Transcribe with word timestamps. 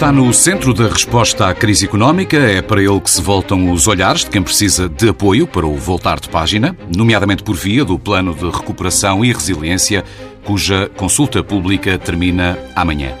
Está 0.00 0.12
no 0.12 0.32
centro 0.32 0.72
da 0.72 0.88
resposta 0.88 1.48
à 1.48 1.54
crise 1.54 1.84
económica, 1.84 2.38
é 2.38 2.62
para 2.62 2.80
ele 2.80 3.00
que 3.00 3.10
se 3.10 3.20
voltam 3.20 3.70
os 3.70 3.86
olhares 3.86 4.24
de 4.24 4.30
quem 4.30 4.42
precisa 4.42 4.88
de 4.88 5.08
apoio 5.08 5.46
para 5.46 5.66
o 5.66 5.76
voltar 5.76 6.18
de 6.18 6.28
página, 6.28 6.74
nomeadamente 6.96 7.42
por 7.42 7.54
via 7.54 7.84
do 7.84 7.98
Plano 7.98 8.32
de 8.32 8.48
Recuperação 8.48 9.22
e 9.22 9.30
Resiliência, 9.30 10.02
cuja 10.42 10.88
consulta 10.96 11.44
pública 11.44 11.98
termina 11.98 12.58
amanhã. 12.74 13.12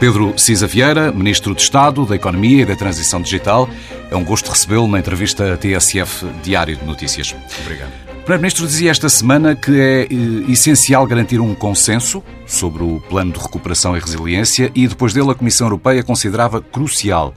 Pedro 0.00 0.32
Cisa 0.38 0.66
Vieira, 0.66 1.12
Ministro 1.12 1.54
de 1.54 1.60
Estado 1.60 2.06
da 2.06 2.14
Economia 2.14 2.62
e 2.62 2.64
da 2.64 2.76
Transição 2.76 3.20
Digital, 3.20 3.68
é 4.10 4.16
um 4.16 4.24
gosto 4.24 4.48
recebê-lo 4.48 4.88
na 4.88 5.00
entrevista 5.00 5.52
à 5.52 5.56
TSF 5.58 6.24
Diário 6.42 6.76
de 6.76 6.84
Notícias. 6.86 7.34
Obrigado. 7.62 8.05
O 8.26 8.34
Primeiro-Ministro 8.36 8.66
dizia 8.66 8.90
esta 8.90 9.08
semana 9.08 9.54
que 9.54 9.70
é 9.80 10.02
eh, 10.02 10.50
essencial 10.50 11.06
garantir 11.06 11.38
um 11.40 11.54
consenso 11.54 12.24
sobre 12.44 12.82
o 12.82 13.00
plano 13.08 13.32
de 13.32 13.38
recuperação 13.38 13.96
e 13.96 14.00
resiliência 14.00 14.72
e 14.74 14.88
depois 14.88 15.14
dele 15.14 15.30
a 15.30 15.34
Comissão 15.36 15.68
Europeia 15.68 16.02
considerava 16.02 16.60
crucial 16.60 17.32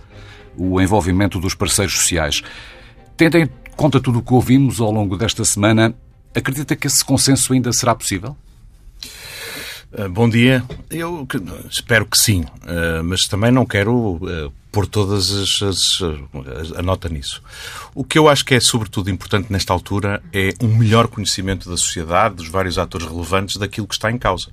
o 0.57 0.81
envolvimento 0.81 1.39
dos 1.39 1.53
parceiros 1.53 1.94
sociais. 1.94 2.41
Tendo 3.16 3.38
em 3.38 3.47
conta 3.75 3.99
tudo 3.99 4.17
o 4.17 4.23
que 4.23 4.33
ouvimos 4.33 4.81
ao 4.81 4.91
longo 4.91 5.16
desta 5.16 5.45
semana, 5.45 5.94
acredita 6.33 6.75
que 6.75 6.88
esse 6.88 7.05
consenso 7.05 7.53
ainda 7.53 7.71
será 7.71 7.94
possível? 7.94 8.35
Eh, 9.91 10.07
bom 10.07 10.29
dia. 10.29 10.63
Eu 10.89 11.27
espero 11.70 12.05
que 12.05 12.17
sim, 12.17 12.45
eh, 12.66 13.02
mas 13.02 13.27
também 13.27 13.52
não 13.52 13.66
quero 13.66 14.20
pôr 14.71 14.85
todas 14.85 15.31
as, 15.31 15.61
as, 15.63 15.99
a 16.77 16.81
nota 16.81 17.09
nisso. 17.09 17.41
O 17.95 18.03
que 18.03 18.17
eu 18.20 18.30
acho 18.30 18.45
que 18.45 18.53
é 18.53 18.59
sobretudo 18.59 19.09
importante 19.09 19.52
nesta 19.52 19.73
altura 19.73 20.21
é 20.31 20.53
um 20.61 20.77
melhor 20.77 21.07
conhecimento 21.07 21.67
da 21.70 21.75
sociedade, 21.75 22.35
dos 22.35 22.47
vários 22.47 22.77
atores 22.77 23.07
relevantes 23.07 23.57
daquilo 23.57 23.88
que 23.88 23.95
está 23.95 24.11
em 24.11 24.17
causa. 24.17 24.52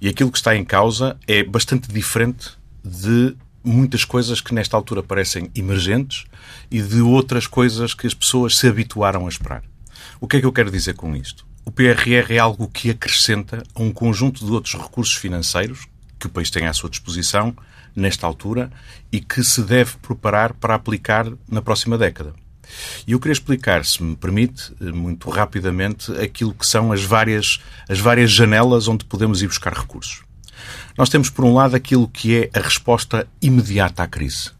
E 0.00 0.08
aquilo 0.08 0.30
que 0.30 0.38
está 0.38 0.56
em 0.56 0.64
causa 0.64 1.16
é 1.26 1.44
bastante 1.44 1.92
diferente 1.92 2.50
de 2.84 3.36
muitas 3.62 4.04
coisas 4.04 4.40
que 4.40 4.52
nesta 4.52 4.76
altura 4.76 5.02
parecem 5.02 5.50
emergentes 5.54 6.24
e 6.70 6.82
de 6.82 7.00
outras 7.00 7.46
coisas 7.46 7.94
que 7.94 8.06
as 8.06 8.12
pessoas 8.12 8.56
se 8.56 8.66
habituaram 8.68 9.26
a 9.26 9.28
esperar. 9.28 9.62
O 10.20 10.26
que 10.26 10.36
é 10.36 10.40
que 10.40 10.46
eu 10.46 10.52
quero 10.52 10.70
dizer 10.70 10.94
com 10.94 11.14
isto? 11.14 11.46
O 11.64 11.70
PRR 11.70 12.30
é 12.30 12.38
algo 12.38 12.68
que 12.68 12.90
acrescenta 12.90 13.62
a 13.74 13.82
um 13.82 13.90
conjunto 13.90 14.44
de 14.44 14.52
outros 14.52 14.74
recursos 14.74 15.14
financeiros 15.14 15.86
que 16.18 16.26
o 16.26 16.30
país 16.30 16.50
tem 16.50 16.66
à 16.66 16.72
sua 16.72 16.90
disposição 16.90 17.56
nesta 17.96 18.26
altura 18.26 18.70
e 19.10 19.20
que 19.20 19.42
se 19.42 19.62
deve 19.62 19.96
preparar 19.96 20.52
para 20.54 20.74
aplicar 20.74 21.26
na 21.48 21.62
próxima 21.62 21.96
década. 21.96 22.34
E 23.06 23.12
eu 23.12 23.20
queria 23.20 23.32
explicar, 23.32 23.84
se 23.84 24.02
me 24.02 24.16
permite, 24.16 24.72
muito 24.80 25.30
rapidamente, 25.30 26.12
aquilo 26.12 26.54
que 26.54 26.66
são 26.66 26.92
as 26.92 27.02
várias, 27.02 27.60
as 27.88 27.98
várias 27.98 28.30
janelas 28.30 28.88
onde 28.88 29.04
podemos 29.04 29.42
ir 29.42 29.46
buscar 29.46 29.72
recursos. 29.72 30.22
Nós 30.96 31.08
temos, 31.08 31.28
por 31.30 31.44
um 31.44 31.54
lado, 31.54 31.74
aquilo 31.74 32.08
que 32.08 32.36
é 32.36 32.50
a 32.58 32.62
resposta 32.62 33.26
imediata 33.40 34.02
à 34.02 34.06
crise. 34.06 34.50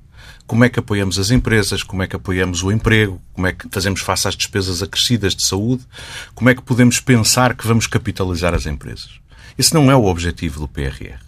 Como 0.46 0.62
é 0.62 0.68
que 0.68 0.78
apoiamos 0.78 1.18
as 1.18 1.30
empresas? 1.30 1.82
Como 1.82 2.02
é 2.02 2.06
que 2.06 2.16
apoiamos 2.16 2.62
o 2.62 2.70
emprego? 2.70 3.20
Como 3.32 3.46
é 3.46 3.52
que 3.52 3.66
fazemos 3.70 4.00
face 4.00 4.28
às 4.28 4.36
despesas 4.36 4.82
acrescidas 4.82 5.34
de 5.34 5.46
saúde? 5.46 5.82
Como 6.34 6.50
é 6.50 6.54
que 6.54 6.62
podemos 6.62 7.00
pensar 7.00 7.56
que 7.56 7.66
vamos 7.66 7.86
capitalizar 7.86 8.52
as 8.52 8.66
empresas? 8.66 9.20
Esse 9.56 9.72
não 9.72 9.90
é 9.90 9.96
o 9.96 10.04
objetivo 10.04 10.60
do 10.60 10.68
PRR. 10.68 11.24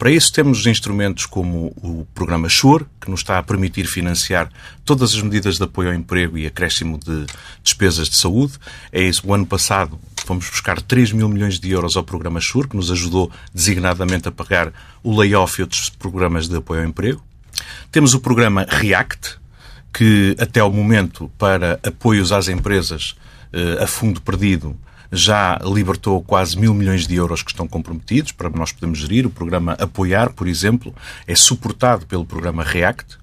Para 0.00 0.10
isso 0.10 0.32
temos 0.32 0.66
instrumentos 0.66 1.26
como 1.26 1.74
o 1.76 2.06
programa 2.14 2.48
SURE, 2.48 2.86
que 3.00 3.10
nos 3.10 3.20
está 3.20 3.38
a 3.38 3.42
permitir 3.42 3.84
financiar 3.86 4.50
todas 4.84 5.14
as 5.14 5.22
medidas 5.22 5.56
de 5.56 5.62
apoio 5.62 5.90
ao 5.90 5.94
emprego 5.94 6.38
e 6.38 6.46
acréscimo 6.46 6.98
de 6.98 7.26
despesas 7.62 8.08
de 8.08 8.16
saúde. 8.16 8.54
É 8.90 9.02
isso. 9.02 9.26
O 9.26 9.34
ano 9.34 9.44
passado 9.44 9.98
fomos 10.24 10.48
buscar 10.48 10.80
3 10.80 11.12
mil 11.12 11.28
milhões 11.28 11.60
de 11.60 11.70
euros 11.70 11.96
ao 11.96 12.02
programa 12.02 12.40
SURE, 12.40 12.68
que 12.68 12.76
nos 12.76 12.90
ajudou 12.90 13.30
designadamente 13.54 14.28
a 14.28 14.32
pagar 14.32 14.72
o 15.02 15.18
layoff 15.18 15.58
e 15.58 15.62
outros 15.62 15.90
programas 15.90 16.48
de 16.48 16.56
apoio 16.56 16.80
ao 16.80 16.86
emprego. 16.86 17.22
Temos 17.90 18.14
o 18.14 18.20
programa 18.20 18.66
REACT, 18.68 19.38
que 19.92 20.36
até 20.38 20.60
ao 20.60 20.72
momento, 20.72 21.30
para 21.36 21.80
apoios 21.82 22.32
às 22.32 22.48
empresas 22.48 23.16
eh, 23.52 23.82
a 23.82 23.86
fundo 23.86 24.20
perdido, 24.20 24.76
já 25.12 25.58
libertou 25.64 26.22
quase 26.22 26.58
mil 26.58 26.72
milhões 26.72 27.06
de 27.06 27.16
euros 27.16 27.42
que 27.42 27.50
estão 27.50 27.66
comprometidos 27.66 28.32
para 28.32 28.48
nós 28.50 28.72
podermos 28.72 28.98
gerir. 28.98 29.26
O 29.26 29.30
programa 29.30 29.72
Apoiar, 29.72 30.30
por 30.30 30.46
exemplo, 30.46 30.94
é 31.26 31.34
suportado 31.34 32.06
pelo 32.06 32.24
programa 32.24 32.62
REACT 32.62 33.18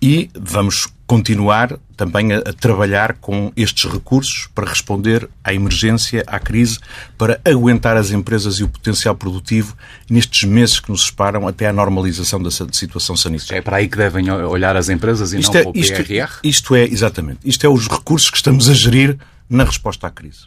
e 0.00 0.30
vamos 0.38 0.86
continuar 1.06 1.78
também 1.96 2.32
a, 2.32 2.38
a, 2.38 2.52
trabalhar 2.52 3.14
com 3.14 3.52
estes 3.56 3.90
recursos 3.90 4.48
para 4.54 4.68
responder 4.68 5.28
à 5.42 5.54
emergência, 5.54 6.24
à 6.26 6.38
crise, 6.38 6.78
para 7.16 7.40
aguentar 7.44 7.96
as 7.96 8.10
empresas 8.10 8.56
e 8.56 8.64
o 8.64 8.68
potencial 8.68 9.14
produtivo 9.14 9.76
nestes 10.10 10.48
meses 10.48 10.80
que 10.80 10.90
nos 10.90 11.06
separam 11.06 11.46
até 11.46 11.68
à 11.68 11.72
normalização 11.72 12.42
da 12.42 12.50
situação 12.50 13.16
sanitária. 13.16 13.58
É 13.58 13.62
para 13.62 13.76
aí 13.76 13.88
que 13.88 13.96
devem 13.96 14.30
olhar 14.30 14.76
as 14.76 14.88
empresas 14.88 15.32
e 15.32 15.38
isto 15.38 15.52
não 15.52 15.60
é, 15.60 15.62
para 15.62 15.70
o 15.70 15.72
PRR? 15.72 15.84
Isto, 15.84 16.40
isto 16.44 16.74
é, 16.74 16.84
exatamente. 16.84 17.38
Isto 17.44 17.66
é 17.66 17.68
os 17.68 17.88
recursos 17.88 18.28
que 18.28 18.36
estamos 18.36 18.68
a 18.68 18.74
gerir 18.74 19.16
na 19.48 19.64
resposta 19.64 20.06
à 20.06 20.10
crise. 20.10 20.46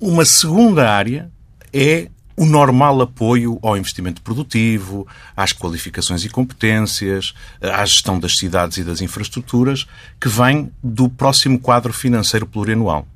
Uma 0.00 0.24
segunda 0.24 0.90
área 0.90 1.30
é 1.72 2.08
o 2.38 2.46
normal 2.46 3.02
apoio 3.02 3.58
ao 3.62 3.76
investimento 3.76 4.22
produtivo, 4.22 5.06
às 5.36 5.52
qualificações 5.52 6.24
e 6.24 6.28
competências, 6.28 7.34
à 7.60 7.84
gestão 7.84 8.18
das 8.18 8.36
cidades 8.36 8.78
e 8.78 8.84
das 8.84 9.00
infraestruturas, 9.00 9.86
que 10.20 10.28
vem 10.28 10.70
do 10.82 11.08
próximo 11.08 11.58
quadro 11.58 11.92
financeiro 11.92 12.46
plurianual. 12.46 13.06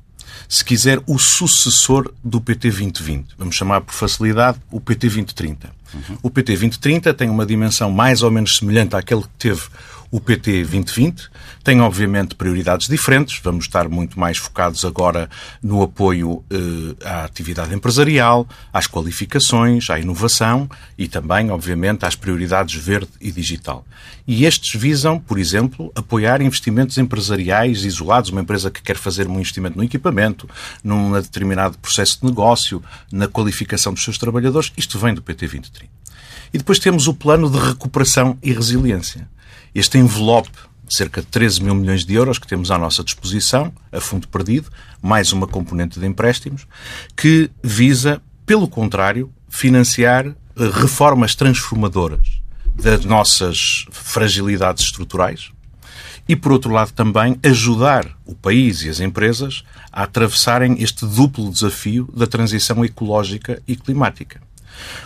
Se 0.49 0.65
quiser, 0.65 1.01
o 1.07 1.19
sucessor 1.19 2.13
do 2.23 2.41
PT 2.41 2.69
2020. 2.71 3.35
Vamos 3.39 3.55
chamar 3.55 3.83
por 3.83 3.95
facilidade 3.95 4.59
o 4.73 4.81
PT 4.81 5.07
2030. 5.07 5.71
Uhum. 5.95 6.19
O 6.23 6.31
PT 6.31 6.53
2030 6.53 7.15
tem 7.15 7.31
uma 7.31 7.47
dimensão 7.47 7.93
mais 7.93 8.23
ou 8.23 8.31
menos 8.31 8.57
semelhante 8.57 8.97
àquele 8.97 9.23
que 9.23 9.29
teve 9.39 9.63
o 10.13 10.21
PT 10.21 10.65
2020 10.65 11.31
tem, 11.65 11.81
obviamente, 11.81 12.35
prioridades 12.35 12.87
diferentes. 12.87 13.41
Vamos 13.43 13.65
estar 13.65 13.89
muito 13.89 14.21
mais 14.21 14.37
focados 14.37 14.85
agora 14.85 15.29
no 15.63 15.83
apoio 15.83 16.45
eh, 16.51 16.95
à 17.03 17.25
atividade 17.25 17.75
empresarial, 17.75 18.47
às 18.71 18.87
qualificações, 18.87 19.89
à 19.89 19.99
inovação 19.99 20.69
e 20.99 21.09
também, 21.09 21.51
obviamente, 21.51 22.05
às 22.05 22.15
prioridades 22.15 22.75
verde 22.75 23.09
e 23.23 23.33
digital. 23.33 23.87
E 24.29 24.45
estes 24.45 24.79
visam, 24.79 25.19
por 25.19 25.39
exemplo, 25.39 25.91
apoiar 25.95 26.43
investimentos 26.43 26.99
empresariais 26.99 27.83
isolados, 27.83 28.29
uma 28.29 28.43
empresa 28.43 28.71
que 28.71 28.83
quer 28.83 28.99
fazer 28.99 29.27
um 29.27 29.37
investimento 29.37 29.79
no 29.79 29.85
equipamento, 29.85 30.47
num 30.85 31.13
determinado 31.13 31.79
processo 31.79 32.21
de 32.21 32.27
negócio, 32.27 32.83
na 33.11 33.27
qualificação 33.27 33.95
dos 33.95 34.05
seus 34.05 34.19
trabalhadores. 34.19 34.75
Isto 34.77 34.99
vem 34.99 35.15
do 35.15 35.23
PT 35.23 35.47
2030. 35.47 35.87
E 36.53 36.59
depois 36.59 36.79
temos 36.79 37.09
o 37.09 37.15
plano 37.15 37.49
de 37.49 37.59
recuperação 37.59 38.37
e 38.43 38.53
resiliência 38.53 39.27
este 39.75 39.99
envelope 39.99 40.51
de 40.85 40.97
cerca 40.97 41.21
de 41.21 41.27
13 41.29 41.63
mil 41.63 41.75
milhões 41.75 42.05
de 42.05 42.15
euros 42.15 42.39
que 42.39 42.47
temos 42.47 42.71
à 42.71 42.77
nossa 42.77 43.03
disposição, 43.03 43.73
a 43.91 44.01
fundo 44.01 44.29
perdido, 44.29 44.71
mais 45.01 45.33
uma 45.33 45.47
componente 45.47 45.99
de 45.99 46.07
empréstimos, 46.07 46.67
que 47.17 47.51
visa, 47.63 48.21
pelo 48.45 48.69
contrário, 48.69 49.33
financiar 49.49 50.27
eh, 50.27 50.35
reformas 50.57 51.35
transformadoras 51.35 52.43
das 52.75 53.05
nossas 53.05 53.87
fragilidades 53.91 54.85
estruturais 54.85 55.51
e, 56.29 56.37
por 56.37 56.53
outro 56.53 56.71
lado, 56.71 56.93
também 56.93 57.39
ajudar 57.43 58.07
o 58.25 58.35
país 58.35 58.83
e 58.83 58.89
as 58.89 59.01
empresas 59.01 59.65
a 59.91 60.05
atravessarem 60.05 60.77
este 60.83 61.07
duplo 61.07 61.51
desafio 61.51 62.09
da 62.15 62.27
transição 62.27 62.85
ecológica 62.85 63.63
e 63.67 63.77
climática. 63.77 64.41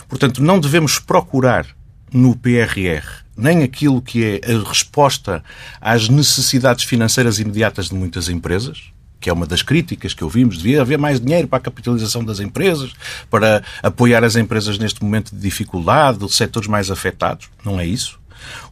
Portanto, 0.07 0.41
não 0.41 0.59
devemos 0.59 0.99
procurar 0.99 1.65
no 2.11 2.35
PRR, 2.35 3.25
nem 3.37 3.63
aquilo 3.63 4.01
que 4.01 4.41
é 4.43 4.51
a 4.51 4.67
resposta 4.67 5.43
às 5.79 6.09
necessidades 6.09 6.85
financeiras 6.85 7.39
imediatas 7.39 7.89
de 7.89 7.95
muitas 7.95 8.27
empresas, 8.29 8.91
que 9.19 9.29
é 9.29 9.33
uma 9.33 9.45
das 9.45 9.61
críticas 9.61 10.13
que 10.13 10.23
ouvimos, 10.23 10.57
devia 10.57 10.81
haver 10.81 10.97
mais 10.97 11.19
dinheiro 11.19 11.47
para 11.47 11.57
a 11.57 11.61
capitalização 11.61 12.23
das 12.23 12.39
empresas, 12.39 12.93
para 13.29 13.63
apoiar 13.81 14.23
as 14.23 14.35
empresas 14.35 14.77
neste 14.77 15.03
momento 15.03 15.35
de 15.35 15.41
dificuldade, 15.41 16.23
os 16.23 16.35
setores 16.35 16.67
mais 16.67 16.91
afetados. 16.91 17.49
Não 17.63 17.79
é 17.79 17.85
isso. 17.85 18.19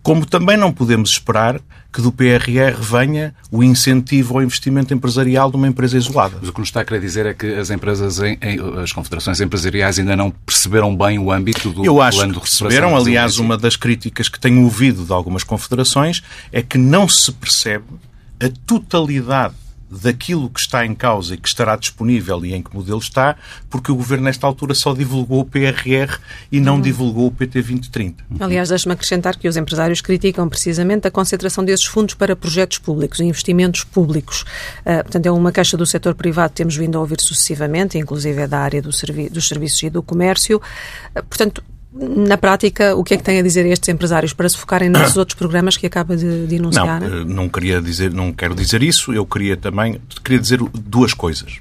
Como 0.02 0.26
também 0.26 0.58
não 0.58 0.72
podemos 0.72 1.12
esperar 1.12 1.60
que 1.92 2.02
do 2.02 2.12
PRR 2.12 2.76
venha 2.80 3.34
o 3.50 3.64
incentivo 3.64 4.36
ao 4.36 4.44
investimento 4.44 4.94
empresarial 4.94 5.50
de 5.50 5.56
uma 5.56 5.68
empresa 5.68 5.98
isolada. 5.98 6.38
Mas 6.40 6.50
o 6.50 6.54
que 6.54 6.60
nos 6.60 6.68
está 6.68 6.82
a 6.82 6.86
querer 6.86 7.00
dizer 7.00 7.26
é 7.26 7.34
que 7.34 7.54
as 7.54 7.70
empresas, 7.70 8.20
as 8.84 8.92
confederações 8.92 9.40
empresariais 9.40 9.98
ainda 9.98 10.16
não 10.16 10.30
perceberam 10.30 10.96
bem 10.96 11.18
o 11.18 11.32
âmbito 11.32 11.70
do 11.70 11.86
Eu 11.86 12.02
acho 12.02 12.18
plano 12.18 12.34
de 12.34 12.40
perceberam. 12.42 12.98
Aliás, 12.98 13.40
uma 13.40 13.58
das 13.58 13.78
críticas 13.78 14.28
que 14.28 14.40
tenho 14.40 14.64
ouvido 14.64 15.06
de 15.06 15.14
algumas 15.14 15.44
confederações 15.44 16.22
é 16.52 16.62
que 16.62 16.78
não 16.78 17.08
se 17.08 17.32
percebe 17.32 17.86
a 18.42 18.50
totalidade 18.66 19.56
daquilo 20.02 20.50
que 20.50 20.60
está 20.60 20.86
em 20.86 20.94
causa 20.94 21.34
e 21.34 21.38
que 21.38 21.48
estará 21.48 21.76
disponível 21.76 22.46
e 22.46 22.54
em 22.54 22.62
que 22.62 22.74
modelo 22.74 23.00
está, 23.00 23.36
porque 23.70 23.92
o 23.92 23.96
Governo, 23.96 24.26
nesta 24.26 24.46
altura, 24.46 24.74
só 24.74 24.94
divulgou 24.94 25.42
o 25.42 25.46
PRR 25.46 26.18
e 26.52 26.60
não 26.60 26.76
uhum. 26.76 26.82
divulgou 26.82 27.28
o 27.28 27.32
PT 27.32 27.62
2030. 27.62 28.24
Aliás, 28.40 28.70
deixe-me 28.70 28.94
acrescentar 28.94 29.38
que 29.38 29.48
os 29.48 29.58
empresários 29.58 30.02
criticam 30.02 30.48
precisamente 30.48 31.08
a 31.08 31.12
concentração 31.12 31.64
desses 31.64 31.86
fundos 31.86 32.14
para 32.14 32.36
projetos 32.36 32.78
públicos, 32.78 33.20
investimentos 33.20 33.84
públicos. 33.84 34.42
Uh, 34.82 35.04
portanto, 35.04 35.26
é 35.26 35.32
uma 35.32 35.52
queixa 35.52 35.78
do 35.78 35.86
setor 35.86 36.16
privado 36.16 36.52
que 36.52 36.58
temos 36.58 36.76
vindo 36.76 36.98
a 36.98 37.02
ouvir 37.02 37.20
sucessivamente, 37.20 37.98
inclusive 37.98 38.42
é 38.42 38.48
da 38.48 38.60
área 38.60 38.82
do 38.82 38.92
servi 38.92 39.30
dos 39.30 39.48
serviços 39.48 39.84
e 39.84 39.90
do 39.90 40.04
comércio. 40.04 40.58
Uh, 40.58 41.24
portanto, 41.24 41.64
na 41.96 42.38
prática, 42.38 42.94
o 42.94 43.04
que 43.04 43.14
é 43.14 43.18
que 43.18 43.24
tem 43.24 43.40
a 43.40 43.42
dizer 43.42 43.66
a 43.66 43.70
estes 43.70 43.88
empresários 43.88 44.34
para 44.34 44.50
se 44.50 44.58
focarem 44.58 44.90
nesses 44.90 45.16
outros 45.18 45.38
programas 45.38 45.78
que 45.78 45.86
acaba 45.86 46.18
de, 46.18 46.46
de 46.46 46.56
enunciar? 46.56 47.00
Não, 47.00 47.22
eh, 47.22 47.24
não 47.26 47.50
queria 47.50 47.82
dizer, 47.82 48.12
não 48.12 48.34
quero 48.34 48.54
dizer 48.54 48.84
isso. 48.84 49.14
Eu 49.14 49.26
queria 49.26 49.56
também 49.56 50.02
queria 50.24 50.40
dizer 50.40 50.60
duas 50.74 51.14
coisas. 51.14 51.60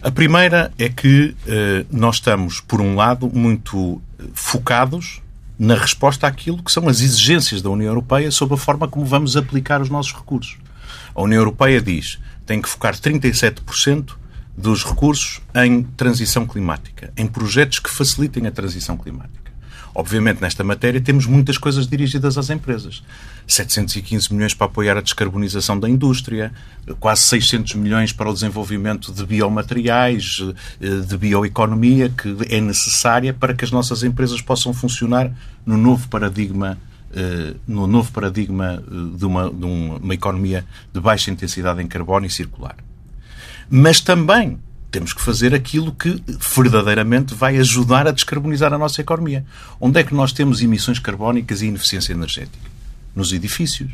A 0.00 0.10
primeira 0.10 0.72
é 0.78 0.88
que 0.88 1.34
eh, 1.46 1.84
nós 1.90 2.16
estamos, 2.16 2.60
por 2.60 2.80
um 2.80 2.94
lado, 2.94 3.28
muito 3.34 4.00
focados 4.32 5.20
na 5.58 5.74
resposta 5.74 6.26
àquilo 6.26 6.62
que 6.62 6.70
são 6.70 6.88
as 6.88 7.00
exigências 7.00 7.60
da 7.60 7.68
União 7.68 7.88
Europeia 7.88 8.30
sobre 8.30 8.54
a 8.54 8.58
forma 8.58 8.86
como 8.86 9.04
vamos 9.04 9.36
aplicar 9.36 9.82
os 9.82 9.90
nossos 9.90 10.14
recursos. 10.14 10.56
A 11.14 11.22
União 11.22 11.40
Europeia 11.40 11.80
diz 11.80 12.18
tem 12.46 12.62
que 12.62 12.68
focar 12.68 12.94
37% 12.94 14.12
dos 14.56 14.84
recursos 14.84 15.40
em 15.54 15.82
transição 15.82 16.46
climática, 16.46 17.12
em 17.16 17.26
projetos 17.26 17.78
que 17.78 17.90
facilitem 17.90 18.46
a 18.46 18.50
transição 18.50 18.96
climática. 18.96 19.47
Obviamente, 19.98 20.40
nesta 20.40 20.62
matéria, 20.62 21.00
temos 21.00 21.26
muitas 21.26 21.58
coisas 21.58 21.88
dirigidas 21.88 22.38
às 22.38 22.50
empresas. 22.50 23.02
715 23.48 24.32
milhões 24.32 24.54
para 24.54 24.68
apoiar 24.68 24.96
a 24.96 25.00
descarbonização 25.00 25.76
da 25.76 25.88
indústria, 25.88 26.52
quase 27.00 27.22
600 27.22 27.74
milhões 27.74 28.12
para 28.12 28.30
o 28.30 28.32
desenvolvimento 28.32 29.12
de 29.12 29.26
biomateriais, 29.26 30.36
eh, 30.80 31.00
de 31.04 31.18
bioeconomia, 31.18 32.10
que 32.10 32.36
é 32.48 32.60
necessária 32.60 33.34
para 33.34 33.52
que 33.54 33.64
as 33.64 33.72
nossas 33.72 34.04
empresas 34.04 34.40
possam 34.40 34.72
funcionar 34.72 35.32
no 35.66 35.76
novo 35.76 36.06
paradigma 36.06 36.78
eh, 37.12 37.54
no 37.66 37.88
novo 37.88 38.12
paradigma 38.12 38.80
eh, 38.80 39.18
de 39.18 39.24
uma, 39.26 39.50
de 39.50 39.64
uma 39.64 40.14
economia 40.14 40.64
de 40.94 41.00
baixa 41.00 41.28
intensidade 41.32 41.82
em 41.82 41.88
carbono 41.88 42.24
e 42.24 42.30
circular. 42.30 42.76
Mas 43.68 44.00
também 44.00 44.60
temos 44.90 45.12
que 45.12 45.20
fazer 45.20 45.54
aquilo 45.54 45.92
que 45.92 46.22
verdadeiramente 46.54 47.34
vai 47.34 47.58
ajudar 47.58 48.06
a 48.06 48.10
descarbonizar 48.10 48.72
a 48.72 48.78
nossa 48.78 49.00
economia. 49.00 49.44
Onde 49.80 50.00
é 50.00 50.04
que 50.04 50.14
nós 50.14 50.32
temos 50.32 50.62
emissões 50.62 50.98
carbónicas 50.98 51.60
e 51.60 51.66
ineficiência 51.66 52.12
energética? 52.12 52.70
Nos 53.14 53.32
edifícios, 53.32 53.90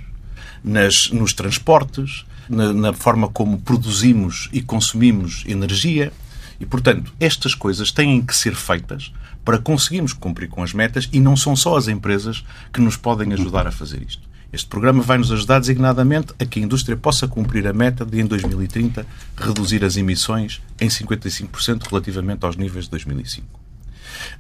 nas, 0.62 1.10
nos 1.10 1.32
transportes, 1.32 2.24
na, 2.48 2.72
na 2.72 2.92
forma 2.92 3.28
como 3.28 3.58
produzimos 3.58 4.48
e 4.52 4.62
consumimos 4.62 5.44
energia. 5.46 6.12
E, 6.60 6.66
portanto, 6.66 7.12
estas 7.18 7.54
coisas 7.54 7.90
têm 7.90 8.22
que 8.22 8.36
ser 8.36 8.54
feitas 8.54 9.12
para 9.44 9.58
conseguirmos 9.58 10.12
cumprir 10.12 10.48
com 10.48 10.62
as 10.62 10.72
metas 10.72 11.08
e 11.12 11.20
não 11.20 11.36
são 11.36 11.56
só 11.56 11.76
as 11.76 11.88
empresas 11.88 12.44
que 12.72 12.80
nos 12.80 12.96
podem 12.96 13.32
ajudar 13.32 13.66
a 13.66 13.72
fazer 13.72 14.02
isto. 14.02 14.22
Este 14.52 14.68
programa 14.68 15.02
vai 15.02 15.18
nos 15.18 15.32
ajudar 15.32 15.58
designadamente 15.58 16.32
a 16.38 16.44
que 16.44 16.60
a 16.60 16.62
indústria 16.62 16.96
possa 16.96 17.26
cumprir 17.26 17.66
a 17.66 17.72
meta 17.72 18.04
de, 18.04 18.20
em 18.20 18.26
2030, 18.26 19.06
reduzir 19.36 19.84
as 19.84 19.96
emissões 19.96 20.62
em 20.80 20.88
55% 20.88 21.88
relativamente 21.90 22.44
aos 22.44 22.56
níveis 22.56 22.84
de 22.84 22.90
2005. 22.92 23.64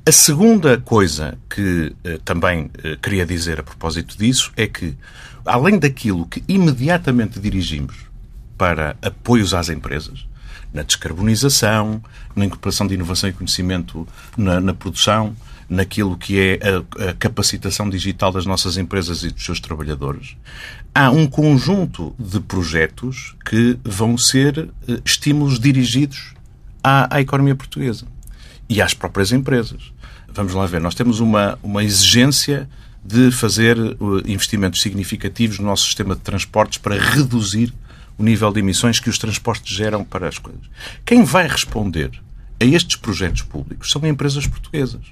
A 0.06 0.12
segunda 0.12 0.78
coisa 0.78 1.36
que 1.48 1.94
eh, 2.04 2.20
também 2.24 2.70
eh, 2.82 2.96
queria 3.02 3.26
dizer 3.26 3.58
a 3.58 3.62
propósito 3.62 4.16
disso 4.16 4.52
é 4.56 4.66
que, 4.66 4.96
além 5.44 5.78
daquilo 5.78 6.26
que 6.26 6.44
imediatamente 6.46 7.40
dirigimos 7.40 7.96
para 8.56 8.96
apoios 9.02 9.52
às 9.52 9.68
empresas, 9.68 10.26
na 10.72 10.82
descarbonização, 10.82 12.02
na 12.34 12.44
incorporação 12.44 12.86
de 12.86 12.94
inovação 12.94 13.30
e 13.30 13.32
conhecimento 13.32 14.06
na, 14.36 14.60
na 14.60 14.74
produção, 14.74 15.34
naquilo 15.74 16.16
que 16.16 16.38
é 16.38 16.58
a, 16.62 17.10
a, 17.10 17.12
capacitação 17.14 17.90
digital 17.90 18.32
das 18.32 18.46
nossas 18.46 18.76
empresas 18.76 19.22
e 19.22 19.30
dos 19.30 19.44
seus 19.44 19.60
trabalhadores. 19.60 20.36
Há 20.94 21.10
um 21.10 21.26
conjunto 21.26 22.14
de 22.18 22.40
projetos 22.40 23.34
que 23.44 23.78
vão 23.84 24.16
ser 24.16 24.58
uh, 24.58 25.02
estímulos 25.04 25.58
dirigidos 25.58 26.34
à, 26.82 27.16
à 27.16 27.20
economia 27.20 27.54
portuguesa 27.54 28.06
e 28.68 28.80
às 28.80 28.94
próprias 28.94 29.32
empresas. 29.32 29.92
Vamos 30.28 30.54
lá 30.54 30.66
ver, 30.66 30.80
nós 30.80 30.94
temos 30.94 31.20
uma, 31.20 31.58
uma 31.62 31.84
exigência 31.84 32.68
de 33.04 33.30
fazer 33.30 33.78
uh, 33.78 34.22
investimentos 34.26 34.80
significativos 34.80 35.58
no 35.58 35.66
nosso 35.66 35.84
sistema 35.84 36.14
de 36.14 36.22
transportes 36.22 36.78
para 36.78 36.98
reduzir 36.98 37.74
o 38.16 38.22
nível 38.22 38.52
de 38.52 38.60
emissões 38.60 39.00
que 39.00 39.10
os 39.10 39.18
transportes 39.18 39.74
geram 39.74 40.04
para 40.04 40.28
as 40.28 40.38
coisas. 40.38 40.62
Quem 41.04 41.24
vai 41.24 41.46
responder 41.48 42.10
a 42.60 42.64
estes 42.64 42.96
projetos 42.96 43.42
públicos 43.42 43.90
são 43.90 44.04
empresas 44.06 44.46
portuguesas. 44.46 45.02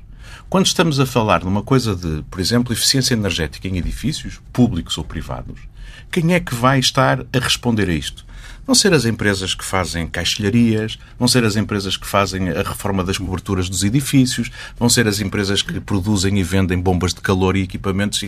Quando 0.52 0.66
estamos 0.66 1.00
a 1.00 1.06
falar 1.06 1.42
numa 1.44 1.62
coisa 1.62 1.96
de, 1.96 2.22
por 2.30 2.38
exemplo, 2.38 2.74
eficiência 2.74 3.14
energética 3.14 3.66
em 3.66 3.78
edifícios, 3.78 4.38
públicos 4.52 4.98
ou 4.98 5.02
privados, 5.02 5.58
quem 6.10 6.34
é 6.34 6.40
que 6.40 6.54
vai 6.54 6.78
estar 6.78 7.20
a 7.20 7.38
responder 7.38 7.88
a 7.88 7.94
isto? 7.94 8.26
Vão 8.66 8.74
ser 8.74 8.92
as 8.92 9.06
empresas 9.06 9.54
que 9.54 9.64
fazem 9.64 10.06
caixilharias, 10.06 10.98
vão 11.18 11.26
ser 11.26 11.42
as 11.44 11.56
empresas 11.56 11.96
que 11.96 12.06
fazem 12.06 12.50
a 12.50 12.62
reforma 12.62 13.02
das 13.02 13.16
coberturas 13.16 13.66
dos 13.66 13.82
edifícios, 13.82 14.50
vão 14.78 14.90
ser 14.90 15.08
as 15.08 15.20
empresas 15.20 15.62
que 15.62 15.80
produzem 15.80 16.38
e 16.38 16.42
vendem 16.42 16.78
bombas 16.78 17.14
de 17.14 17.22
calor 17.22 17.56
e 17.56 17.62
equipamentos 17.62 18.22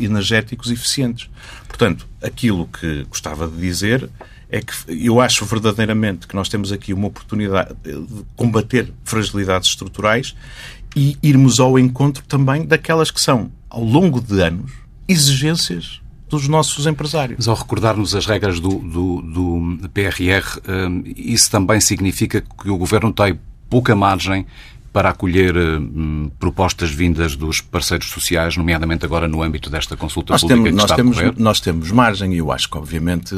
energéticos 0.00 0.70
eficientes. 0.70 1.28
Portanto, 1.68 2.08
aquilo 2.22 2.66
que 2.68 3.04
gostava 3.04 3.46
de 3.46 3.58
dizer 3.58 4.08
é 4.48 4.60
que 4.60 4.74
eu 4.88 5.20
acho 5.20 5.44
verdadeiramente 5.46 6.26
que 6.26 6.34
nós 6.34 6.48
temos 6.48 6.72
aqui 6.72 6.92
uma 6.92 7.08
oportunidade 7.08 7.74
de 7.82 8.24
combater 8.36 8.92
fragilidades 9.02 9.68
estruturais 9.70 10.34
e 10.94 11.16
irmos 11.22 11.60
ao 11.60 11.78
encontro 11.78 12.22
também 12.24 12.64
daquelas 12.64 13.10
que 13.10 13.20
são, 13.20 13.50
ao 13.68 13.82
longo 13.82 14.20
de 14.20 14.40
anos, 14.40 14.72
exigências 15.08 16.00
dos 16.28 16.48
nossos 16.48 16.86
empresários. 16.86 17.36
Mas 17.38 17.48
ao 17.48 17.54
recordar-nos 17.54 18.14
as 18.14 18.24
regras 18.24 18.58
do, 18.58 18.78
do, 18.78 19.22
do 19.22 19.88
PRR, 19.90 20.60
hum, 20.66 21.02
isso 21.04 21.50
também 21.50 21.80
significa 21.80 22.40
que 22.40 22.70
o 22.70 22.76
Governo 22.78 23.12
tem 23.12 23.38
pouca 23.68 23.94
margem 23.94 24.46
para 24.92 25.08
acolher 25.08 25.56
hum, 25.56 26.30
propostas 26.38 26.90
vindas 26.90 27.34
dos 27.34 27.60
parceiros 27.60 28.10
sociais, 28.10 28.56
nomeadamente 28.56 29.04
agora 29.04 29.26
no 29.26 29.42
âmbito 29.42 29.70
desta 29.70 29.96
consulta 29.96 30.34
nós 30.34 30.42
pública 30.42 30.64
temos, 30.64 30.70
que 30.70 30.76
nós 30.76 30.84
está 30.84 30.96
temos, 30.96 31.18
a 31.18 31.42
Nós 31.42 31.60
temos 31.60 31.90
margem 31.90 32.34
e 32.34 32.38
eu 32.38 32.52
acho 32.52 32.68
que, 32.68 32.76
obviamente... 32.76 33.34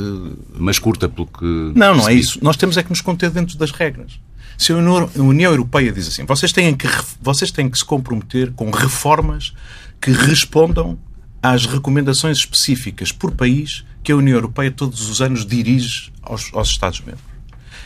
Mas 0.56 0.78
curta, 0.78 1.08
pelo 1.08 1.26
que... 1.26 1.72
Não, 1.74 1.94
não 1.96 2.08
é 2.08 2.14
isso. 2.14 2.38
Nós 2.42 2.56
temos 2.56 2.76
é 2.76 2.82
que 2.82 2.90
nos 2.90 3.00
conter 3.00 3.30
dentro 3.30 3.56
das 3.56 3.70
regras. 3.70 4.18
Se 4.56 4.72
a 4.72 4.76
União 4.76 5.50
Europeia 5.50 5.92
diz 5.92 6.08
assim, 6.08 6.24
vocês 6.24 6.52
têm 6.52 6.74
que, 6.74 6.86
vocês 7.20 7.50
têm 7.50 7.68
que 7.68 7.78
se 7.78 7.84
comprometer 7.84 8.52
com 8.52 8.70
reformas 8.70 9.52
que 10.00 10.10
respondam 10.10 10.98
às 11.42 11.66
recomendações 11.66 12.38
específicas 12.38 13.12
por 13.12 13.32
país 13.32 13.84
que 14.02 14.12
a 14.12 14.16
União 14.16 14.36
Europeia 14.36 14.70
todos 14.70 15.08
os 15.08 15.20
anos 15.20 15.44
dirige 15.44 16.12
aos, 16.22 16.50
aos 16.54 16.70
Estados-membros. 16.70 17.24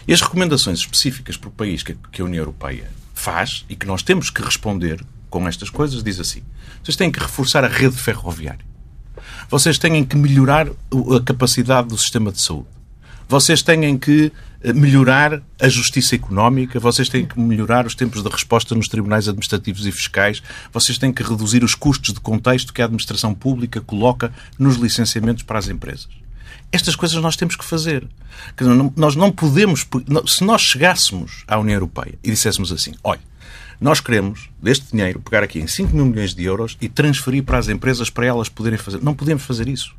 E 0.06 0.12
as 0.12 0.20
recomendações 0.20 0.80
específicas 0.80 1.36
por 1.36 1.50
país 1.50 1.82
que, 1.82 1.96
que 2.12 2.22
a 2.22 2.24
União 2.24 2.40
Europeia 2.40 2.90
faz 3.14 3.64
e 3.68 3.76
que 3.76 3.86
nós 3.86 4.02
temos 4.02 4.30
que 4.30 4.42
responder 4.42 5.04
com 5.28 5.46
estas 5.46 5.70
coisas 5.70 6.02
diz 6.02 6.18
assim: 6.18 6.42
vocês 6.82 6.96
têm 6.96 7.10
que 7.10 7.20
reforçar 7.20 7.64
a 7.64 7.68
rede 7.68 7.96
ferroviária. 7.96 8.66
Vocês 9.50 9.78
têm 9.78 10.04
que 10.04 10.16
melhorar 10.16 10.68
a 10.68 11.20
capacidade 11.24 11.88
do 11.88 11.98
sistema 11.98 12.32
de 12.32 12.40
saúde. 12.40 12.68
Vocês 13.28 13.62
têm 13.62 13.98
que 13.98 14.32
melhorar 14.74 15.40
a 15.60 15.68
justiça 15.68 16.14
económica, 16.14 16.80
vocês 16.80 17.08
têm 17.08 17.24
que 17.24 17.38
melhorar 17.38 17.86
os 17.86 17.94
tempos 17.94 18.22
de 18.22 18.28
resposta 18.28 18.74
nos 18.74 18.88
tribunais 18.88 19.28
administrativos 19.28 19.86
e 19.86 19.92
fiscais, 19.92 20.42
vocês 20.72 20.98
têm 20.98 21.12
que 21.12 21.22
reduzir 21.22 21.62
os 21.62 21.74
custos 21.74 22.12
de 22.12 22.20
contexto 22.20 22.72
que 22.72 22.82
a 22.82 22.84
administração 22.84 23.32
pública 23.34 23.80
coloca 23.80 24.32
nos 24.58 24.76
licenciamentos 24.76 25.42
para 25.44 25.58
as 25.58 25.68
empresas. 25.68 26.08
Estas 26.70 26.96
coisas 26.96 27.20
nós 27.22 27.36
temos 27.36 27.56
que 27.56 27.64
fazer. 27.64 28.06
Nós 28.96 29.16
não 29.16 29.32
podemos. 29.32 29.86
Se 30.26 30.44
nós 30.44 30.60
chegássemos 30.60 31.44
à 31.46 31.58
União 31.58 31.76
Europeia 31.76 32.18
e 32.22 32.30
disséssemos 32.30 32.70
assim: 32.70 32.92
olha, 33.02 33.20
nós 33.80 34.00
queremos, 34.00 34.50
deste 34.60 34.90
dinheiro, 34.90 35.20
pegar 35.20 35.42
aqui 35.42 35.60
em 35.60 35.66
5 35.66 35.94
mil 35.94 36.04
milhões 36.04 36.34
de 36.34 36.44
euros 36.44 36.76
e 36.80 36.88
transferir 36.88 37.42
para 37.42 37.58
as 37.58 37.68
empresas 37.68 38.10
para 38.10 38.26
elas 38.26 38.48
poderem 38.48 38.78
fazer. 38.78 39.02
Não 39.02 39.14
podemos 39.14 39.44
fazer 39.44 39.68
isso. 39.68 39.94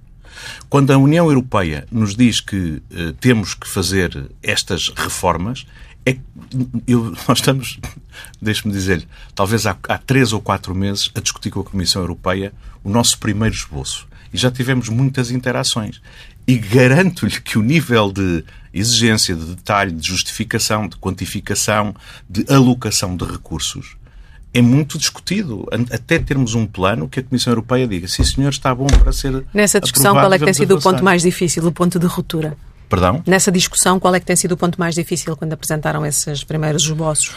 Quando 0.69 0.91
a 0.91 0.97
União 0.97 1.27
Europeia 1.27 1.87
nos 1.91 2.15
diz 2.15 2.39
que 2.39 2.55
uh, 2.91 3.13
temos 3.19 3.53
que 3.53 3.67
fazer 3.67 4.29
estas 4.41 4.89
reformas, 4.89 5.65
é, 6.05 6.17
eu, 6.87 7.13
nós 7.27 7.39
estamos, 7.39 7.79
deixe-me 8.41 8.73
dizer-lhe, 8.73 9.07
talvez 9.35 9.65
há, 9.65 9.77
há 9.87 9.97
três 9.97 10.33
ou 10.33 10.41
quatro 10.41 10.73
meses 10.73 11.11
a 11.15 11.19
discutir 11.19 11.51
com 11.51 11.59
a 11.59 11.63
Comissão 11.63 12.01
Europeia 12.01 12.53
o 12.83 12.89
nosso 12.89 13.17
primeiro 13.19 13.55
esboço. 13.55 14.07
E 14.33 14.37
já 14.37 14.51
tivemos 14.51 14.89
muitas 14.89 15.31
interações. 15.31 16.01
E 16.47 16.57
garanto-lhe 16.57 17.39
que 17.41 17.57
o 17.57 17.61
nível 17.61 18.11
de 18.11 18.43
exigência, 18.73 19.35
de 19.35 19.45
detalhe, 19.55 19.91
de 19.91 20.07
justificação, 20.07 20.87
de 20.87 20.95
quantificação, 20.97 21.95
de 22.29 22.45
alocação 22.51 23.15
de 23.15 23.25
recursos 23.25 23.98
é 24.53 24.61
muito 24.61 24.97
discutido, 24.97 25.67
até 25.91 26.17
termos 26.17 26.55
um 26.55 26.65
plano 26.65 27.07
que 27.07 27.19
a 27.19 27.23
Comissão 27.23 27.51
Europeia 27.51 27.87
diga 27.87 28.07
sim 28.07 28.23
senhor, 28.23 28.49
está 28.49 28.73
bom 28.73 28.87
para 28.87 29.11
ser 29.11 29.43
Nessa 29.53 29.79
discussão, 29.79 30.13
qual 30.13 30.33
é 30.33 30.39
que 30.39 30.45
tem 30.45 30.53
sido 30.53 30.75
o 30.75 30.81
ponto 30.81 31.03
mais 31.03 31.21
difícil, 31.21 31.65
o 31.65 31.71
ponto 31.71 31.99
de 31.99 32.07
ruptura? 32.07 32.57
Perdão? 32.89 33.21
Nessa 33.27 33.51
discussão, 33.51 33.99
qual 33.99 34.15
é 34.15 34.19
que 34.19 34.25
tem 34.25 34.35
sido 34.35 34.53
o 34.53 34.57
ponto 34.57 34.79
mais 34.79 34.95
difícil 34.95 35.35
quando 35.37 35.53
apresentaram 35.53 36.03
esses 36.05 36.43
primeiros 36.43 36.83
esboços? 36.83 37.35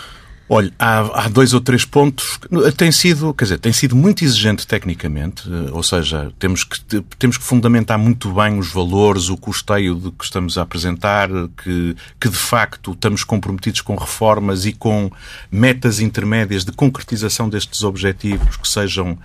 Olha, 0.54 0.70
há, 0.78 1.24
há, 1.24 1.28
dois 1.30 1.54
ou 1.54 1.62
três 1.62 1.82
pontos. 1.82 2.38
Tem 2.76 2.92
sido, 2.92 3.32
quer 3.32 3.46
dizer, 3.46 3.58
tem 3.58 3.72
sido 3.72 3.96
muito 3.96 4.22
exigente 4.22 4.66
tecnicamente, 4.66 5.48
eh, 5.50 5.70
ou 5.72 5.82
seja, 5.82 6.30
temos 6.38 6.62
que, 6.62 6.78
temos 7.18 7.38
que 7.38 7.42
fundamentar 7.42 7.98
muito 7.98 8.30
bem 8.34 8.58
os 8.58 8.70
valores, 8.70 9.30
o 9.30 9.36
custeio 9.38 9.94
de 9.94 10.10
que 10.10 10.22
estamos 10.22 10.58
a 10.58 10.62
apresentar, 10.62 11.30
que, 11.56 11.96
que 12.20 12.28
de 12.28 12.36
facto 12.36 12.92
estamos 12.92 13.24
comprometidos 13.24 13.80
com 13.80 13.94
reformas 13.94 14.66
e 14.66 14.74
com 14.74 15.10
metas 15.50 16.00
intermédias 16.00 16.66
de 16.66 16.72
concretização 16.72 17.48
destes 17.48 17.82
objetivos 17.82 18.54
que 18.58 18.68
sejam 18.68 19.16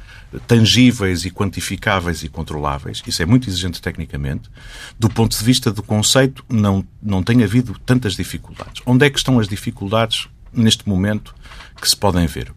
tangíveis 0.47 1.25
e 1.25 1.29
quantificáveis 1.29 2.23
e 2.23 2.29
controláveis. 2.29 3.03
Isso 3.05 3.21
é 3.21 3.25
muito 3.25 3.49
exigente 3.49 3.81
tecnicamente. 3.81 4.49
Do 4.97 5.09
ponto 5.09 5.37
de 5.37 5.43
vista 5.43 5.73
do 5.73 5.83
conceito, 5.83 6.45
não, 6.47 6.87
não 7.03 7.21
tem 7.21 7.43
havido 7.43 7.75
tantas 7.85 8.15
dificuldades. 8.15 8.81
Onde 8.85 9.05
é 9.05 9.09
que 9.09 9.17
estão 9.17 9.37
as 9.39 9.47
dificuldades? 9.49 10.29
Neste 10.51 10.87
momento 10.87 11.33
que 11.79 11.87
se 11.87 11.95
podem 11.95 12.25
ver. 12.25 12.51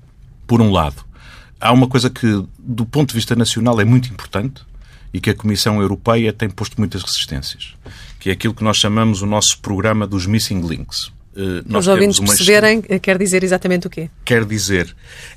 Por 0.46 0.60
um 0.60 0.70
lado, 0.70 1.04
há 1.60 1.72
uma 1.72 1.86
coisa 1.86 2.10
que, 2.10 2.44
do 2.58 2.86
ponto 2.86 3.10
de 3.10 3.14
vista 3.14 3.36
nacional, 3.36 3.80
é 3.80 3.84
muito 3.84 4.08
importante 4.08 4.62
e 5.12 5.20
que 5.20 5.30
a 5.30 5.34
Comissão 5.34 5.80
Europeia 5.80 6.32
tem 6.32 6.48
posto 6.48 6.78
muitas 6.78 7.02
resistências, 7.02 7.74
que 8.18 8.30
é 8.30 8.32
aquilo 8.32 8.54
que 8.54 8.64
nós 8.64 8.76
chamamos 8.76 9.22
o 9.22 9.26
nosso 9.26 9.58
programa 9.60 10.06
dos 10.06 10.26
Missing 10.26 10.60
Links. 10.60 11.12
Uh, 11.34 11.78
Os 11.78 11.86
ouvintes 11.86 12.18
perceberem, 12.18 12.82
eh, 12.88 12.98
quer 12.98 13.16
dizer 13.16 13.44
exatamente 13.44 13.86
o 13.86 13.90
quê? 13.90 14.10
Quer 14.24 14.44
dizer 14.44 14.94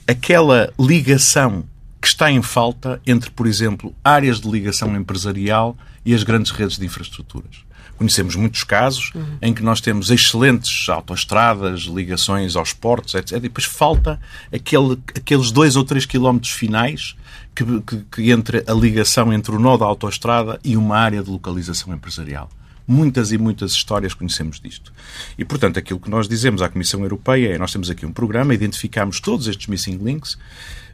aquela 0.08 0.74
ligação 0.80 1.64
que 2.04 2.10
está 2.10 2.30
em 2.30 2.42
falta 2.42 3.02
entre, 3.08 3.32
por 3.32 3.48
exemplo, 3.48 3.96
áreas 4.04 4.42
de 4.42 4.52
ligação 4.52 4.94
empresarial 4.94 5.78
e 6.06 6.14
as 6.14 6.22
grandes 6.22 6.52
redes 6.52 6.78
de 6.78 6.86
infraestruturas. 6.86 7.64
Conhecemos 7.96 8.36
muitos 8.36 8.66
casos 8.66 9.10
uhum. 9.16 9.38
em 9.42 9.54
que 9.54 9.64
nós 9.64 9.80
temos 9.80 10.12
excelentes 10.12 10.90
autoestradas, 10.90 11.84
ligações 11.84 12.58
aos 12.58 12.74
portos, 12.74 13.14
etc. 13.14 13.38
E 13.38 13.40
depois 13.40 13.64
falta 13.64 14.20
aquele, 14.54 15.00
aqueles 15.16 15.50
dois 15.50 15.78
ou 15.78 15.86
três 15.86 16.06
quilómetros 16.06 16.52
finais 16.52 17.16
que, 17.56 17.64
que, 17.64 17.98
que 18.12 18.32
entre 18.32 18.66
a 18.68 18.74
ligação 18.74 19.32
entre 19.32 19.56
o 19.56 19.60
nó 19.60 19.78
da 19.78 19.86
autoestrada 19.86 20.60
e 20.62 20.76
uma 20.76 20.98
área 20.98 21.24
de 21.24 21.30
localização 21.30 21.94
empresarial. 21.94 22.50
Muitas 22.88 23.32
e 23.32 23.38
muitas 23.38 23.72
histórias 23.72 24.13
conhecemos 24.13 24.60
disto. 24.60 24.92
E, 25.38 25.46
portanto, 25.46 25.80
aquilo 25.80 26.00
que 26.00 26.10
nós 26.10 26.28
dizemos 26.28 26.62
à 26.62 26.70
Comissão 26.70 27.02
Europeia 27.02 27.56
é 27.56 27.58
nós 27.58 27.72
temos 27.72 27.90
aqui 27.90 28.06
um 28.06 28.12
programa, 28.12 28.54
identificamos 28.54 29.20
todos 29.20 29.48
estes 29.48 29.68
missing 29.68 29.98
links, 29.98 30.38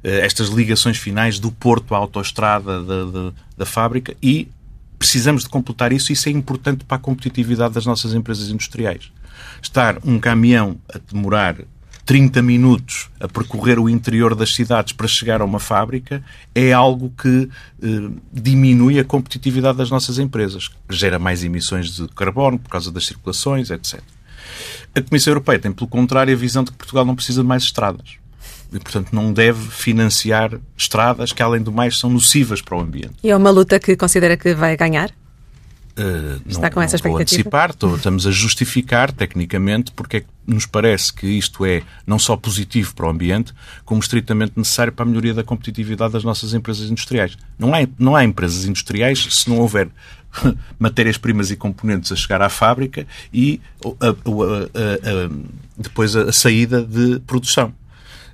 eh, 0.04 0.20
estas 0.20 0.50
ligações 0.50 0.98
finais 0.98 1.40
do 1.40 1.52
porto 1.52 1.96
à 1.96 1.98
autoestrada 1.98 2.84
da, 2.84 3.06
da, 3.06 3.34
da 3.58 3.66
fábrica 3.66 4.16
e 4.22 4.48
precisamos 5.00 5.44
de 5.44 5.50
completar 5.50 5.94
isso 5.94 6.12
isso 6.12 6.28
é 6.28 6.32
importante 6.32 6.84
para 6.84 6.98
a 6.98 7.00
competitividade 7.00 7.74
das 7.74 7.86
nossas 7.86 8.14
empresas 8.14 8.50
industriais. 8.50 9.12
Estar 9.62 9.98
um 10.06 10.20
caminhão 10.20 10.78
a 10.94 11.00
demorar 11.12 11.56
30 12.10 12.42
minutos 12.42 13.08
a 13.20 13.28
percorrer 13.28 13.78
o 13.78 13.88
interior 13.88 14.34
das 14.34 14.56
cidades 14.56 14.94
para 14.94 15.08
chegar 15.08 15.42
a 15.42 15.46
uma 15.46 15.60
fábrica 15.60 16.24
é 16.56 16.74
algo 16.74 17.14
que 17.16 17.48
eh, 17.84 18.10
diminui 18.34 19.00
a 19.00 19.04
competitividade 19.04 19.78
das 19.78 19.92
nossas 19.92 20.18
empresas, 20.18 20.72
gera 20.90 21.20
mais 21.20 21.44
emissões 21.44 21.92
de 21.92 22.08
carbono 22.08 22.58
por 22.58 22.68
causa 22.68 22.92
das 22.92 23.06
circulações, 23.06 23.70
etc. 23.70 24.02
A 24.96 25.02
Comissão 25.04 25.34
Europeia 25.34 25.60
tem, 25.60 25.72
pelo 25.72 25.88
contrário, 25.88 26.34
a 26.34 26.36
visão 26.36 26.64
de 26.64 26.72
que 26.72 26.78
Portugal 26.78 27.06
não 27.06 27.16
precisa 27.16 27.44
de 27.44 27.48
mais 27.48 27.62
estradas 27.62 28.16
e, 28.74 28.80
portanto, 28.80 29.10
não 29.14 29.32
deve 29.32 29.70
financiar 29.70 30.60
estradas 30.76 31.32
que, 31.32 31.44
além 31.44 31.62
do 31.62 31.72
mais, 31.72 32.00
são 32.00 32.10
nocivas 32.10 32.60
para 32.60 32.76
o 32.76 32.82
ambiente. 32.82 33.18
E 33.24 33.30
é 33.30 33.38
uma 33.38 33.52
luta 33.52 33.80
que 33.80 33.96
considera 33.96 34.36
que 34.36 34.56
vai 34.56 34.76
ganhar? 34.76 35.12
Uh, 36.00 36.42
Está 36.48 36.64
não, 36.64 36.70
com 36.70 36.82
essa 36.82 36.96
expectativa? 36.96 37.50
Vou 37.50 37.60
antecipar, 37.60 37.96
estamos 37.98 38.26
a 38.26 38.32
justificar 38.32 39.12
tecnicamente 39.12 39.92
porque 39.92 40.18
é 40.18 40.20
que 40.22 40.28
nos 40.48 40.66
parece 40.66 41.12
que 41.12 41.28
isto 41.28 41.66
é 41.66 41.84
não 42.08 42.18
só 42.18 42.38
positivo 42.38 42.96
para 42.96 43.08
o 43.08 43.10
ambiente, 43.10 43.54
como 43.84 44.00
estritamente 44.00 44.54
necessário 44.56 44.94
para 44.94 45.04
a 45.04 45.06
melhoria 45.06 45.34
da 45.34 45.44
competitividade 45.44 46.14
das 46.14 46.24
nossas 46.24 46.54
empresas 46.54 46.90
industriais. 46.90 47.38
Não 47.58 47.74
há, 47.74 47.80
não 48.00 48.16
há 48.16 48.24
empresas 48.24 48.64
industriais 48.64 49.28
se 49.30 49.50
não 49.50 49.60
houver 49.60 49.90
matérias-primas 50.80 51.52
e 51.52 51.58
componentes 51.58 52.14
a 52.14 52.16
chegar 52.16 52.42
à 52.42 52.48
fábrica 52.48 53.06
e 53.34 53.60
a, 53.84 54.08
a, 54.08 54.12
a, 54.12 55.30
depois 55.78 56.16
a 56.16 56.32
saída 56.32 56.82
de 56.82 57.20
produção. 57.28 57.74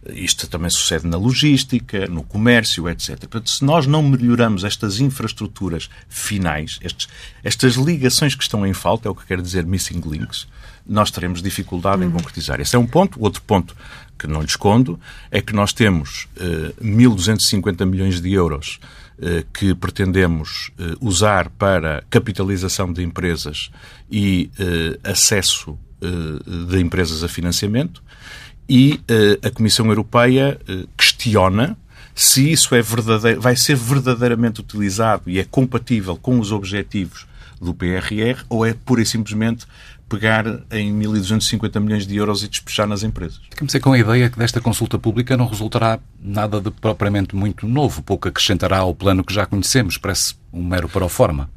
Isto 0.09 0.47
também 0.47 0.69
sucede 0.69 1.07
na 1.07 1.17
logística, 1.17 2.05
no 2.07 2.23
comércio, 2.23 2.87
etc. 2.87 3.17
Portanto, 3.19 3.49
se 3.49 3.65
nós 3.65 3.87
não 3.87 4.03
melhoramos 4.03 4.63
estas 4.63 4.99
infraestruturas 4.99 5.89
finais, 6.07 6.77
estes, 6.81 7.07
estas 7.43 7.73
ligações 7.75 8.35
que 8.35 8.43
estão 8.43 8.65
em 8.65 8.73
falta, 8.73 9.07
é 9.07 9.11
o 9.11 9.15
que 9.15 9.25
quer 9.25 9.41
dizer 9.41 9.65
missing 9.65 10.01
links, 10.05 10.47
nós 10.87 11.09
teremos 11.09 11.41
dificuldade 11.41 12.03
uhum. 12.03 12.09
em 12.09 12.11
concretizar. 12.11 12.59
Esse 12.61 12.75
é 12.75 12.79
um 12.79 12.85
ponto. 12.85 13.19
O 13.19 13.23
outro 13.23 13.41
ponto 13.41 13.75
que 14.17 14.27
não 14.27 14.41
lhe 14.41 14.47
escondo 14.47 14.99
é 15.31 15.41
que 15.41 15.53
nós 15.53 15.73
temos 15.73 16.27
uh, 16.37 16.73
eh, 16.79 16.83
1.250 16.83 17.85
milhões 17.85 18.21
de 18.21 18.31
euros 18.31 18.79
uh, 19.17 19.45
que 19.53 19.73
pretendemos 19.73 20.71
uh, 20.79 20.97
usar 21.05 21.49
para 21.49 22.03
capitalização 22.09 22.93
de 22.93 23.03
empresas 23.03 23.71
e 24.09 24.49
acesso 25.03 25.77
de 26.69 26.79
empresas 26.79 27.23
a 27.23 27.27
financiamento 27.27 28.03
e 28.67 28.99
uh, 29.09 29.47
a 29.47 29.51
Comissão 29.51 29.87
Europeia 29.87 30.59
uh, 30.69 30.87
questiona 30.97 31.77
se 32.13 32.49
isso 32.49 32.73
é 32.73 32.81
vai 32.81 33.55
ser 33.57 33.75
verdadeiramente 33.75 34.61
utilizado 34.61 35.29
e 35.29 35.37
é 35.37 35.43
compatível 35.43 36.15
com 36.15 36.39
os 36.39 36.51
objetivos 36.51 37.27
do 37.59 37.73
PRR 37.73 38.43
ou 38.49 38.65
é 38.65 38.73
pura 38.73 39.01
e 39.01 39.05
simplesmente 39.05 39.65
pegar 40.07 40.45
em 40.71 40.97
1.250 40.97 41.79
milhões 41.79 42.07
de 42.07 42.15
euros 42.15 42.43
e 42.43 42.47
despejar 42.47 42.87
nas 42.87 43.03
empresas. 43.03 43.41
Ficamos 43.49 43.73
com 43.75 43.91
a 43.91 43.99
ideia 43.99 44.29
que 44.29 44.37
desta 44.37 44.61
consulta 44.61 44.97
pública 44.97 45.35
não 45.35 45.47
resultará 45.47 45.99
nada 46.21 46.61
de 46.61 46.71
propriamente 46.71 47.35
muito 47.35 47.67
novo, 47.67 48.01
pouco 48.01 48.27
acrescentará 48.27 48.77
ao 48.77 48.95
plano 48.95 49.23
que 49.23 49.33
já 49.33 49.45
conhecemos, 49.45 49.97
parece 49.97 50.35
um 50.53 50.63
mero 50.63 50.87
proforma 50.87 51.49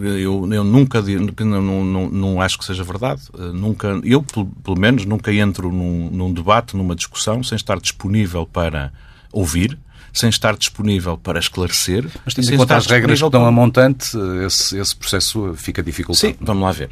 eu, 0.00 0.52
eu 0.52 0.64
nunca 0.64 1.00
não, 1.02 1.84
não, 1.84 2.08
não, 2.10 2.40
acho 2.40 2.58
que 2.58 2.64
seja 2.64 2.84
verdade. 2.84 3.22
Eh, 3.38 3.52
nunca, 3.52 4.00
eu, 4.04 4.22
pelo 4.22 4.78
menos, 4.78 5.04
nunca 5.04 5.32
entro 5.32 5.72
num, 5.72 6.10
num, 6.10 6.32
debate, 6.32 6.76
numa 6.76 6.94
discussão, 6.94 7.42
sem 7.42 7.56
estar 7.56 7.80
disponível 7.80 8.46
para 8.46 8.92
ouvir, 9.32 9.78
sem 10.12 10.28
estar 10.28 10.56
disponível 10.56 11.16
para 11.16 11.38
esclarecer. 11.38 12.06
Mas 12.24 12.34
tendo 12.34 12.52
em 12.52 12.56
conta 12.56 12.76
as 12.76 12.86
regras 12.86 13.20
que 13.20 13.30
dão 13.30 13.46
a 13.46 13.50
montante, 13.50 14.16
esse, 14.46 14.78
esse 14.78 14.96
processo 14.96 15.54
fica 15.54 15.82
dificultado. 15.82 16.34
Sim, 16.34 16.36
vamos 16.40 16.62
lá 16.62 16.72
ver. 16.72 16.90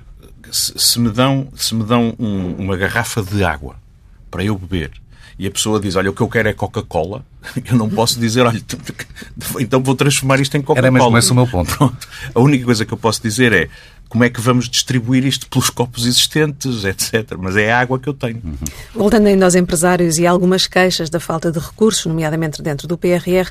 Se, 0.51 0.73
se 0.77 0.99
me 0.99 1.11
dão, 1.11 1.49
se 1.55 1.75
me 1.75 1.85
dão 1.85 2.15
um, 2.19 2.55
uma 2.55 2.77
garrafa 2.77 3.23
de 3.23 3.45
água 3.45 3.77
para 4.31 4.45
eu 4.45 4.57
beber 4.57 4.93
e 5.39 5.47
a 5.47 5.51
pessoa 5.51 5.81
diz, 5.81 5.95
olha, 5.97 6.11
o 6.11 6.13
que 6.13 6.21
eu 6.21 6.29
quero 6.29 6.49
é 6.49 6.53
Coca-Cola, 6.53 7.25
eu 7.71 7.77
não 7.77 7.89
posso 7.89 8.19
dizer, 8.19 8.43
olha, 8.47 8.61
então 9.61 9.83
vou 9.83 9.95
transformar 9.95 10.41
isto 10.41 10.57
em 10.57 10.61
Coca-Cola. 10.61 10.87
Era 10.87 10.91
mesmo 10.91 11.19
esse 11.19 11.31
o 11.31 11.35
meu 11.35 11.47
ponto. 11.47 11.71
Pronto. 11.79 12.09
A 12.35 12.41
única 12.41 12.65
coisa 12.65 12.85
que 12.85 12.93
eu 12.93 12.99
posso 12.99 13.23
dizer 13.23 13.53
é 13.53 13.69
como 14.09 14.25
é 14.25 14.31
que 14.31 14.41
vamos 14.41 14.69
distribuir 14.69 15.25
isto 15.25 15.47
pelos 15.49 15.69
copos 15.69 16.07
existentes, 16.07 16.85
etc. 16.85 17.37
Mas 17.39 17.57
é 17.57 17.71
a 17.71 17.79
água 17.79 17.99
que 17.99 18.09
eu 18.09 18.15
tenho. 18.15 18.41
Uhum. 18.43 18.57
Voltando 18.95 19.27
ainda 19.27 19.45
aos 19.45 19.55
empresários 19.55 20.19
e 20.19 20.27
algumas 20.27 20.67
queixas 20.67 21.11
da 21.11 21.21
falta 21.21 21.53
de 21.53 21.59
recursos, 21.59 22.07
nomeadamente 22.07 22.63
dentro 22.63 22.89
do 22.89 22.97
PRR, 22.97 23.51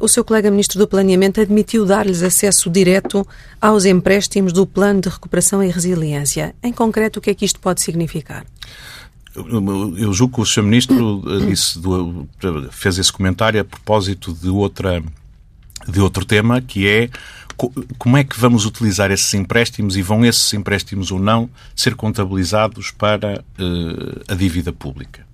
o 0.00 0.08
seu 0.08 0.24
colega 0.24 0.50
Ministro 0.50 0.78
do 0.78 0.86
Planeamento 0.86 1.40
admitiu 1.40 1.86
dar-lhes 1.86 2.22
acesso 2.22 2.68
direto 2.68 3.26
aos 3.60 3.86
empréstimos 3.86 4.52
do 4.52 4.66
Plano 4.66 5.00
de 5.00 5.08
Recuperação 5.08 5.62
e 5.62 5.70
Resiliência. 5.70 6.54
Em 6.62 6.72
concreto, 6.72 7.18
o 7.18 7.22
que 7.22 7.30
é 7.30 7.34
que 7.34 7.44
isto 7.44 7.58
pode 7.58 7.80
significar? 7.80 8.44
Eu 9.34 10.12
julgo 10.12 10.36
que 10.36 10.40
o 10.42 10.46
Sr. 10.46 10.62
Ministro 10.62 11.22
eh, 11.26 11.46
disse, 11.46 11.80
fez 12.70 12.98
esse 12.98 13.12
comentário 13.12 13.60
a 13.60 13.64
propósito 13.64 14.32
de, 14.32 14.48
outra, 14.48 15.02
de 15.88 16.00
outro 16.00 16.24
tema, 16.24 16.60
que 16.60 16.86
é 16.86 17.10
como 17.98 18.16
é 18.16 18.24
que 18.24 18.38
vamos 18.38 18.64
utilizar 18.64 19.10
esses 19.10 19.32
empréstimos 19.34 19.96
e 19.96 20.02
vão 20.02 20.24
esses 20.24 20.52
empréstimos 20.54 21.10
ou 21.10 21.18
não 21.18 21.48
ser 21.74 21.94
contabilizados 21.94 22.90
para 22.90 23.44
uh, 23.58 24.24
a 24.26 24.34
dívida 24.34 24.72
pública. 24.72 25.24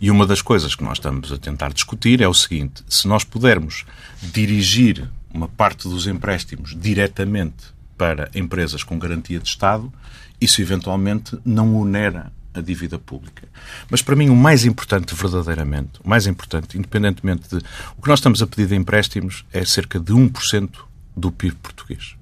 E 0.00 0.10
uma 0.10 0.26
das 0.26 0.42
coisas 0.42 0.74
que 0.74 0.82
nós 0.82 0.98
estamos 0.98 1.30
a 1.32 1.38
tentar 1.38 1.72
discutir 1.72 2.20
é 2.20 2.26
o 2.26 2.34
seguinte: 2.34 2.82
se 2.88 3.06
nós 3.06 3.22
pudermos 3.22 3.84
dirigir 4.20 5.08
uma 5.32 5.46
parte 5.46 5.88
dos 5.88 6.06
empréstimos 6.06 6.76
diretamente 6.76 7.66
para 7.96 8.30
empresas 8.34 8.82
com 8.82 8.98
garantia 8.98 9.38
de 9.38 9.48
Estado, 9.48 9.92
isso 10.40 10.60
eventualmente 10.60 11.38
não 11.44 11.76
onera 11.76 12.32
a 12.54 12.60
dívida 12.60 12.98
pública. 12.98 13.48
Mas 13.90 14.02
para 14.02 14.16
mim 14.16 14.28
o 14.28 14.36
mais 14.36 14.64
importante 14.64 15.14
verdadeiramente, 15.14 16.00
o 16.04 16.08
mais 16.08 16.26
importante, 16.26 16.76
independentemente 16.76 17.48
de 17.48 17.56
o 17.96 18.02
que 18.02 18.08
nós 18.08 18.18
estamos 18.18 18.42
a 18.42 18.46
pedir 18.46 18.66
de 18.66 18.74
empréstimos 18.74 19.44
é 19.52 19.64
cerca 19.64 19.98
de 19.98 20.12
1% 20.12 20.70
do 21.16 21.30
PIB 21.30 21.56
português. 21.56 22.16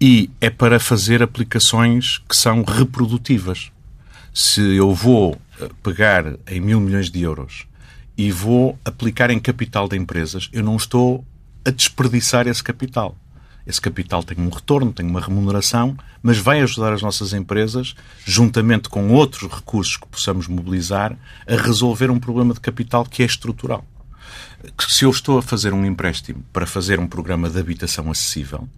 E 0.00 0.30
é 0.40 0.50
para 0.50 0.78
fazer 0.78 1.22
aplicações 1.22 2.18
que 2.28 2.36
são 2.36 2.62
reprodutivas. 2.62 3.70
Se 4.34 4.60
eu 4.60 4.92
vou 4.94 5.40
eh, 5.60 5.70
pegar 5.82 6.34
em 6.46 6.60
mil 6.60 6.80
milhões 6.80 7.10
de 7.10 7.22
euros 7.22 7.66
e 8.16 8.30
vou 8.30 8.78
aplicar 8.84 9.30
em 9.30 9.38
capital 9.38 9.88
de 9.88 9.96
empresas, 9.96 10.50
eu 10.52 10.62
não 10.62 10.76
estou 10.76 11.24
a 11.64 11.70
desperdiçar 11.70 12.46
esse 12.46 12.62
capital. 12.62 13.16
Esse 13.66 13.80
capital 13.80 14.22
tem 14.22 14.38
um 14.38 14.48
retorno, 14.48 14.92
tem 14.92 15.04
uma 15.04 15.20
remuneração, 15.20 15.96
mas 16.22 16.38
vai 16.38 16.60
ajudar 16.60 16.92
as 16.92 17.02
nossas 17.02 17.32
empresas, 17.32 17.94
juntamente 18.24 18.88
com 18.88 19.12
outros 19.12 19.50
recursos 19.50 19.96
que 19.96 20.06
possamos 20.06 20.46
mobilizar, 20.46 21.16
a 21.46 21.56
resolver 21.56 22.10
um 22.10 22.20
problema 22.20 22.54
de 22.54 22.60
capital 22.60 23.04
que 23.04 23.22
é 23.22 23.26
estrutural. 23.26 23.84
Se 24.88 25.04
eu 25.04 25.10
estou 25.10 25.38
a 25.38 25.42
fazer 25.42 25.72
um 25.72 25.84
empréstimo 25.84 26.44
para 26.52 26.66
fazer 26.66 27.00
um 27.00 27.06
programa 27.06 27.50
de 27.50 27.58
habitação 27.58 28.10
acessível, 28.10 28.68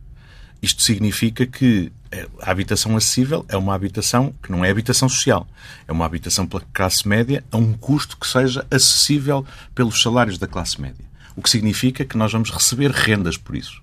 isto 0.61 0.83
significa 0.83 1.47
que 1.47 1.93
a 2.41 2.51
habitação 2.51 2.97
acessível 2.97 3.45
é 3.49 3.57
uma 3.57 3.75
habitação 3.75 4.35
que 4.43 4.51
não 4.51 4.65
é 4.65 4.71
habitação 4.71 5.09
social. 5.09 5.47
É 5.87 5.93
uma 5.93 6.05
habitação 6.05 6.47
pela 6.47 6.63
classe 6.73 7.07
média 7.07 7.45
a 7.53 7.57
um 7.57 7.75
custo 7.75 8.17
que 8.17 8.27
seja 8.27 8.67
acessível 8.71 9.47
pelos 9.75 10.03
salários 10.03 10.39
da 10.39 10.49
classe 10.49 10.81
média. 10.81 11.05
O 11.37 11.43
que 11.43 11.51
significa 11.51 12.05
que 12.05 12.17
nós 12.17 12.33
vamos 12.33 12.51
receber 12.51 12.91
rendas 12.91 13.37
por 13.37 13.55
isso. 13.55 13.81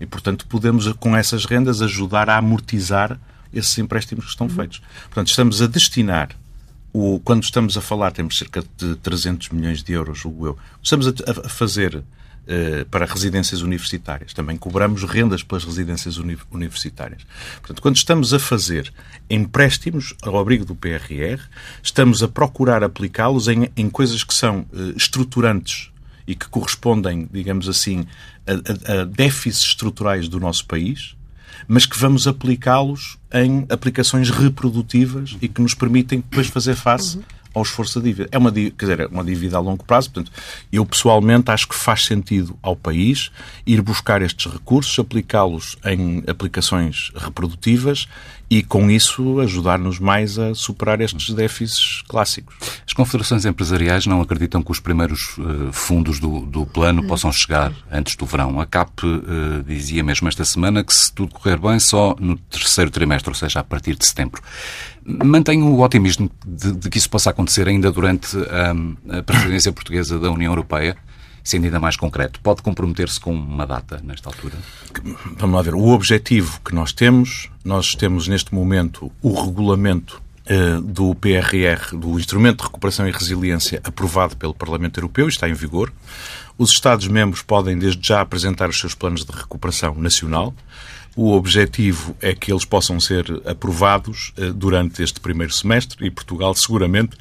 E, 0.00 0.06
portanto, 0.06 0.46
podemos, 0.46 0.90
com 0.94 1.16
essas 1.16 1.44
rendas, 1.44 1.80
ajudar 1.82 2.28
a 2.28 2.36
amortizar 2.36 3.18
esses 3.52 3.76
empréstimos 3.78 4.24
que 4.24 4.30
estão 4.30 4.48
feitos. 4.48 4.82
Portanto, 5.04 5.28
estamos 5.28 5.62
a 5.62 5.66
destinar, 5.66 6.30
o, 6.92 7.20
quando 7.20 7.42
estamos 7.42 7.76
a 7.76 7.80
falar, 7.80 8.12
temos 8.12 8.36
cerca 8.36 8.62
de 8.76 8.96
300 8.96 9.50
milhões 9.50 9.82
de 9.82 9.92
euros, 9.92 10.18
julgo 10.18 10.46
eu, 10.46 10.58
estamos 10.82 11.06
a, 11.08 11.12
a 11.46 11.48
fazer 11.48 12.02
eh, 12.48 12.86
para 12.88 13.06
residências 13.06 13.60
universitárias. 13.60 14.32
Também 14.32 14.56
cobramos 14.56 15.02
rendas 15.02 15.42
pelas 15.42 15.64
residências 15.64 16.16
uni 16.16 16.38
universitárias. 16.48 17.22
Portanto, 17.56 17.82
quando 17.82 17.96
estamos 17.96 18.32
a 18.32 18.38
fazer 18.38 18.92
empréstimos 19.28 20.14
ao 20.22 20.38
abrigo 20.38 20.64
do 20.64 20.72
PRR, 20.72 21.42
estamos 21.82 22.22
a 22.22 22.28
procurar 22.28 22.84
aplicá-los 22.84 23.48
em, 23.48 23.68
em 23.76 23.90
coisas 23.90 24.22
que 24.22 24.32
são 24.32 24.60
uh, 24.60 24.96
estruturantes 24.96 25.90
e 26.26 26.34
que 26.34 26.48
correspondem, 26.48 27.28
digamos 27.32 27.68
assim, 27.68 28.06
a, 28.46 28.92
a, 28.92 29.00
a 29.00 29.04
déficits 29.04 29.68
estruturais 29.68 30.28
do 30.28 30.40
nosso 30.40 30.66
país, 30.66 31.14
mas 31.68 31.86
que 31.86 31.98
vamos 31.98 32.26
aplicá-los 32.26 33.16
em 33.32 33.66
aplicações 33.70 34.30
reprodutivas 34.30 35.36
e 35.40 35.48
que 35.48 35.60
nos 35.60 35.74
permitem 35.74 36.20
depois 36.20 36.48
fazer 36.48 36.74
face 36.74 37.20
ao 37.56 37.62
esforço 37.62 37.98
da 37.98 38.04
dívida. 38.04 38.28
É 38.30 38.36
uma, 38.36 38.52
quer 38.52 38.70
dizer, 38.78 39.00
é 39.00 39.06
uma 39.06 39.24
dívida 39.24 39.56
a 39.56 39.60
longo 39.60 39.82
prazo, 39.82 40.10
portanto, 40.10 40.30
eu 40.70 40.84
pessoalmente 40.84 41.50
acho 41.50 41.66
que 41.66 41.74
faz 41.74 42.04
sentido 42.04 42.56
ao 42.60 42.76
país 42.76 43.30
ir 43.66 43.80
buscar 43.80 44.20
estes 44.20 44.52
recursos, 44.52 44.98
aplicá-los 44.98 45.78
em 45.82 46.22
aplicações 46.26 47.10
reprodutivas 47.16 48.06
e, 48.48 48.62
com 48.62 48.90
isso, 48.90 49.40
ajudar-nos 49.40 49.98
mais 49.98 50.38
a 50.38 50.54
superar 50.54 51.00
estes 51.00 51.34
déficits 51.34 52.02
clássicos. 52.08 52.54
As 52.86 52.92
confederações 52.92 53.44
empresariais 53.44 54.06
não 54.06 54.20
acreditam 54.20 54.62
que 54.62 54.70
os 54.70 54.78
primeiros 54.78 55.36
uh, 55.38 55.72
fundos 55.72 56.20
do, 56.20 56.40
do 56.46 56.64
plano 56.64 57.04
possam 57.06 57.32
chegar 57.32 57.72
antes 57.90 58.14
do 58.14 58.24
verão. 58.24 58.60
A 58.60 58.66
CAP 58.66 59.04
uh, 59.04 59.62
dizia 59.66 60.04
mesmo 60.04 60.28
esta 60.28 60.44
semana 60.44 60.84
que, 60.84 60.94
se 60.94 61.12
tudo 61.12 61.34
correr 61.34 61.58
bem, 61.58 61.80
só 61.80 62.14
no 62.20 62.36
terceiro 62.36 62.90
trimestre, 62.90 63.30
ou 63.30 63.34
seja, 63.34 63.60
a 63.60 63.64
partir 63.64 63.96
de 63.96 64.06
setembro. 64.06 64.40
Mantenho 65.04 65.66
o 65.66 65.82
otimismo 65.82 66.30
de, 66.44 66.72
de, 66.72 66.88
que 66.88 66.98
isso 66.98 67.10
possa 67.10 67.30
acontecer 67.30 67.66
ainda 67.68 67.90
durante 67.90 68.36
um, 68.36 68.96
a 69.08 69.22
presidência 69.22 69.72
portuguesa 69.72 70.18
da 70.18 70.30
União 70.30 70.52
Europeia 70.52 70.96
sendo 71.46 71.64
ainda 71.64 71.78
mais 71.78 71.96
concreto, 71.96 72.40
pode 72.40 72.60
comprometer-se 72.60 73.20
com 73.20 73.32
uma 73.32 73.64
data 73.64 74.00
nesta 74.02 74.28
altura? 74.28 74.56
Vamos 75.36 75.54
lá 75.54 75.62
ver. 75.62 75.74
O 75.74 75.88
objetivo 75.90 76.60
que 76.64 76.74
nós 76.74 76.92
temos, 76.92 77.48
nós 77.64 77.94
temos 77.94 78.26
neste 78.26 78.52
momento 78.52 79.12
o 79.22 79.32
regulamento 79.32 80.20
eh, 80.44 80.80
do 80.82 81.14
PRR, 81.14 81.96
do 81.96 82.18
Instrumento 82.18 82.58
de 82.58 82.64
Recuperação 82.64 83.06
e 83.08 83.12
Resiliência, 83.12 83.80
aprovado 83.84 84.36
pelo 84.36 84.52
Parlamento 84.52 84.98
Europeu 84.98 85.26
e 85.26 85.28
está 85.28 85.48
em 85.48 85.54
vigor. 85.54 85.92
Os 86.58 86.72
Estados-membros 86.72 87.42
podem, 87.42 87.78
desde 87.78 88.08
já, 88.08 88.20
apresentar 88.20 88.68
os 88.68 88.78
seus 88.78 88.94
planos 88.94 89.24
de 89.24 89.30
recuperação 89.30 89.94
nacional. 89.94 90.52
O 91.14 91.32
objetivo 91.32 92.16
é 92.20 92.34
que 92.34 92.52
eles 92.52 92.64
possam 92.64 92.98
ser 92.98 93.24
aprovados 93.46 94.32
eh, 94.36 94.50
durante 94.52 95.00
este 95.00 95.20
primeiro 95.20 95.52
semestre 95.52 96.04
e 96.04 96.10
Portugal 96.10 96.56
seguramente 96.56 97.16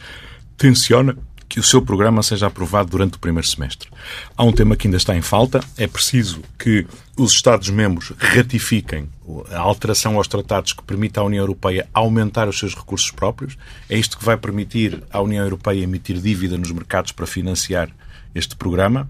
tenciona 0.58 1.16
que 1.48 1.60
o 1.60 1.64
seu 1.64 1.82
programa 1.82 2.24
seja 2.24 2.48
aprovado 2.48 2.90
durante 2.90 3.16
o 3.16 3.20
primeiro 3.20 3.48
semestre. 3.48 3.90
Há 4.36 4.44
um 4.44 4.52
tema 4.52 4.76
que 4.76 4.88
ainda 4.88 4.98
está 4.98 5.16
em 5.16 5.22
falta. 5.22 5.60
É 5.78 5.88
preciso 5.88 6.42
que 6.58 6.86
os 7.16 7.34
Estados-membros 7.34 8.14
ratifiquem 8.18 9.08
a 9.52 9.60
alteração 9.60 10.18
aos 10.18 10.28
tratados 10.28 10.74
que 10.74 10.84
permita 10.84 11.22
à 11.22 11.24
União 11.24 11.42
Europeia 11.44 11.88
aumentar 11.94 12.48
os 12.48 12.58
seus 12.58 12.76
recursos 12.76 13.12
próprios. 13.12 13.58
É 13.90 13.98
isto 13.98 14.18
que 14.18 14.26
vai 14.26 14.38
permitir 14.38 15.04
à 15.12 15.22
União 15.22 15.44
Europeia 15.44 15.84
emitir 15.84 16.20
dívida 16.20 16.58
nos 16.58 16.72
mercados 16.72 17.12
para 17.12 17.28
financiar 17.28 17.90
este 18.34 18.56
programa. 18.56 19.10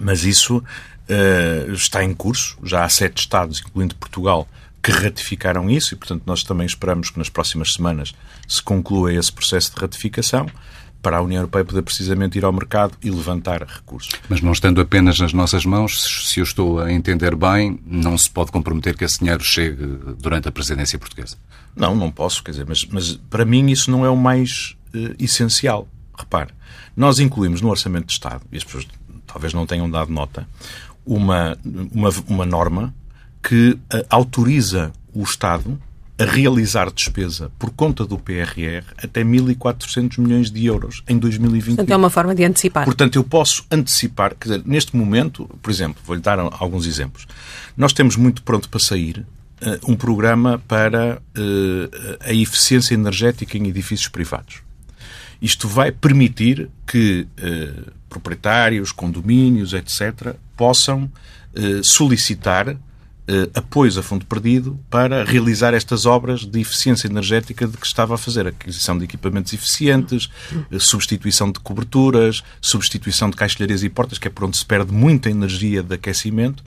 Mas 0.00 0.24
isso 0.24 0.58
uh, 0.58 1.72
está 1.72 2.02
em 2.04 2.14
curso. 2.14 2.56
Já 2.64 2.84
há 2.84 2.88
sete 2.88 3.18
Estados, 3.18 3.60
incluindo 3.60 3.94
Portugal, 3.96 4.48
que 4.82 4.90
ratificaram 4.90 5.70
isso 5.70 5.94
e, 5.94 5.96
portanto, 5.96 6.22
nós 6.26 6.42
também 6.42 6.66
esperamos 6.66 7.10
que 7.10 7.18
nas 7.18 7.28
próximas 7.28 7.72
semanas 7.72 8.14
se 8.46 8.62
conclua 8.62 9.12
esse 9.12 9.32
processo 9.32 9.74
de 9.74 9.80
ratificação 9.80 10.46
para 11.04 11.18
a 11.18 11.20
União 11.20 11.40
Europeia 11.40 11.66
poder 11.66 11.82
precisamente 11.82 12.38
ir 12.38 12.44
ao 12.46 12.52
mercado 12.52 12.96
e 13.02 13.10
levantar 13.10 13.62
recursos. 13.62 14.10
Mas 14.26 14.40
não 14.40 14.52
estando 14.52 14.80
apenas 14.80 15.20
nas 15.20 15.34
nossas 15.34 15.66
mãos, 15.66 16.02
se 16.26 16.40
eu 16.40 16.44
estou 16.44 16.80
a 16.80 16.90
entender 16.90 17.36
bem, 17.36 17.78
não 17.86 18.16
se 18.16 18.30
pode 18.30 18.50
comprometer 18.50 18.96
que 18.96 19.04
esse 19.04 19.18
dinheiro 19.18 19.44
chegue 19.44 19.84
durante 20.18 20.48
a 20.48 20.52
presidência 20.52 20.98
portuguesa? 20.98 21.36
Não, 21.76 21.94
não 21.94 22.10
posso, 22.10 22.42
quer 22.42 22.52
dizer, 22.52 22.64
mas, 22.66 22.86
mas 22.86 23.12
para 23.28 23.44
mim 23.44 23.70
isso 23.70 23.90
não 23.90 24.02
é 24.02 24.08
o 24.08 24.16
mais 24.16 24.76
uh, 24.94 25.14
essencial. 25.22 25.86
Repare, 26.18 26.52
nós 26.96 27.18
incluímos 27.18 27.60
no 27.60 27.68
Orçamento 27.68 28.06
de 28.06 28.12
Estado, 28.12 28.40
e 28.50 28.56
as 28.56 28.64
pessoas 28.64 28.88
talvez 29.26 29.52
não 29.52 29.66
tenham 29.66 29.90
dado 29.90 30.10
nota, 30.10 30.48
uma, 31.04 31.58
uma, 31.92 32.08
uma 32.26 32.46
norma 32.46 32.94
que 33.42 33.72
uh, 33.72 34.06
autoriza 34.08 34.90
o 35.12 35.22
Estado 35.22 35.78
a 36.16 36.24
realizar 36.24 36.90
despesa 36.92 37.50
por 37.58 37.70
conta 37.70 38.04
do 38.04 38.16
PRR 38.16 38.84
até 39.02 39.24
1.400 39.24 40.18
milhões 40.18 40.50
de 40.50 40.64
euros 40.64 41.02
em 41.08 41.18
2021. 41.18 41.76
Portanto, 41.76 41.90
é 41.90 41.96
uma 41.96 42.10
forma 42.10 42.34
de 42.34 42.44
antecipar. 42.44 42.84
Portanto, 42.84 43.16
eu 43.16 43.24
posso 43.24 43.64
antecipar, 43.70 44.34
quer 44.36 44.48
dizer, 44.48 44.62
neste 44.64 44.96
momento, 44.96 45.48
por 45.60 45.70
exemplo, 45.70 46.00
vou-lhe 46.04 46.22
dar 46.22 46.38
alguns 46.38 46.86
exemplos. 46.86 47.26
Nós 47.76 47.92
temos 47.92 48.16
muito 48.16 48.42
pronto 48.42 48.68
para 48.68 48.78
sair 48.78 49.18
uh, 49.60 49.90
um 49.90 49.96
programa 49.96 50.62
para 50.68 51.20
uh, 51.36 52.16
a 52.20 52.32
eficiência 52.32 52.94
energética 52.94 53.58
em 53.58 53.66
edifícios 53.66 54.08
privados. 54.08 54.62
Isto 55.42 55.66
vai 55.66 55.90
permitir 55.90 56.70
que 56.86 57.26
uh, 57.38 57.92
proprietários, 58.08 58.92
condomínios, 58.92 59.72
etc., 59.72 60.36
possam 60.56 61.10
solicitar 61.82 62.76
apoios 63.54 63.96
a 63.96 64.02
fundo 64.02 64.26
perdido 64.26 64.78
para 64.90 65.24
realizar 65.24 65.72
estas 65.72 66.04
obras 66.04 66.44
de 66.44 66.60
eficiência 66.60 67.06
energética 67.06 67.66
de 67.66 67.76
que 67.76 67.86
estava 67.86 68.14
a 68.14 68.18
fazer. 68.18 68.46
Aquisição 68.46 68.98
de 68.98 69.04
equipamentos 69.04 69.52
eficientes, 69.52 70.28
uh, 70.70 70.78
substituição 70.78 71.50
de 71.50 71.58
coberturas, 71.60 72.42
substituição 72.60 73.30
de 73.30 73.36
caixilharias 73.36 73.82
e 73.82 73.88
portas, 73.88 74.18
que 74.18 74.28
é 74.28 74.30
por 74.30 74.44
onde 74.44 74.56
se 74.56 74.64
perde 74.64 74.92
muita 74.92 75.30
energia 75.30 75.82
de 75.82 75.94
aquecimento. 75.94 76.62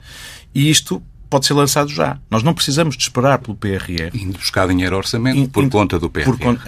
E 0.54 0.68
isto 0.68 1.02
pode 1.28 1.46
ser 1.46 1.54
lançado 1.54 1.90
já. 1.90 2.18
Nós 2.30 2.42
não 2.42 2.54
precisamos 2.54 2.96
de 2.96 3.02
esperar 3.02 3.38
pelo 3.38 3.56
PRR. 3.56 4.10
E 4.14 4.26
buscar 4.26 4.66
dinheiro 4.68 4.94
ao 4.94 5.00
orçamento 5.00 5.38
in, 5.38 5.46
por 5.46 5.64
in, 5.64 5.68
conta 5.68 5.98
do 5.98 6.08
PRR. 6.08 6.36
Por, 6.36 6.58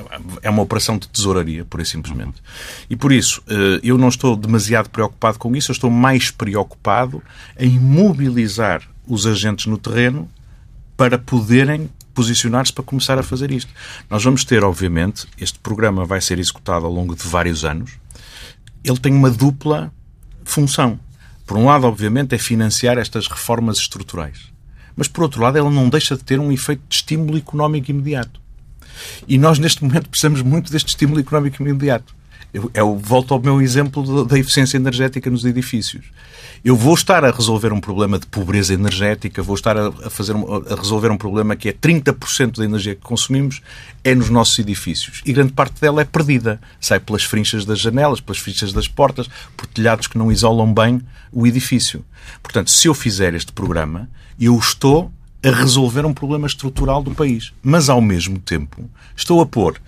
é 0.42 0.50
uma 0.50 0.62
operação 0.62 0.98
de 0.98 1.08
tesouraria, 1.08 1.64
pura 1.64 1.82
e 1.82 1.86
simplesmente. 1.86 2.42
E 2.88 2.96
por 2.96 3.12
isso, 3.12 3.42
eh, 3.48 3.80
eu 3.82 3.96
não 3.96 4.08
estou 4.08 4.36
demasiado 4.36 4.90
preocupado 4.90 5.38
com 5.38 5.54
isso, 5.56 5.70
eu 5.70 5.74
estou 5.74 5.90
mais 5.90 6.30
preocupado 6.30 7.22
em 7.58 7.78
mobilizar 7.78 8.82
os 9.06 9.26
agentes 9.26 9.66
no 9.66 9.78
terreno 9.78 10.28
para 10.96 11.18
poderem 11.18 11.88
posicionar-se 12.14 12.72
para 12.72 12.84
começar 12.84 13.18
a 13.18 13.22
fazer 13.22 13.50
isto. 13.50 13.72
Nós 14.08 14.22
vamos 14.22 14.44
ter, 14.44 14.62
obviamente, 14.62 15.26
este 15.38 15.58
programa 15.58 16.04
vai 16.04 16.20
ser 16.20 16.38
executado 16.38 16.84
ao 16.84 16.92
longo 16.92 17.16
de 17.16 17.26
vários 17.26 17.64
anos. 17.64 17.92
Ele 18.84 18.98
tem 18.98 19.14
uma 19.14 19.30
dupla 19.30 19.92
função. 20.44 20.98
Por 21.50 21.56
um 21.56 21.64
lado, 21.64 21.84
obviamente, 21.84 22.32
é 22.32 22.38
financiar 22.38 22.96
estas 22.96 23.26
reformas 23.26 23.78
estruturais. 23.78 24.52
Mas, 24.94 25.08
por 25.08 25.24
outro 25.24 25.42
lado, 25.42 25.58
ela 25.58 25.68
não 25.68 25.88
deixa 25.88 26.16
de 26.16 26.22
ter 26.22 26.38
um 26.38 26.52
efeito 26.52 26.80
de 26.88 26.94
estímulo 26.94 27.36
económico 27.36 27.90
imediato. 27.90 28.40
E 29.26 29.36
nós, 29.36 29.58
neste 29.58 29.82
momento, 29.82 30.08
precisamos 30.08 30.42
muito 30.42 30.70
deste 30.70 30.90
estímulo 30.90 31.18
económico 31.18 31.60
imediato. 31.60 32.14
Eu, 32.52 32.70
eu 32.74 32.96
volto 32.96 33.32
ao 33.32 33.40
meu 33.40 33.60
exemplo 33.62 34.24
da 34.24 34.38
eficiência 34.38 34.76
energética 34.76 35.30
nos 35.30 35.44
edifícios. 35.44 36.06
Eu 36.64 36.76
vou 36.76 36.94
estar 36.94 37.24
a 37.24 37.30
resolver 37.30 37.72
um 37.72 37.80
problema 37.80 38.18
de 38.18 38.26
pobreza 38.26 38.74
energética, 38.74 39.42
vou 39.42 39.54
estar 39.54 39.76
a, 39.78 40.10
fazer, 40.10 40.34
a 40.36 40.74
resolver 40.74 41.10
um 41.10 41.16
problema 41.16 41.56
que 41.56 41.68
é 41.68 41.72
30% 41.72 42.58
da 42.58 42.64
energia 42.64 42.94
que 42.94 43.00
consumimos 43.00 43.62
é 44.04 44.14
nos 44.14 44.28
nossos 44.28 44.58
edifícios. 44.58 45.22
E 45.24 45.32
grande 45.32 45.52
parte 45.52 45.80
dela 45.80 46.02
é 46.02 46.04
perdida. 46.04 46.60
Sai 46.78 47.00
pelas 47.00 47.22
frinchas 47.22 47.64
das 47.64 47.78
janelas, 47.78 48.20
pelas 48.20 48.38
frinchas 48.38 48.72
das 48.72 48.86
portas, 48.86 49.26
por 49.56 49.66
telhados 49.66 50.06
que 50.06 50.18
não 50.18 50.30
isolam 50.30 50.72
bem 50.72 51.00
o 51.32 51.46
edifício. 51.46 52.04
Portanto, 52.42 52.70
se 52.70 52.88
eu 52.88 52.94
fizer 52.94 53.34
este 53.34 53.52
programa, 53.52 54.10
eu 54.38 54.58
estou 54.58 55.10
a 55.42 55.50
resolver 55.50 56.04
um 56.04 56.12
problema 56.12 56.46
estrutural 56.46 57.02
do 57.02 57.12
país. 57.12 57.52
Mas, 57.62 57.88
ao 57.88 58.00
mesmo 58.02 58.38
tempo, 58.38 58.88
estou 59.16 59.40
a 59.40 59.46
pôr 59.46 59.80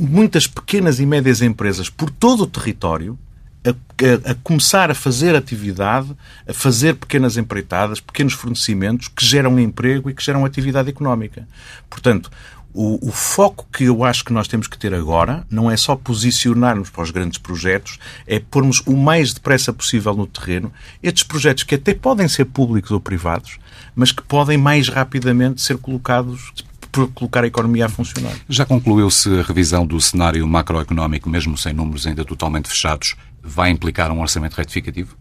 muitas 0.00 0.46
pequenas 0.46 0.98
e 0.98 1.06
médias 1.06 1.42
empresas 1.42 1.88
por 1.88 2.10
todo 2.10 2.44
o 2.44 2.46
território 2.46 3.18
a, 3.64 3.70
a, 3.70 4.32
a, 4.32 4.34
começar 4.36 4.90
a 4.90 4.94
fazer 4.94 5.34
atividade, 5.34 6.16
a 6.48 6.52
fazer 6.52 6.94
pequenas 6.94 7.36
empreitadas, 7.36 8.00
pequenos 8.00 8.32
fornecimentos 8.32 9.08
que 9.08 9.24
geram 9.24 9.58
emprego 9.58 10.08
e 10.08 10.14
que 10.14 10.24
geram 10.24 10.44
atividade 10.44 10.88
económica. 10.88 11.46
Portanto, 11.88 12.30
o, 12.72 13.08
o, 13.08 13.10
foco 13.10 13.66
que 13.72 13.84
eu 13.84 14.04
acho 14.04 14.24
que 14.24 14.32
nós 14.32 14.46
temos 14.46 14.68
que 14.68 14.78
ter 14.78 14.94
agora 14.94 15.44
não 15.50 15.70
é 15.70 15.76
só 15.76 15.96
posicionarmos 15.96 16.88
para 16.88 17.02
os 17.02 17.10
grandes 17.10 17.38
projetos, 17.38 17.98
é 18.26 18.38
pormos 18.38 18.80
o 18.86 18.96
mais 18.96 19.34
depressa 19.34 19.72
possível 19.72 20.14
no 20.14 20.26
terreno 20.26 20.72
estes 21.02 21.24
projetos 21.24 21.64
que 21.64 21.74
até 21.74 21.92
podem 21.94 22.28
ser 22.28 22.44
públicos 22.44 22.92
ou 22.92 23.00
privados, 23.00 23.58
mas 23.94 24.12
que 24.12 24.22
podem 24.22 24.56
mais 24.56 24.88
rapidamente 24.88 25.60
ser 25.60 25.78
colocados 25.78 26.52
para 26.90 27.06
colocar 27.08 27.44
a 27.44 27.46
economia 27.46 27.86
a 27.86 27.88
funcionar. 27.88 28.32
Já 28.48 28.64
concluiu-se 28.64 29.28
a 29.38 29.42
revisão 29.42 29.86
do 29.86 30.00
cenário 30.00 30.46
macroeconómico, 30.46 31.28
mesmo 31.28 31.56
sem 31.56 31.72
números 31.72 32.06
ainda 32.06 32.24
totalmente 32.24 32.68
fechados, 32.68 33.16
vai 33.42 33.70
implicar 33.70 34.10
um 34.10 34.20
orçamento 34.20 34.54
retificativo? 34.54 35.16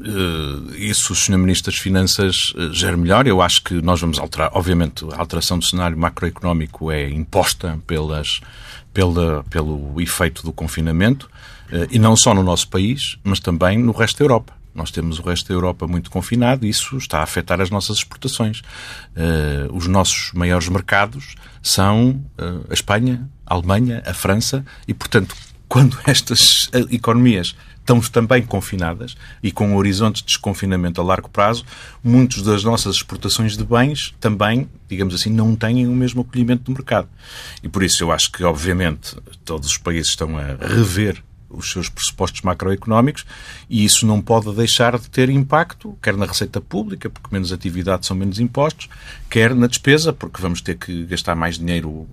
Uh, 0.00 0.74
isso 0.76 1.12
o 1.12 1.16
Sr. 1.16 1.36
Ministro 1.36 1.72
das 1.72 1.80
Finanças 1.80 2.52
uh, 2.54 2.72
gera 2.72 2.96
melhor. 2.96 3.26
Eu 3.26 3.42
acho 3.42 3.62
que 3.62 3.74
nós 3.82 4.00
vamos 4.00 4.18
alterar. 4.18 4.50
Obviamente, 4.54 5.04
a 5.12 5.18
alteração 5.18 5.58
do 5.58 5.64
cenário 5.64 5.98
macroeconómico 5.98 6.92
é 6.92 7.10
imposta 7.10 7.80
pelas, 7.84 8.40
pela, 8.92 9.42
pelo 9.50 10.00
efeito 10.00 10.44
do 10.44 10.52
confinamento, 10.52 11.28
uh, 11.72 11.88
e 11.90 11.98
não 11.98 12.16
só 12.16 12.32
no 12.32 12.44
nosso 12.44 12.68
país, 12.68 13.18
mas 13.24 13.40
também 13.40 13.76
no 13.76 13.90
resto 13.92 14.18
da 14.18 14.24
Europa. 14.24 14.57
Nós 14.74 14.90
temos 14.90 15.18
o 15.18 15.22
resto 15.22 15.48
da 15.48 15.54
Europa 15.54 15.86
muito 15.86 16.10
confinado 16.10 16.64
e 16.64 16.68
isso 16.68 16.96
está 16.96 17.20
a 17.20 17.22
afetar 17.22 17.60
as 17.60 17.70
nossas 17.70 17.98
exportações. 17.98 18.60
Uh, 18.60 19.74
os 19.74 19.86
nossos 19.86 20.32
maiores 20.32 20.68
mercados 20.68 21.34
são 21.62 22.10
uh, 22.38 22.64
a 22.70 22.74
Espanha, 22.74 23.28
a 23.46 23.54
Alemanha, 23.54 24.02
a 24.06 24.14
França 24.14 24.64
e, 24.86 24.94
portanto, 24.94 25.34
quando 25.68 25.98
estas 26.06 26.70
economias 26.90 27.54
estão 27.88 28.00
também 28.00 28.42
confinadas 28.42 29.16
e 29.42 29.50
com 29.50 29.74
horizontes 29.74 30.20
de 30.20 30.28
desconfinamento 30.28 31.00
a 31.00 31.04
largo 31.04 31.28
prazo, 31.28 31.64
muitas 32.04 32.42
das 32.42 32.62
nossas 32.62 32.96
exportações 32.96 33.56
de 33.56 33.64
bens 33.64 34.14
também, 34.20 34.68
digamos 34.86 35.14
assim, 35.14 35.30
não 35.30 35.56
têm 35.56 35.86
o 35.86 35.92
mesmo 35.92 36.20
acolhimento 36.20 36.64
do 36.64 36.72
mercado. 36.72 37.08
E 37.62 37.68
por 37.68 37.82
isso 37.82 38.02
eu 38.02 38.12
acho 38.12 38.30
que, 38.30 38.44
obviamente, 38.44 39.16
todos 39.44 39.68
os 39.68 39.78
países 39.78 40.08
estão 40.08 40.36
a 40.36 40.56
rever 40.60 41.22
os 41.50 41.70
seus 41.70 41.88
pressupostos 41.88 42.42
macroeconómicos 42.42 43.24
e 43.68 43.84
isso 43.84 44.06
não 44.06 44.20
pode 44.20 44.52
deixar 44.54 44.98
de 44.98 45.08
ter 45.08 45.30
impacto, 45.30 45.96
quer 46.02 46.16
na 46.16 46.26
receita 46.26 46.60
pública, 46.60 47.08
porque 47.08 47.28
menos 47.32 47.52
atividade 47.52 48.06
são 48.06 48.16
menos 48.16 48.38
impostos, 48.38 48.88
quer 49.30 49.54
na 49.54 49.66
despesa, 49.66 50.12
porque 50.12 50.40
vamos 50.40 50.60
ter 50.60 50.76
que 50.76 51.04
gastar 51.06 51.34
mais 51.34 51.58
dinheiro 51.58 52.06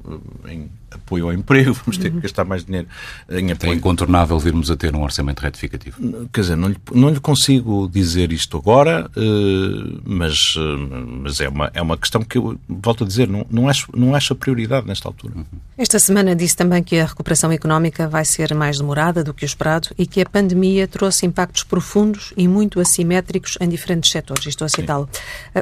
eh, 0.47 0.53
em 0.53 0.69
apoio 0.91 1.25
ao 1.25 1.33
emprego, 1.33 1.73
vamos 1.85 1.97
ter 1.97 2.11
que 2.11 2.19
gastar 2.19 2.45
mais 2.45 2.63
dinheiro 2.63 2.87
em 3.29 3.51
apoio. 3.51 3.73
É 3.73 3.75
incontornável 3.75 4.39
virmos 4.39 4.71
a 4.71 4.77
ter 4.77 4.95
um 4.95 5.03
orçamento 5.03 5.41
retificativo. 5.41 6.27
Quer 6.31 6.41
dizer, 6.41 6.55
não 6.55 6.69
lhe, 6.69 6.77
não 6.93 7.09
lhe 7.09 7.19
consigo 7.19 7.89
dizer 7.91 8.31
isto 8.31 8.57
agora, 8.57 9.09
eh, 9.15 9.99
mas, 10.05 10.55
eh, 10.57 11.21
mas 11.21 11.39
é, 11.41 11.49
uma, 11.49 11.71
é 11.73 11.81
uma 11.81 11.97
questão 11.97 12.21
que 12.21 12.37
eu 12.37 12.57
volto 12.67 13.03
a 13.03 13.07
dizer, 13.07 13.27
não, 13.27 13.45
não, 13.49 13.67
acho, 13.67 13.87
não 13.95 14.15
acho 14.15 14.33
a 14.33 14.35
prioridade 14.35 14.87
nesta 14.87 15.09
altura. 15.09 15.33
Esta 15.77 15.99
semana 15.99 16.35
disse 16.35 16.55
também 16.55 16.81
que 16.81 16.97
a 16.97 17.05
recuperação 17.05 17.51
económica 17.51 18.07
vai 18.07 18.23
ser 18.23 18.53
mais 18.53 18.77
demorada 18.77 19.24
do 19.25 19.33
que 19.33 19.43
o 19.43 19.45
esperado 19.45 19.89
e 19.97 20.05
que 20.05 20.21
a 20.21 20.25
pandemia 20.25 20.87
trouxe 20.87 21.25
impactos 21.25 21.63
profundos 21.63 22.33
e 22.37 22.47
muito 22.47 22.79
assimétricos 22.79 23.57
em 23.59 23.67
diferentes 23.67 24.11
setores. 24.11 24.45
Estou 24.45 24.65
a 24.65 24.69
citá-lo. 24.69 25.09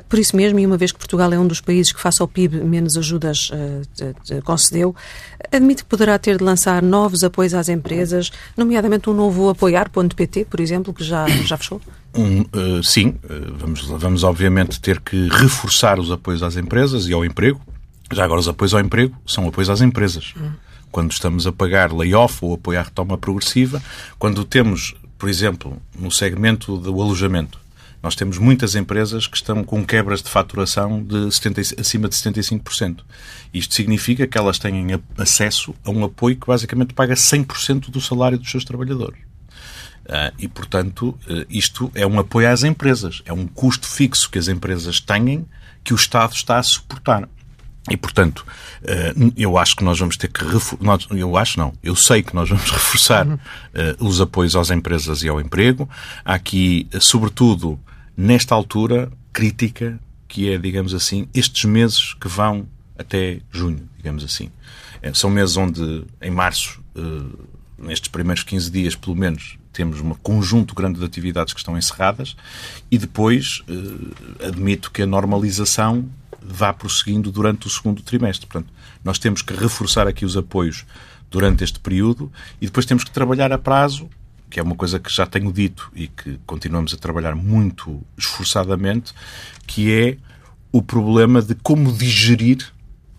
Por 0.07 0.19
isso 0.19 0.35
mesmo, 0.35 0.59
e 0.59 0.65
uma 0.65 0.77
vez 0.77 0.91
que 0.91 0.99
Portugal 0.99 1.33
é 1.33 1.39
um 1.39 1.47
dos 1.47 1.61
países 1.61 1.91
que, 1.91 1.99
face 1.99 2.21
ao 2.21 2.27
PIB, 2.27 2.57
menos 2.57 2.97
ajudas 2.97 3.49
uh, 3.49 4.41
concedeu, 4.43 4.95
admite 5.51 5.83
que 5.83 5.89
poderá 5.89 6.19
ter 6.19 6.37
de 6.37 6.43
lançar 6.43 6.81
novos 6.81 7.23
apoios 7.23 7.53
às 7.53 7.69
empresas, 7.69 8.31
nomeadamente 8.55 9.09
um 9.09 9.13
novo 9.13 9.49
apoiar.pt, 9.49 10.45
por 10.45 10.59
exemplo, 10.59 10.93
que 10.93 11.03
já, 11.03 11.27
já 11.45 11.57
fechou? 11.57 11.81
Um, 12.13 12.41
uh, 12.41 12.83
sim, 12.83 13.15
uh, 13.23 13.53
vamos, 13.57 13.81
vamos 13.81 14.23
obviamente 14.23 14.79
ter 14.79 14.99
que 14.99 15.27
reforçar 15.29 15.99
os 15.99 16.11
apoios 16.11 16.43
às 16.43 16.55
empresas 16.55 17.07
e 17.07 17.13
ao 17.13 17.25
emprego. 17.25 17.59
Já 18.11 18.23
agora, 18.23 18.39
os 18.39 18.47
apoios 18.47 18.73
ao 18.73 18.79
emprego 18.79 19.15
são 19.25 19.47
apoios 19.47 19.69
às 19.69 19.81
empresas. 19.81 20.33
Hum. 20.37 20.51
Quando 20.93 21.11
estamos 21.11 21.47
a 21.47 21.51
pagar 21.51 21.91
layoff 21.91 22.37
ou 22.45 22.53
apoio 22.53 22.79
à 22.79 22.83
retoma 22.83 23.17
progressiva, 23.17 23.81
quando 24.19 24.45
temos, 24.45 24.93
por 25.17 25.27
exemplo, 25.27 25.81
no 25.97 26.11
segmento 26.11 26.77
do 26.77 27.01
alojamento, 27.01 27.59
nós 28.03 28.13
temos 28.13 28.37
muitas 28.37 28.75
empresas 28.75 29.25
que 29.25 29.35
estão 29.35 29.63
com 29.63 29.83
quebras 29.83 30.21
de 30.21 30.29
faturação 30.29 31.01
de 31.03 31.31
70, 31.31 31.81
acima 31.81 32.07
de 32.07 32.15
75%. 32.15 32.99
Isto 33.51 33.73
significa 33.73 34.27
que 34.27 34.37
elas 34.37 34.59
têm 34.59 34.85
acesso 35.17 35.73
a 35.83 35.89
um 35.89 36.03
apoio 36.03 36.35
que 36.35 36.45
basicamente 36.45 36.93
paga 36.93 37.15
100% 37.15 37.89
do 37.89 37.99
salário 37.99 38.37
dos 38.37 38.51
seus 38.51 38.63
trabalhadores. 38.63 39.19
Uh, 40.05 40.29
e, 40.37 40.47
portanto, 40.47 41.17
uh, 41.27 41.43
isto 41.49 41.91
é 41.95 42.05
um 42.05 42.19
apoio 42.19 42.51
às 42.51 42.63
empresas. 42.63 43.23
É 43.25 43.33
um 43.33 43.47
custo 43.47 43.87
fixo 43.87 44.29
que 44.29 44.37
as 44.37 44.47
empresas 44.47 44.99
têm 44.99 45.47
que 45.83 45.91
o 45.91 45.95
Estado 45.95 46.33
está 46.33 46.59
a 46.59 46.63
suportar. 46.63 47.27
E, 47.89 47.97
portanto, 47.97 48.45
uh, 48.81 49.33
eu 49.35 49.57
acho 49.57 49.75
que 49.75 49.83
nós 49.83 49.99
vamos 49.99 50.15
ter 50.15 50.29
que 50.29 50.43
reforçar. 50.43 51.15
Eu 51.15 51.35
acho 51.37 51.59
não. 51.59 51.73
Eu 51.83 51.95
sei 51.95 52.23
que 52.23 52.33
nós 52.33 52.49
vamos 52.49 52.69
reforçar 52.71 53.27
os 53.99 54.21
apoios 54.21 54.55
às 54.55 54.69
empresas 54.71 55.21
e 55.21 55.27
ao 55.27 55.41
emprego. 55.41 55.89
Há 56.23 56.35
aqui, 56.35 56.87
sobretudo, 57.01 57.77
nesta 58.15 58.55
altura 58.55 59.11
crítica, 59.33 59.99
que 60.27 60.49
é, 60.49 60.57
digamos 60.57 60.93
assim, 60.93 61.27
estes 61.33 61.65
meses 61.65 62.13
que 62.13 62.27
vão 62.27 62.67
até 62.97 63.39
junho, 63.51 63.89
digamos 63.97 64.23
assim. 64.23 64.49
São 65.13 65.29
meses 65.29 65.57
onde, 65.57 66.05
em 66.21 66.31
março, 66.31 66.81
eh, 66.95 67.01
nestes 67.77 68.07
primeiros 68.07 68.43
15 68.43 68.71
dias, 68.71 68.95
pelo 68.95 69.15
menos, 69.15 69.57
temos 69.73 69.99
um 69.99 70.11
conjunto 70.11 70.73
grande 70.73 70.99
de 70.99 71.05
atividades 71.05 71.53
que 71.53 71.59
estão 71.59 71.77
encerradas 71.77 72.37
e 72.89 72.97
depois 72.97 73.63
eh, 73.67 74.47
admito 74.47 74.91
que 74.91 75.01
a 75.01 75.05
normalização 75.05 76.07
vá 76.45 76.73
prosseguindo 76.73 77.31
durante 77.31 77.67
o 77.67 77.69
segundo 77.69 78.01
trimestre. 78.01 78.47
Portanto, 78.47 78.71
nós 79.03 79.17
temos 79.17 79.41
que 79.41 79.53
reforçar 79.53 80.07
aqui 80.07 80.25
os 80.25 80.37
apoios 80.37 80.85
durante 81.29 81.63
este 81.63 81.79
período 81.79 82.31
e 82.61 82.65
depois 82.65 82.85
temos 82.85 83.03
que 83.03 83.11
trabalhar 83.11 83.51
a 83.51 83.57
prazo 83.57 84.09
que 84.53 84.59
é 84.59 84.63
uma 84.63 84.75
coisa 84.75 84.99
que 84.99 85.11
já 85.11 85.25
tenho 85.25 85.51
dito 85.51 85.91
e 85.95 86.07
que 86.07 86.39
continuamos 86.45 86.93
a 86.93 86.97
trabalhar 86.97 87.33
muito 87.33 87.99
esforçadamente, 88.15 89.11
que 89.65 89.91
é 89.91 90.17
o 90.71 90.79
problema 90.79 91.41
de 91.41 91.55
como 91.55 91.91
digerir 91.91 92.71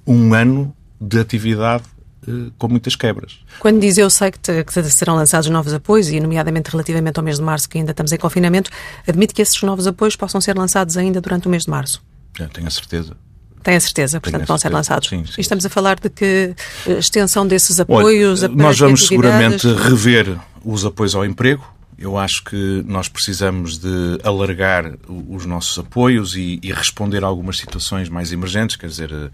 um 0.07 0.33
ano 0.33 0.73
de 1.01 1.19
atividade 1.19 1.83
eh, 2.29 2.53
com 2.57 2.69
muitas 2.69 2.95
quebras. 2.95 3.41
Quando 3.59 3.81
diz 3.81 3.99
eu 3.99 4.09
sei 4.09 4.31
que, 4.31 4.39
te, 4.39 4.63
que, 4.63 4.83
serão 4.85 5.17
lançados 5.17 5.49
novos 5.51 5.75
apoios, 5.75 6.09
e 6.09 6.21
nomeadamente 6.21 6.71
relativamente 6.71 7.19
ao 7.19 7.25
mês 7.25 7.39
de 7.39 7.43
março, 7.43 7.69
que 7.69 7.79
ainda 7.79 7.91
estamos 7.91 8.13
em 8.13 8.17
confinamento, 8.17 8.71
admite 9.05 9.35
que 9.35 9.43
esses 9.43 9.61
novos 9.63 9.89
apoios 9.89 10.15
possam 10.15 10.41
ser 10.41 10.57
lançados 10.57 10.97
ainda 10.97 11.21
durante 11.21 11.49
o 11.49 11.51
mês 11.51 11.65
de 11.65 11.71
março? 11.71 12.01
Eu 12.39 12.49
tenho 12.49 12.67
a 12.67 12.71
certeza. 12.71 13.17
Tem 13.65 13.77
a 13.77 13.81
certeza, 13.81 14.21
portanto, 14.21 14.47
vão 14.47 14.59
ser 14.59 14.71
lançados. 14.71 15.09
Sim, 15.09 15.25
sim. 15.25 15.33
E 15.39 15.41
estamos 15.41 15.65
a 15.65 15.71
falar 15.71 15.99
de 15.99 16.11
que 16.11 16.55
eh, 16.87 16.99
extensão 16.99 17.47
desses 17.47 17.81
apoios? 17.81 18.43
Olha, 18.43 18.55
nós 18.55 18.79
vamos 18.79 19.07
seguramente 19.07 19.67
rever 19.67 20.39
os 20.63 20.85
apoios 20.85 21.15
ao 21.15 21.25
emprego. 21.25 21.73
Eu 21.97 22.19
acho 22.19 22.45
que 22.45 22.85
nós 22.87 23.09
precisamos 23.09 23.79
de 23.79 24.19
alargar 24.23 24.93
os 25.09 25.47
nossos 25.47 25.79
apoios 25.79 26.37
e, 26.37 26.61
e 26.63 26.73
responder 26.73 27.25
a 27.25 27.27
algumas 27.27 27.57
situações 27.57 28.11
mais 28.11 28.33
emergentes. 28.33 28.77
Quer 28.77 28.89
dizer, 28.89 29.11
eh, 29.11 29.31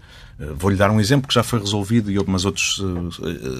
vou-lhe 0.55 0.77
dar 0.77 0.91
um 0.91 1.01
exemplo 1.01 1.27
que 1.27 1.33
já 1.33 1.43
foi 1.43 1.59
resolvido 1.59 2.09
e 2.09 2.17
mas 2.25 2.45
outros 2.45 2.81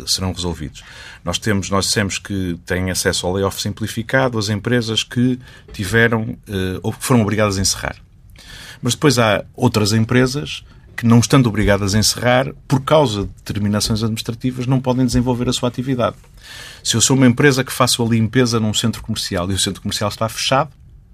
serão 0.08 0.32
resolvidos. 0.32 0.84
Nós 1.26 1.38
temos, 1.38 1.70
nós 1.70 1.88
dissemos 1.88 2.18
que 2.18 2.58
têm 2.66 2.90
acesso 2.90 3.28
ao 3.28 3.34
layoff 3.34 3.62
simplificado 3.62 4.40
as 4.40 4.48
empresas 4.48 5.04
que 5.04 5.38
tiveram 5.74 6.38
ou 6.82 6.94
que 6.94 7.04
foram 7.04 7.22
obrigadas 7.22 7.58
a 7.58 7.62
encerrar. 7.62 7.98
Mas 8.82 8.94
depois 8.94 9.20
há 9.20 9.44
outras 9.56 9.94
empresas 9.94 10.64
que, 10.96 11.06
não 11.06 11.20
estando 11.20 11.48
obrigadas 11.48 11.96
a 11.96 12.00
encerrar, 12.00 12.54
por 12.68 12.82
causa 12.82 13.24
de 13.24 13.30
determinações 13.44 14.04
administrativas, 14.04 14.68
não 14.68 14.80
podem 14.80 15.06
desenvolver 15.06 15.50
a 15.50 15.54
sua 15.54 15.70
atividade. 15.70 16.16
Se 16.84 16.96
eu 16.96 17.02
sou 17.02 17.16
uma 17.16 17.28
empresa 17.28 17.64
que 17.64 17.72
faço 17.72 18.04
a 18.04 18.08
limpeza 18.08 18.60
num 18.60 18.74
centro 18.74 19.02
comercial 19.02 19.50
e 19.52 19.54
o 19.54 19.60
centro 19.60 19.82
comercial 19.82 20.10
está 20.10 20.28
fechado, 20.28 20.72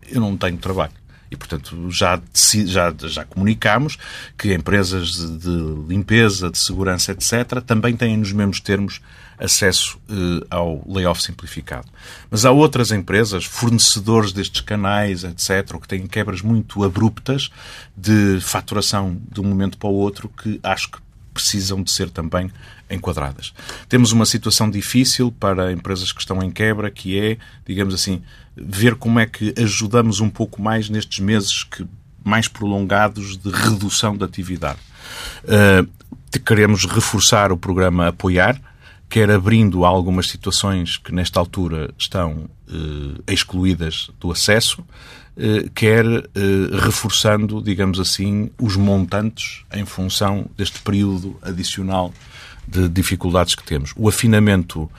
eu 0.10 0.22
não 0.22 0.36
tenho 0.38 0.58
trabalho. 0.58 0.94
E, 1.30 1.36
portanto, 1.36 1.90
já, 1.92 2.22
já, 2.66 2.94
já 2.98 3.26
comunicamos 3.26 3.98
que 4.38 4.54
empresas 4.54 5.12
de 5.40 5.86
limpeza, 5.88 6.50
de 6.50 6.58
segurança, 6.58 7.12
etc., 7.12 7.62
também 7.66 7.96
têm 7.98 8.16
nos 8.16 8.32
mesmos 8.32 8.62
termos 8.62 9.02
acesso 9.38 10.00
eh, 10.10 10.46
ao 10.50 10.84
layoff 10.88 11.22
simplificado. 11.22 11.88
Mas 12.30 12.46
há 12.46 12.52
outras 12.52 12.92
empresas, 12.92 13.46
fornecedores 13.46 14.32
destes 14.32 14.62
canais, 14.62 15.24
etc., 15.24 15.80
que 15.80 15.88
têm 15.88 16.08
quebras 16.08 16.42
muito 16.42 16.84
abruptas 16.84 17.50
de 17.96 18.40
faturação 18.42 19.20
de 19.32 19.40
um 19.40 19.44
momento 19.44 19.78
para 19.78 19.90
o 19.90 19.94
outro 19.94 20.30
que 20.30 20.60
acho 20.64 20.92
que 20.92 20.98
precisam 21.34 21.84
de 21.84 21.92
ser 21.92 22.10
também 22.10 22.52
enquadradas. 22.90 23.54
Temos 23.88 24.12
uma 24.12 24.26
situação 24.26 24.70
difícil 24.70 25.32
para 25.32 25.72
empresas 25.72 26.12
que 26.12 26.20
estão 26.20 26.42
em 26.42 26.50
quebra, 26.50 26.90
que 26.90 27.20
é, 27.20 27.38
digamos 27.66 27.94
assim, 27.94 28.24
ver 28.56 28.96
como 28.96 29.20
é 29.20 29.28
que 29.28 29.54
ajudamos 29.58 30.20
um 30.20 30.30
pouco 30.30 30.62
mais 30.62 30.90
nestes 30.90 31.20
meses 31.20 31.64
que 31.64 31.86
mais 32.24 32.48
prolongados 32.48 33.38
de 33.38 33.50
redução 33.50 34.18
da 34.18 34.26
atividade. 34.26 34.80
Uh, 35.44 35.88
queremos 36.40 36.86
reforçar 36.86 37.52
o 37.52 37.58
programa 37.58 38.08
Apoiar, 38.08 38.60
quer 39.10 39.30
abrindo 39.32 39.86
algumas 39.86 40.28
situações 40.30 40.98
que 40.98 41.14
nesta 41.14 41.40
altura 41.40 41.94
estão 41.98 42.50
eh, 42.70 43.34
excluídas 43.34 44.10
do 44.20 44.32
acesso, 44.32 44.84
eh, 45.38 45.70
quer 45.74 46.06
eh, 46.06 46.30
reforçando, 46.82 47.62
digamos 47.62 48.00
assim, 48.00 48.50
os 48.60 48.76
montantes 48.76 49.64
em 49.74 49.86
função 49.86 50.46
deste 50.58 50.80
período 50.82 51.38
adicional 51.42 52.14
de 52.68 52.90
dificuldades 52.90 53.56
que 53.56 53.64
temos. 53.64 53.94
O 53.96 54.10
afinamento 54.10 54.90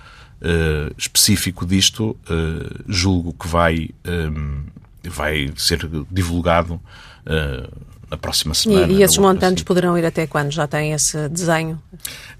eh, 0.40 0.92
específico 0.96 1.66
disto, 1.66 2.16
eh, 2.30 2.82
julgo 2.86 3.32
que 3.32 3.48
vai, 3.48 3.90
eh, 4.04 4.30
vai 5.10 5.52
ser 5.56 5.88
divulgado 6.10 6.80
na 8.10 8.16
próxima 8.16 8.54
semana. 8.54 8.90
E, 8.90 8.98
e 8.98 9.02
esses 9.02 9.18
montantes 9.18 9.58
assim. 9.58 9.64
poderão 9.64 9.98
ir 9.98 10.06
até 10.06 10.26
quando? 10.26 10.50
Já 10.50 10.66
tem 10.66 10.92
esse 10.92 11.28
desenho? 11.28 11.78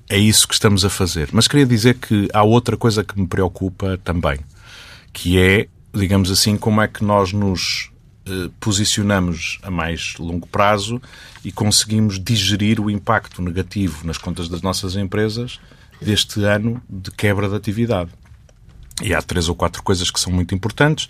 É 0.09 0.17
isso 0.17 0.49
que 0.49 0.55
estamos 0.55 0.85
a 0.85 0.91
fazer. 0.91 1.29
Mas 1.33 1.47
queria 1.47 1.67
dizer 1.67 1.95
que 1.95 2.29
há 2.33 2.43
outra 2.43 2.77
coisa 2.77 3.05
que 3.05 3.19
me 3.19 3.27
preocupa 3.27 3.99
também, 4.03 4.39
que 5.13 5.39
é, 5.39 5.69
digamos 5.93 6.31
assim, 6.31 6.57
como 6.57 6.81
é 6.81 6.89
que 6.89 7.05
nós 7.05 7.33
nos 7.33 7.91
eh, 8.27 8.51
posicionamos 8.61 9.59
a 9.63 9.71
mais 9.71 10.15
longo 10.19 10.47
prazo 10.47 11.01
e 11.45 11.53
conseguimos 11.53 12.23
digerir 12.23 12.81
o 12.81 12.91
impacto 12.91 13.41
negativo 13.41 14.07
nas 14.07 14.19
contas 14.19 14.49
das 14.49 14.61
nossas 14.61 14.97
empresas 14.97 15.59
deste 16.01 16.43
ano 16.45 16.81
de 16.89 17.11
quebra 17.11 17.49
de 17.49 17.57
atividade. 17.57 18.11
E 19.03 19.15
há 19.15 19.23
três 19.23 19.49
ou 19.49 19.55
quatro 19.55 19.83
coisas 19.83 20.11
que 20.11 20.19
são 20.19 20.33
muito 20.33 20.55
importantes. 20.55 21.09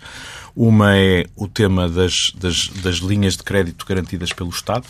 Uma 0.55 0.95
é 0.95 1.25
o 1.35 1.47
tema 1.47 1.89
das, 1.89 2.31
das, 2.37 2.67
das 2.67 2.97
linhas 2.97 3.35
de 3.35 3.43
crédito 3.43 3.85
garantidas 3.85 4.31
pelo 4.31 4.49
Estado. 4.49 4.85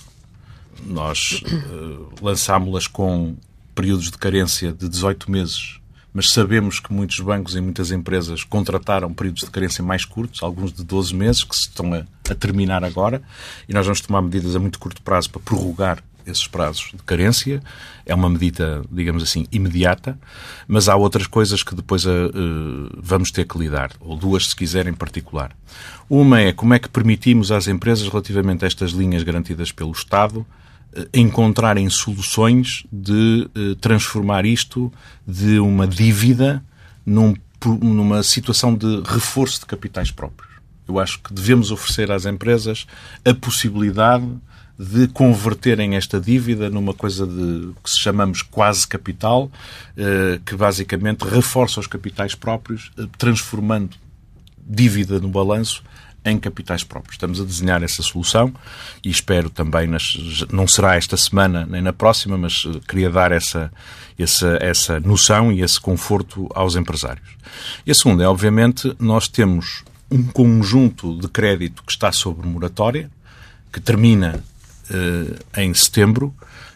Nós 0.86 1.42
uh, 1.44 2.10
lançámos-las 2.22 2.88
com 2.88 3.36
períodos 3.80 4.12
de 4.12 4.18
carência 4.18 4.74
de 4.74 4.90
18 4.90 5.32
meses, 5.32 5.80
mas 6.14 6.34
sabemos 6.34 6.82
que 6.82 6.92
muitos 6.92 7.18
bancos 7.22 7.56
e 7.56 7.62
muitas 7.62 7.92
empresas 7.92 8.44
contrataram 8.44 9.14
períodos 9.14 9.44
de 9.44 9.50
carência 9.50 9.82
mais 9.82 10.04
curtos, 10.04 10.44
alguns 10.44 10.74
de 10.74 10.84
12 10.84 11.16
meses, 11.16 11.46
que 11.46 11.56
se 11.56 11.70
estão 11.70 11.94
a, 11.94 12.04
a 12.30 12.36
terminar 12.36 12.84
agora, 12.84 13.22
e 13.70 13.74
nós 13.74 13.86
vamos 13.86 14.02
tomar 14.02 14.22
medidas 14.22 14.54
a 14.54 14.60
muito 14.60 14.78
curto 14.80 15.02
prazo 15.02 15.30
para 15.30 15.42
prorrogar 15.42 16.04
esses 16.28 16.46
prazos 16.46 16.92
de 16.94 17.02
carência. 17.04 17.64
É 18.06 18.14
uma 18.14 18.30
medida, 18.30 18.84
digamos 18.92 19.24
assim, 19.24 19.48
imediata, 19.50 20.20
mas 20.68 20.90
há 20.90 20.98
outras 20.98 21.26
coisas 21.26 21.64
que 21.64 21.74
depois 21.74 22.06
uh, 22.06 22.10
vamos 22.98 23.32
ter 23.32 23.46
que 23.46 23.58
lidar, 23.58 23.94
ou 24.02 24.18
duas, 24.18 24.50
se 24.50 24.56
quiser, 24.58 24.88
em 24.88 24.94
particular. 24.94 25.56
Uma 26.10 26.42
é 26.42 26.52
como 26.52 26.74
é 26.74 26.80
que 26.80 26.90
permitimos 26.90 27.50
às 27.50 27.70
empresas, 27.70 28.10
relativamente 28.10 28.66
a 28.66 28.68
estas 28.68 28.92
linhas 28.92 29.24
garantidas 29.24 29.72
pelo 29.72 29.94
Estado, 29.94 30.46
encontrarem 31.14 31.90
soluções 31.90 32.84
de 32.92 33.50
uh, 33.56 33.76
transformar 33.76 34.46
isto 34.46 34.92
de 35.28 35.60
uma 35.60 35.88
dívida 35.88 36.64
num, 37.06 37.36
numa 37.82 38.24
situação 38.24 38.76
de 38.76 39.02
reforço 39.06 39.60
de 39.62 39.66
capitais 39.66 40.12
próprios. 40.12 40.50
Eu 40.88 41.00
acho 41.00 41.20
que 41.20 41.34
devemos 41.34 41.72
oferecer 41.72 42.12
às 42.12 42.26
empresas 42.26 42.88
a 43.24 43.34
possibilidade 43.34 44.28
de 44.80 45.08
converterem 45.10 45.96
esta 45.96 46.20
dívida 46.20 46.70
numa 46.70 46.94
coisa 46.94 47.28
de 47.28 47.74
que 47.84 47.90
se 47.90 48.00
chamamos 48.00 48.42
quase 48.42 48.88
capital, 48.88 49.52
eh, 49.98 50.40
que 50.46 50.56
basicamente 50.56 51.24
reforça 51.24 51.82
os 51.82 51.86
capitais 51.86 52.34
próprios, 52.34 52.90
eh, 52.98 53.06
transformando 53.18 53.98
dívida 54.66 55.20
no 55.20 55.28
balanço 55.28 55.84
em 56.24 56.38
capitais 56.38 56.84
próprios. 56.84 57.16
Estamos 57.16 57.40
a 57.40 57.44
desenhar 57.44 57.84
essa 57.84 58.02
solução 58.02 58.54
e 59.04 59.10
espero 59.10 59.50
também, 59.50 59.88
nas, 59.88 60.14
não 60.52 60.68
será 60.68 60.96
esta 60.96 61.18
semana 61.18 61.66
nem 61.70 61.82
na 61.82 61.94
próxima, 61.94 62.38
mas 62.38 62.64
eh, 62.66 62.80
queria 62.88 63.10
dar 63.10 63.32
essa, 63.32 63.72
essa, 64.18 64.58
essa 64.62 65.00
noção 65.00 65.52
e 65.52 65.62
esse 65.62 65.80
conforto 65.80 66.48
aos 66.54 66.76
empresários. 66.76 67.30
E 67.86 67.92
a 67.92 67.96
segunda 67.96 68.24
é, 68.24 68.28
obviamente, 68.28 68.96
nós 69.00 69.28
temos 69.28 69.84
um 70.12 70.24
conjunto 70.24 71.18
de 71.18 71.28
crédito 71.28 71.84
que 71.84 71.92
está 71.92 72.12
sob 72.12 72.46
moratória, 72.48 73.10
que 73.72 73.80
termina 73.80 74.44
eh, 74.90 75.62
em 75.62 75.74
setembro 75.74 76.36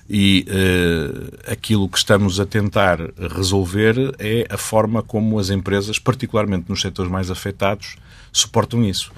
e 0.09 0.45
uh, 0.47 1.51
aquilo 1.51 1.87
que 1.87 1.97
estamos 1.97 2.39
a 2.39 2.45
tentar 2.45 2.99
resolver 3.35 4.13
é 4.19 4.45
a 4.49 4.57
forma 4.57 5.01
como 5.01 5.39
as 5.39 5.49
empresas, 5.49 5.97
particularmente 5.97 6.69
nos 6.69 6.81
setores 6.81 7.11
mais 7.11 7.31
afetados, 7.31 7.95
suportam 8.33 8.83
isso. 8.83 9.11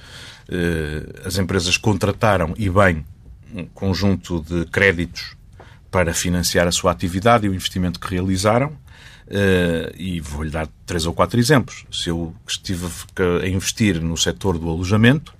Uh, 0.49 1.25
as 1.27 1.37
empresas 1.37 1.77
contrataram, 1.77 2.53
e 2.57 2.69
bem, 2.69 3.05
um 3.53 3.65
conjunto 3.65 4.41
de 4.41 4.65
créditos 4.65 5.35
para 5.89 6.13
financiar 6.13 6.67
a 6.67 6.71
sua 6.71 6.91
atividade 6.91 7.45
e 7.45 7.49
o 7.49 7.55
investimento 7.55 7.99
que 7.99 8.11
realizaram. 8.11 8.77
Uh, 9.27 9.89
e 9.97 10.19
vou-lhe 10.19 10.51
dar 10.51 10.67
três 10.85 11.07
ou 11.07 11.13
quatro 11.13 11.39
exemplos. 11.39 11.85
Se 11.91 12.09
eu 12.09 12.35
estive 12.47 12.85
a 13.43 13.47
investir 13.47 13.99
no 13.99 14.15
setor 14.15 14.59
do 14.59 14.69
alojamento, 14.69 15.33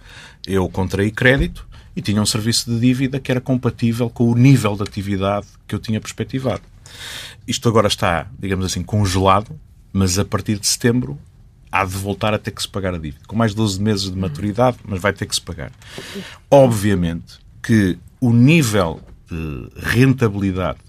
eu 0.47 0.67
contraí 0.69 1.11
crédito, 1.11 1.67
e 1.95 2.01
tinha 2.01 2.21
um 2.21 2.25
serviço 2.25 2.69
de 2.69 2.79
dívida 2.79 3.19
que 3.19 3.31
era 3.31 3.39
compatível 3.39 4.09
com 4.09 4.29
o 4.29 4.35
nível 4.35 4.75
de 4.75 4.83
atividade 4.83 5.47
que 5.67 5.73
eu 5.73 5.79
tinha 5.79 6.01
perspectivado. 6.01 6.61
Isto 7.47 7.69
agora 7.69 7.87
está, 7.87 8.27
digamos 8.37 8.65
assim, 8.65 8.83
congelado, 8.83 9.57
mas 9.93 10.19
a 10.19 10.25
partir 10.25 10.59
de 10.59 10.67
setembro 10.67 11.17
há 11.75 11.83
de 11.83 11.97
voltar 11.97 12.33
a 12.33 12.37
ter 12.37 12.51
que 12.51 12.61
se 12.61 12.69
pagar 12.69 12.93
a 12.93 12.97
dívida. 12.97 13.25
Com 13.27 13.35
mais 13.35 13.51
de 13.51 13.57
12 13.57 13.81
meses 13.81 14.09
de 14.09 14.17
maturidade, 14.17 14.77
mas 14.85 15.01
vai 15.01 15.11
ter 15.11 15.25
que 15.25 15.35
se 15.35 15.41
pagar. 15.41 15.71
Obviamente 16.49 17.37
que 17.61 17.97
o 18.21 18.31
nível 18.31 19.01
de 19.29 19.69
rentabilidade 19.75 20.79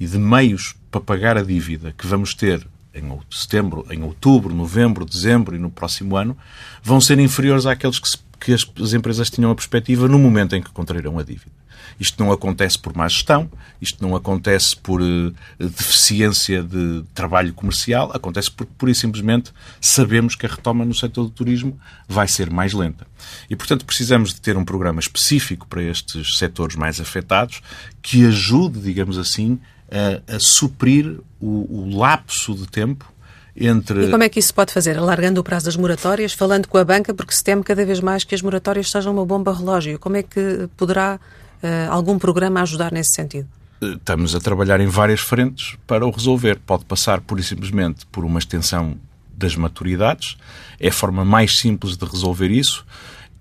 e 0.00 0.06
de 0.06 0.18
meios 0.18 0.74
para 0.90 1.00
pagar 1.00 1.36
a 1.36 1.42
dívida 1.42 1.94
que 1.96 2.06
vamos 2.06 2.34
ter 2.34 2.66
em 2.94 3.18
setembro, 3.30 3.86
em 3.90 4.02
outubro, 4.02 4.54
novembro, 4.54 5.04
dezembro 5.04 5.54
e 5.54 5.58
no 5.58 5.70
próximo 5.70 6.16
ano, 6.16 6.36
vão 6.82 7.00
ser 7.00 7.18
inferiores 7.18 7.66
àqueles 7.66 7.98
que, 7.98 8.08
se, 8.08 8.18
que 8.44 8.52
as, 8.52 8.70
as, 8.78 8.92
empresas 8.92 9.30
tinham 9.30 9.50
a 9.50 9.54
perspectiva 9.54 10.06
no 10.06 10.18
momento 10.18 10.54
em 10.54 10.62
que 10.62 10.70
contraíram 10.70 11.18
a 11.18 11.22
dívida. 11.22 11.50
Isto 11.98 12.22
não 12.22 12.30
acontece 12.30 12.78
por 12.78 12.94
má 12.94 13.08
gestão, 13.08 13.50
isto 13.80 14.06
não 14.06 14.14
acontece 14.14 14.76
por 14.76 15.00
uh, 15.00 15.34
deficiência 15.58 16.62
de 16.62 17.02
trabalho 17.14 17.54
comercial, 17.54 18.10
acontece 18.12 18.50
porque, 18.50 18.72
pura 18.76 18.92
e 18.92 18.94
simplesmente, 18.94 19.50
sabemos 19.80 20.34
que 20.34 20.44
a 20.44 20.48
retoma 20.48 20.84
no 20.84 20.94
setor 20.94 21.24
do 21.24 21.30
turismo 21.30 21.80
vai 22.06 22.28
ser 22.28 22.50
mais 22.50 22.74
lenta. 22.74 23.06
E, 23.48 23.56
portanto, 23.56 23.86
precisamos 23.86 24.34
de 24.34 24.42
ter 24.42 24.58
um 24.58 24.64
programa 24.64 25.00
específico 25.00 25.66
para 25.66 25.82
estes 25.82 26.36
setores 26.36 26.76
mais 26.76 27.00
afetados 27.00 27.62
que 28.02 28.26
ajude, 28.26 28.78
digamos 28.78 29.16
assim, 29.16 29.58
a, 29.90 30.34
a 30.34 30.38
suprir 30.38 31.18
o, 31.40 31.92
o 31.92 31.96
lapso 31.96 32.54
de 32.54 32.66
tempo 32.66 33.10
entre... 33.56 34.06
E 34.06 34.10
como 34.10 34.22
é 34.22 34.28
que 34.28 34.38
isso 34.38 34.48
se 34.48 34.54
pode 34.54 34.72
fazer? 34.72 34.98
Alargando 34.98 35.40
o 35.40 35.44
prazo 35.44 35.66
das 35.66 35.76
moratórias, 35.76 36.32
falando 36.32 36.66
com 36.66 36.76
a 36.78 36.84
banca, 36.84 37.14
porque 37.14 37.34
se 37.34 37.44
teme 37.44 37.62
cada 37.62 37.84
vez 37.84 38.00
mais 38.00 38.24
que 38.24 38.34
as 38.34 38.42
moratórias 38.42 38.90
sejam 38.90 39.12
uma 39.12 39.24
bomba 39.24 39.54
relógio. 39.54 39.98
Como 39.98 40.16
é 40.16 40.22
que 40.22 40.68
poderá 40.76 41.20
uh, 41.62 41.90
algum 41.90 42.18
programa 42.18 42.62
ajudar 42.62 42.92
nesse 42.92 43.12
sentido? 43.12 43.48
Estamos 43.80 44.34
a 44.34 44.40
trabalhar 44.40 44.80
em 44.80 44.86
várias 44.86 45.20
frentes 45.20 45.76
para 45.86 46.06
o 46.06 46.10
resolver. 46.10 46.58
Pode 46.66 46.84
passar, 46.84 47.20
pura 47.20 47.40
e 47.40 47.44
simplesmente, 47.44 48.06
por 48.06 48.24
uma 48.24 48.38
extensão 48.38 48.96
das 49.36 49.54
maturidades. 49.54 50.36
É 50.80 50.88
a 50.88 50.92
forma 50.92 51.24
mais 51.24 51.58
simples 51.58 51.96
de 51.96 52.04
resolver 52.04 52.50
isso. 52.50 52.84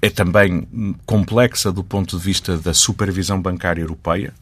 É 0.02 0.10
também 0.10 0.68
complexa 1.06 1.72
do 1.72 1.84
ponto 1.84 2.18
de 2.18 2.24
vista 2.24 2.58
da 2.58 2.74
supervisão 2.74 3.42
bancária 3.42 3.82
europeia 3.82 4.34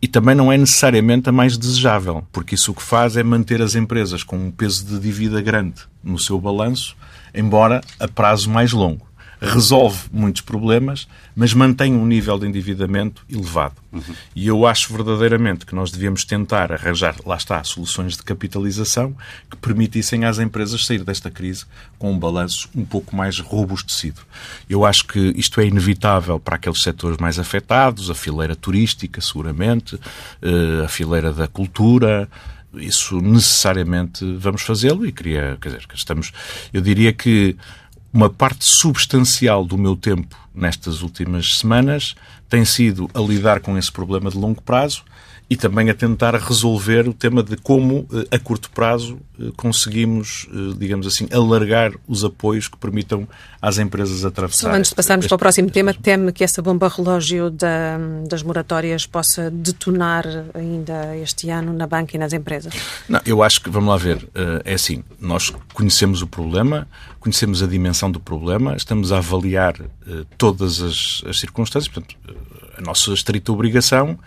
e 0.00 0.06
também 0.06 0.34
não 0.34 0.52
é 0.52 0.56
necessariamente 0.56 1.28
a 1.28 1.32
mais 1.32 1.56
desejável, 1.56 2.24
porque 2.32 2.54
isso 2.54 2.72
o 2.72 2.74
que 2.74 2.82
faz 2.82 3.16
é 3.16 3.22
manter 3.22 3.60
as 3.60 3.74
empresas 3.74 4.22
com 4.22 4.36
um 4.36 4.50
peso 4.50 4.84
de 4.86 4.98
dívida 4.98 5.40
grande 5.40 5.82
no 6.02 6.18
seu 6.18 6.40
balanço, 6.40 6.96
embora 7.34 7.80
a 7.98 8.06
prazo 8.06 8.48
mais 8.50 8.72
longo 8.72 9.08
resolve 9.40 10.08
muitos 10.12 10.42
problemas, 10.42 11.06
mas 11.34 11.54
mantém 11.54 11.94
um 11.94 12.04
nível 12.04 12.38
de 12.38 12.46
endividamento 12.46 13.24
elevado. 13.30 13.76
Uhum. 13.92 14.02
E 14.34 14.46
eu 14.46 14.66
acho 14.66 14.92
verdadeiramente 14.92 15.64
que 15.64 15.74
nós 15.74 15.90
devíamos 15.90 16.24
tentar 16.24 16.72
arranjar, 16.72 17.16
lá 17.24 17.36
está, 17.36 17.62
soluções 17.62 18.16
de 18.16 18.22
capitalização 18.22 19.14
que 19.50 19.56
permitissem 19.56 20.24
às 20.24 20.38
empresas 20.38 20.84
sair 20.84 21.04
desta 21.04 21.30
crise 21.30 21.64
com 21.98 22.12
um 22.12 22.18
balanço 22.18 22.68
um 22.74 22.84
pouco 22.84 23.14
mais 23.14 23.38
robustecido. 23.38 24.20
Eu 24.68 24.84
acho 24.84 25.06
que 25.06 25.32
isto 25.36 25.60
é 25.60 25.66
inevitável 25.66 26.40
para 26.40 26.56
aqueles 26.56 26.82
setores 26.82 27.18
mais 27.18 27.38
afetados, 27.38 28.10
a 28.10 28.14
fileira 28.14 28.56
turística, 28.56 29.20
seguramente, 29.20 29.98
eh, 30.42 30.84
a 30.84 30.88
fileira 30.88 31.32
da 31.32 31.46
cultura, 31.46 32.28
isso 32.74 33.20
necessariamente 33.20 34.24
vamos 34.36 34.62
fazê-lo 34.62 35.06
e 35.06 35.12
queria, 35.12 35.56
quer 35.60 35.68
dizer, 35.70 35.86
estamos, 35.94 36.32
eu 36.72 36.80
diria 36.80 37.12
que 37.12 37.56
uma 38.12 38.30
parte 38.30 38.64
substancial 38.64 39.64
do 39.64 39.76
meu 39.76 39.94
tempo 39.94 40.36
nestas 40.54 41.02
últimas 41.02 41.58
semanas 41.58 42.14
tem 42.48 42.64
sido 42.64 43.10
a 43.14 43.20
lidar 43.20 43.60
com 43.60 43.76
esse 43.76 43.92
problema 43.92 44.30
de 44.30 44.38
longo 44.38 44.62
prazo 44.62 45.04
e 45.50 45.56
também 45.56 45.88
a 45.88 45.94
tentar 45.94 46.34
resolver 46.34 47.08
o 47.08 47.14
tema 47.14 47.42
de 47.42 47.56
como, 47.56 48.06
eh, 48.12 48.36
a 48.36 48.38
curto 48.38 48.70
prazo, 48.70 49.18
eh, 49.40 49.50
conseguimos, 49.56 50.46
eh, 50.52 50.74
digamos 50.76 51.06
assim, 51.06 51.26
alargar 51.32 51.92
os 52.06 52.22
apoios 52.22 52.68
que 52.68 52.76
permitam 52.76 53.26
às 53.60 53.78
empresas 53.78 54.26
atravessar. 54.26 54.74
Antes 54.74 54.90
de 54.90 54.94
passarmos 54.94 55.24
este... 55.24 55.30
para 55.30 55.36
o 55.36 55.38
próximo 55.38 55.70
tema, 55.70 55.94
teme 55.94 56.32
que 56.32 56.44
essa 56.44 56.60
bomba 56.60 56.88
relógio 56.88 57.50
da, 57.50 57.98
das 58.28 58.42
moratórias 58.42 59.06
possa 59.06 59.50
detonar 59.50 60.26
ainda 60.52 61.16
este 61.16 61.48
ano 61.48 61.72
na 61.72 61.86
banca 61.86 62.14
e 62.14 62.18
nas 62.18 62.34
empresas? 62.34 62.74
Não, 63.08 63.20
eu 63.24 63.42
acho 63.42 63.62
que, 63.62 63.70
vamos 63.70 63.88
lá 63.88 63.96
ver, 63.96 64.28
é 64.64 64.74
assim, 64.74 65.02
nós 65.18 65.50
conhecemos 65.72 66.20
o 66.20 66.26
problema, 66.26 66.86
conhecemos 67.18 67.62
a 67.62 67.66
dimensão 67.66 68.10
do 68.10 68.20
problema, 68.20 68.76
estamos 68.76 69.12
a 69.12 69.18
avaliar 69.18 69.76
todas 70.36 70.82
as, 70.82 71.22
as 71.26 71.40
circunstâncias, 71.40 71.88
portanto, 71.88 72.16
a 72.76 72.82
nossa 72.82 73.12
estrita 73.12 73.50
obrigação 73.50 74.18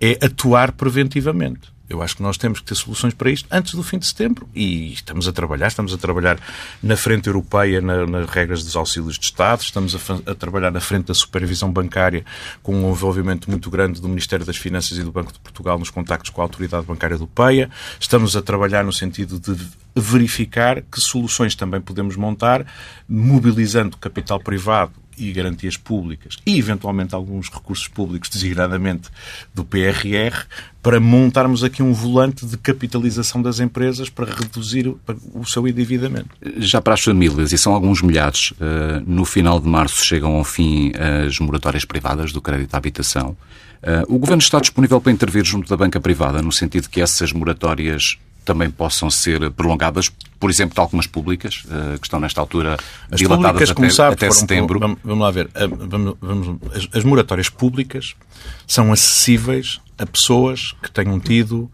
é 0.00 0.24
atuar 0.24 0.72
preventivamente. 0.72 1.78
Eu 1.88 2.02
acho 2.02 2.16
que 2.16 2.22
nós 2.22 2.36
temos 2.36 2.60
que 2.60 2.66
ter 2.66 2.74
soluções 2.74 3.14
para 3.14 3.30
isto 3.30 3.48
antes 3.50 3.72
do 3.74 3.82
fim 3.82 3.98
de 3.98 4.04
setembro 4.04 4.46
e 4.54 4.92
estamos 4.92 5.26
a 5.26 5.32
trabalhar, 5.32 5.68
estamos 5.68 5.94
a 5.94 5.96
trabalhar 5.96 6.38
na 6.82 6.98
frente 6.98 7.28
europeia 7.28 7.80
na, 7.80 8.06
nas 8.06 8.28
regras 8.28 8.62
dos 8.62 8.76
auxílios 8.76 9.18
de 9.18 9.24
Estado, 9.24 9.62
estamos 9.62 9.94
a, 9.94 10.30
a, 10.30 10.34
trabalhar 10.34 10.70
na 10.70 10.80
frente 10.80 11.06
da 11.06 11.14
supervisão 11.14 11.72
bancária 11.72 12.26
com 12.62 12.76
um 12.76 12.90
envolvimento 12.90 13.48
muito 13.48 13.70
grande 13.70 14.02
do 14.02 14.08
Ministério 14.08 14.44
das 14.44 14.58
Finanças 14.58 14.98
e 14.98 15.02
do 15.02 15.10
Banco 15.10 15.32
de 15.32 15.40
Portugal 15.40 15.78
nos 15.78 15.88
contactos 15.88 16.28
com 16.28 16.42
a 16.42 16.44
Autoridade 16.44 16.84
Bancária 16.84 17.14
Europeia, 17.14 17.70
estamos 17.98 18.36
a 18.36 18.42
trabalhar 18.42 18.84
no 18.84 18.92
sentido 18.92 19.40
de 19.40 19.56
verificar 19.96 20.82
que 20.82 21.00
soluções 21.00 21.54
também 21.54 21.80
podemos 21.80 22.16
montar, 22.16 22.66
mobilizando 23.08 23.96
capital 23.96 24.38
privado 24.38 24.92
e 25.18 25.32
garantias 25.32 25.76
públicas 25.76 26.36
e, 26.46 26.58
eventualmente, 26.58 27.14
alguns 27.14 27.48
recursos 27.50 27.88
públicos, 27.88 28.28
designadamente 28.28 29.08
do 29.54 29.64
PRR, 29.64 30.46
para 30.82 31.00
montarmos 31.00 31.64
aqui 31.64 31.82
um 31.82 31.92
volante 31.92 32.46
de 32.46 32.56
capitalização 32.56 33.42
das 33.42 33.60
empresas 33.60 34.08
para 34.08 34.32
reduzir 34.32 34.88
o 35.34 35.44
seu 35.44 35.66
endividamento. 35.66 36.30
Já 36.56 36.80
para 36.80 36.94
as 36.94 37.02
famílias, 37.02 37.52
e 37.52 37.58
são 37.58 37.74
alguns 37.74 38.00
milhares, 38.00 38.52
eh, 38.60 39.02
no 39.06 39.24
final 39.24 39.60
de 39.60 39.68
março 39.68 40.04
chegam 40.04 40.36
ao 40.36 40.44
fim 40.44 40.92
as 41.26 41.38
moratórias 41.38 41.84
privadas 41.84 42.32
do 42.32 42.40
crédito 42.40 42.74
à 42.74 42.78
habitação. 42.78 43.36
Eh, 43.82 44.04
o 44.08 44.18
Governo 44.18 44.42
está 44.42 44.60
disponível 44.60 45.00
para 45.00 45.12
intervir 45.12 45.44
junto 45.44 45.68
da 45.68 45.76
banca 45.76 46.00
privada, 46.00 46.42
no 46.42 46.52
sentido 46.52 46.88
que 46.88 47.00
essas 47.00 47.32
moratórias 47.32 48.18
também 48.48 48.70
possam 48.70 49.10
ser 49.10 49.50
prolongadas, 49.50 50.10
por 50.40 50.48
exemplo, 50.48 50.74
de 50.74 50.80
algumas 50.80 51.06
públicas, 51.06 51.64
eh, 51.70 51.98
que 51.98 52.06
estão 52.06 52.18
nesta 52.18 52.40
altura 52.40 52.78
as 53.10 53.18
dilatadas 53.20 53.70
até, 53.70 53.90
sabe, 53.90 54.14
até 54.14 54.30
setembro. 54.30 54.80
Vamos, 54.80 54.98
vamos, 55.04 55.22
lá 55.22 55.30
ver. 55.30 55.50
Eh, 55.54 55.66
vamos, 55.66 56.16
vamos, 56.18 56.56
as, 56.74 56.88
as 56.96 57.04
moratórias 57.04 57.50
públicas 57.50 58.14
são 58.66 58.90
acessíveis 58.90 59.82
a 59.98 60.06
pessoas 60.06 60.72
que 60.82 60.90
tenham 60.90 61.20
tido 61.20 61.70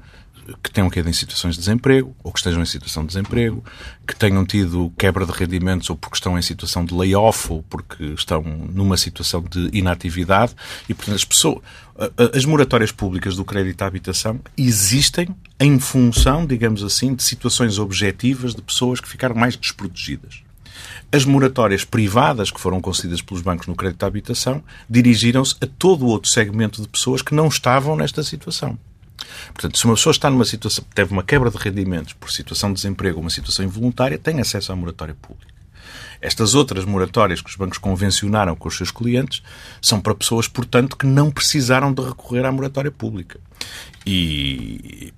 que 0.63 0.71
tenham 0.71 0.91
caído 0.91 1.09
em 1.09 1.13
situações 1.13 1.55
de 1.55 1.61
desemprego, 1.61 2.15
ou 2.23 2.33
que 2.33 2.39
estejam 2.39 2.63
em 2.63 2.67
situação 2.67 3.03
de 3.03 3.09
desemprego, 3.09 3.65
que 4.07 4.15
tenham 4.15 4.45
tido 4.45 4.93
quebra 4.99 5.25
de 5.25 5.33
rendimentos 5.33 5.89
ou 5.91 5.97
porque 5.97 6.17
estão 6.17 6.39
em 6.39 6.43
situação 6.43 6.85
de 6.85 6.95
layoff 6.95 7.53
ou 7.53 7.63
porque 7.63 8.05
estão 8.05 8.43
numa 8.43 8.97
situação 8.97 9.43
de 9.43 9.71
inatividade. 9.73 10.55
E, 10.89 10.95
portanto, 10.95 11.17
as 11.17 11.25
pessoas, 11.25 11.59
as 12.35 12.45
moratórias 12.45 12.93
públicas 12.93 13.37
do 13.37 13.45
crédito 13.45 13.83
à 13.83 13.87
habitação 13.87 14.41
existem 14.57 15.29
em 15.59 15.79
função, 15.79 16.47
digamos 16.47 16.83
assim, 16.83 17.15
de 17.15 17.23
situações 17.23 17.79
objetivas 17.79 18.55
de 18.55 18.63
pessoas 18.63 19.01
que 19.01 19.09
ficaram 19.09 19.35
mais 19.35 19.57
desprotegidas. 19.57 20.43
As 21.13 21.25
moratórias 21.25 21.85
privadas 21.85 22.51
que 22.51 22.61
foram 22.61 22.81
concedidas 22.81 23.23
pelos 23.23 23.43
bancos 23.43 23.69
no 23.69 23.77
crédito 23.77 24.03
à 24.03 24.07
habitação 24.07 24.63
dirigiram-se 24.91 25.55
a 25.61 25.67
todo 25.67 26.05
o 26.05 26.09
outro 26.09 26.31
segmento 26.31 26.83
de 26.83 26.89
pessoas 26.89 27.23
que 27.23 27.35
não 27.35 27.47
estavam 27.47 27.97
nesta 27.97 28.23
situação. 28.23 28.77
Portanto, 29.53 29.79
se 29.79 29.85
uma 29.85 29.95
pessoa 29.95 30.13
está 30.13 30.31
numa 30.31 30.45
situação, 30.45 30.85
teve 30.95 31.13
uma 31.13 31.23
quebra 31.23 31.51
de 31.51 31.57
rendimentos 31.57 32.13
por 32.13 32.31
situação 32.31 32.71
de 32.71 32.77
desemprego 32.77 33.21
uma 33.21 33.31
situação 33.31 33.65
involuntária, 33.65 34.19
tem 34.19 34.41
acesso 34.41 34.73
à 34.73 34.77
moratória 34.77 35.17
pública. 35.21 35.55
Estas 36.21 36.55
outras 36.55 36.87
moratórias 36.87 37.43
que 37.43 37.51
os 37.51 37.57
bancos 37.57 37.77
convencionaram 37.77 38.57
com 38.57 38.67
os 38.67 38.77
seus 38.77 38.91
clientes 38.91 39.43
são 39.81 40.01
para 40.01 40.15
pessoas, 40.15 40.49
portanto, 40.49 40.97
que 40.97 41.07
não 41.07 41.31
precisaram 41.31 41.93
de 41.93 42.03
recorrer 42.03 42.47
à 42.47 42.51
moratória 42.51 42.91
pública. 42.91 43.39
E 44.07 45.13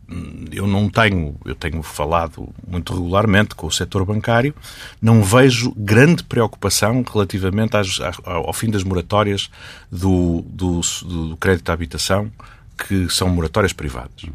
eu 0.53 0.67
não 0.67 0.89
tenho, 0.89 1.37
eu 1.45 1.55
tenho 1.55 1.83
falado 1.83 2.49
muito 2.67 2.93
regularmente 2.93 3.55
com 3.55 3.67
o 3.67 3.73
setor 3.73 4.05
bancário, 4.05 4.55
não 5.01 5.23
vejo 5.23 5.73
grande 5.77 6.23
preocupação 6.23 7.05
relativamente 7.09 7.77
às, 7.77 7.99
ao 8.25 8.53
fim 8.53 8.71
das 8.71 8.83
moratórias 8.85 9.51
do, 9.91 10.43
do, 10.49 10.81
do 11.03 11.37
crédito 11.37 11.71
à 11.71 11.73
habitação 11.73 12.33
que 12.77 13.09
são 13.09 13.29
moratórias 13.29 13.73
privadas. 13.73 14.27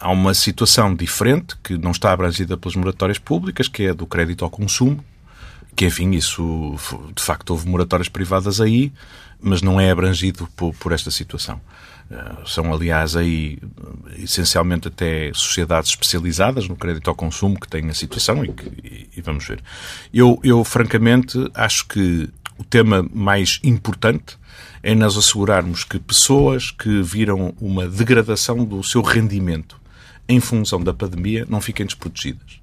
Há 0.00 0.10
uma 0.10 0.32
situação 0.32 0.94
diferente 0.94 1.56
que 1.62 1.76
não 1.76 1.90
está 1.90 2.12
abrangida 2.12 2.56
pelas 2.56 2.76
moratórias 2.76 3.18
públicas, 3.18 3.66
que 3.66 3.84
é 3.84 3.90
a 3.90 3.94
do 3.94 4.06
crédito 4.06 4.44
ao 4.44 4.50
consumo, 4.50 5.04
que, 5.74 5.86
enfim, 5.86 6.10
isso, 6.12 6.76
de 7.14 7.22
facto, 7.22 7.50
houve 7.50 7.68
moratórias 7.68 8.08
privadas 8.08 8.60
aí, 8.60 8.92
mas 9.40 9.62
não 9.62 9.80
é 9.80 9.90
abrangido 9.90 10.48
por, 10.56 10.74
por 10.74 10.92
esta 10.92 11.10
situação. 11.10 11.60
Uh, 12.10 12.48
são, 12.48 12.72
aliás, 12.72 13.14
aí 13.14 13.58
essencialmente 14.16 14.88
até 14.88 15.30
sociedades 15.34 15.90
especializadas 15.90 16.66
no 16.66 16.74
crédito 16.74 17.08
ao 17.08 17.14
consumo 17.14 17.60
que 17.60 17.68
têm 17.68 17.88
a 17.90 17.94
situação 17.94 18.44
e, 18.44 18.52
que, 18.52 18.66
e, 18.82 19.08
e 19.16 19.20
vamos 19.20 19.46
ver. 19.46 19.62
Eu, 20.12 20.40
eu, 20.42 20.64
francamente, 20.64 21.38
acho 21.54 21.86
que 21.86 22.30
o 22.56 22.64
tema 22.64 23.06
mais 23.12 23.60
importante 23.62 24.38
é 24.82 24.94
nós 24.94 25.16
assegurarmos 25.16 25.84
que 25.84 25.98
pessoas 25.98 26.70
que 26.70 27.02
viram 27.02 27.54
uma 27.60 27.86
degradação 27.88 28.64
do 28.64 28.82
seu 28.82 29.02
rendimento 29.02 29.76
em 30.28 30.40
função 30.40 30.80
da 30.80 30.92
pandemia 30.92 31.46
não 31.48 31.60
fiquem 31.60 31.86
desprotegidas. 31.86 32.60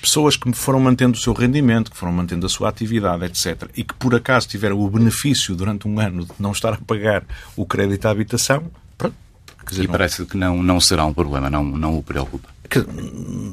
Pessoas 0.00 0.36
que 0.36 0.52
foram 0.52 0.80
mantendo 0.80 1.16
o 1.16 1.20
seu 1.20 1.32
rendimento, 1.32 1.90
que 1.90 1.96
foram 1.96 2.12
mantendo 2.12 2.44
a 2.44 2.48
sua 2.48 2.68
atividade, 2.68 3.24
etc., 3.24 3.68
e 3.76 3.84
que 3.84 3.94
por 3.94 4.14
acaso 4.14 4.48
tiveram 4.48 4.80
o 4.80 4.90
benefício 4.90 5.54
durante 5.54 5.86
um 5.86 6.00
ano 6.00 6.24
de 6.24 6.32
não 6.40 6.50
estar 6.50 6.72
a 6.72 6.76
pagar 6.76 7.22
o 7.54 7.64
crédito 7.64 8.06
à 8.06 8.10
habitação, 8.10 8.64
pronto. 8.98 9.14
Dizer, 9.68 9.84
e 9.84 9.86
não... 9.86 9.92
parece 9.92 10.24
que 10.26 10.36
não, 10.36 10.60
não 10.60 10.80
será 10.80 11.04
um 11.04 11.14
problema, 11.14 11.48
não, 11.48 11.64
não 11.64 11.98
o 11.98 12.02
preocupa. 12.02 12.48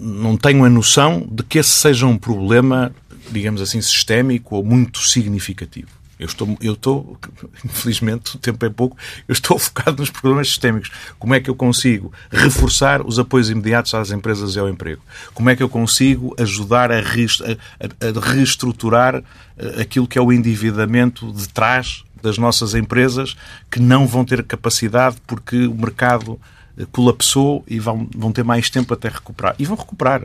Não 0.02 0.38
tenho 0.38 0.64
a 0.64 0.70
noção 0.70 1.28
de 1.30 1.44
que 1.44 1.60
esse 1.60 1.70
seja 1.70 2.08
um 2.08 2.18
problema, 2.18 2.92
digamos 3.32 3.62
assim, 3.62 3.80
sistémico 3.82 4.56
ou 4.56 4.64
muito 4.64 5.00
significativo. 5.00 5.99
Eu 6.20 6.26
estou, 6.26 6.58
eu 6.60 6.74
estou, 6.74 7.18
infelizmente, 7.64 8.36
o 8.36 8.40
tempo 8.40 8.66
é 8.66 8.70
pouco, 8.70 8.98
eu 9.26 9.32
estou 9.32 9.58
focado 9.58 10.02
nos 10.02 10.10
problemas 10.10 10.50
sistémicos. 10.50 10.92
Como 11.18 11.34
é 11.34 11.40
que 11.40 11.50
eu 11.50 11.56
consigo 11.56 12.12
reforçar 12.30 13.02
os 13.06 13.18
apoios 13.18 13.50
imediatos 13.50 13.94
às 13.94 14.12
empresas 14.12 14.54
e 14.56 14.60
ao 14.60 14.68
emprego? 14.68 15.02
Como 15.34 15.50
é 15.50 15.56
que 15.56 15.64
eu 15.64 15.70
consigo 15.70 16.36
ajudar 16.38 16.92
a, 16.92 16.98
a, 16.98 17.00
a 17.00 18.34
reestruturar 18.34 19.24
eh, 19.58 19.82
aquilo 19.82 20.08
que 20.08 20.18
é 20.18 20.22
o 20.22 20.34
endividamento 20.34 21.32
de 21.32 21.48
trás 21.48 22.04
das 22.22 22.38
nossas 22.38 22.76
empresas 22.76 23.38
que 23.72 23.80
não 23.80 24.06
vão 24.06 24.26
ter 24.26 24.44
capacidade 24.44 25.16
porque 25.26 25.68
o 25.68 25.74
mercado 25.74 26.38
eh, 26.78 26.86
colapsou 26.92 27.64
e 27.66 27.80
vão, 27.80 28.10
vão 28.14 28.34
ter 28.34 28.44
mais 28.44 28.70
tempo 28.70 28.94
até 28.94 29.08
recuperar. 29.08 29.56
E 29.58 29.64
vão 29.64 29.78
recuperar. 29.78 30.24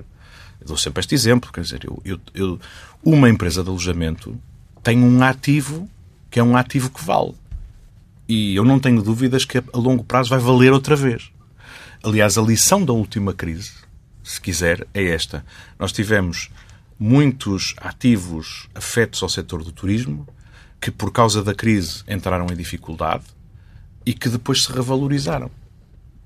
Eu 0.60 0.66
dou 0.66 0.76
sempre 0.76 0.98
este 0.98 1.14
exemplo, 1.14 1.52
quer 1.52 1.60
dizer, 1.60 1.84
eu, 1.84 2.02
eu, 2.04 2.20
eu 2.34 2.60
uma 3.04 3.28
empresa 3.28 3.62
de 3.62 3.68
alojamento 3.68 4.36
tem 4.84 5.02
um 5.02 5.22
ativo 5.24 5.88
que 6.30 6.38
é 6.38 6.42
um 6.42 6.56
ativo 6.56 6.90
que 6.90 7.02
vale. 7.02 7.34
E 8.28 8.54
eu 8.54 8.64
não 8.64 8.78
tenho 8.78 9.02
dúvidas 9.02 9.44
que 9.44 9.58
a 9.58 9.78
longo 9.78 10.04
prazo 10.04 10.30
vai 10.30 10.38
valer 10.38 10.72
outra 10.72 10.94
vez. 10.94 11.30
Aliás, 12.02 12.36
a 12.36 12.42
lição 12.42 12.84
da 12.84 12.92
última 12.92 13.32
crise, 13.32 13.72
se 14.22 14.40
quiser, 14.40 14.86
é 14.92 15.04
esta. 15.04 15.44
Nós 15.78 15.90
tivemos 15.90 16.50
muitos 16.98 17.74
ativos 17.78 18.68
afetos 18.74 19.22
ao 19.22 19.28
setor 19.28 19.64
do 19.64 19.72
turismo 19.72 20.28
que, 20.80 20.90
por 20.90 21.10
causa 21.10 21.42
da 21.42 21.54
crise, 21.54 22.02
entraram 22.06 22.46
em 22.52 22.56
dificuldade 22.56 23.24
e 24.04 24.12
que 24.12 24.28
depois 24.28 24.64
se 24.64 24.72
revalorizaram. 24.72 25.50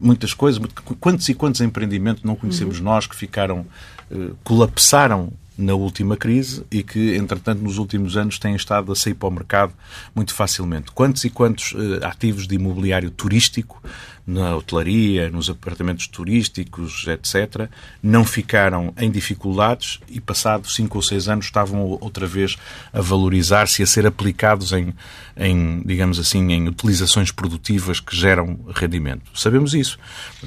Muitas 0.00 0.34
coisas, 0.34 0.60
quantos 0.98 1.28
e 1.28 1.34
quantos 1.34 1.60
empreendimentos 1.60 2.24
não 2.24 2.34
conhecemos 2.34 2.78
uhum. 2.78 2.84
nós 2.84 3.06
que 3.06 3.14
ficaram, 3.14 3.66
eh, 4.10 4.30
colapsaram 4.42 5.32
na 5.58 5.74
última 5.74 6.16
crise 6.16 6.64
e 6.70 6.84
que, 6.84 7.16
entretanto, 7.16 7.60
nos 7.60 7.78
últimos 7.78 8.16
anos 8.16 8.38
têm 8.38 8.54
estado 8.54 8.92
a 8.92 8.94
sair 8.94 9.14
para 9.14 9.28
o 9.28 9.32
mercado 9.32 9.72
muito 10.14 10.32
facilmente. 10.32 10.92
Quantos 10.92 11.24
e 11.24 11.30
quantos 11.30 11.72
uh, 11.72 11.98
ativos 12.04 12.46
de 12.46 12.54
imobiliário 12.54 13.10
turístico, 13.10 13.82
na 14.24 14.54
hotelaria, 14.54 15.30
nos 15.30 15.48
apartamentos 15.48 16.06
turísticos, 16.06 17.06
etc., 17.08 17.68
não 18.02 18.26
ficaram 18.26 18.92
em 18.98 19.10
dificuldades 19.10 20.00
e, 20.06 20.20
passados 20.20 20.74
cinco 20.74 20.98
ou 20.98 21.02
seis 21.02 21.28
anos, 21.28 21.46
estavam 21.46 21.80
outra 21.98 22.26
vez 22.26 22.56
a 22.92 23.00
valorizar-se 23.00 23.80
e 23.80 23.84
a 23.84 23.86
ser 23.86 24.06
aplicados 24.06 24.72
em, 24.72 24.94
em, 25.34 25.82
digamos 25.84 26.18
assim, 26.18 26.52
em 26.52 26.68
utilizações 26.68 27.32
produtivas 27.32 28.00
que 28.00 28.14
geram 28.14 28.60
rendimento. 28.74 29.22
Sabemos 29.34 29.72
isso. 29.72 29.98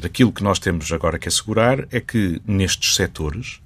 Aquilo 0.01 0.31
que 0.31 0.43
nós 0.43 0.59
temos 0.59 0.91
agora 0.91 1.17
que 1.17 1.27
assegurar 1.27 1.87
é 1.91 1.99
que 1.99 2.39
nestes 2.45 2.93
setores 2.93 3.60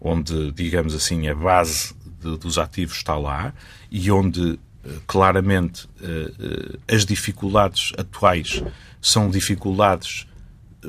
onde, 0.00 0.52
digamos 0.52 0.94
assim, 0.94 1.28
a 1.28 1.34
base 1.34 1.94
de, 2.20 2.36
dos 2.38 2.58
ativos 2.58 2.96
está 2.96 3.16
lá 3.16 3.52
e 3.90 4.10
onde 4.10 4.58
eh, 4.84 4.90
claramente 5.06 5.88
eh, 6.02 6.32
eh, 6.38 6.94
as 6.94 7.04
dificuldades 7.04 7.92
atuais 7.96 8.62
são 9.00 9.30
dificuldades 9.30 10.28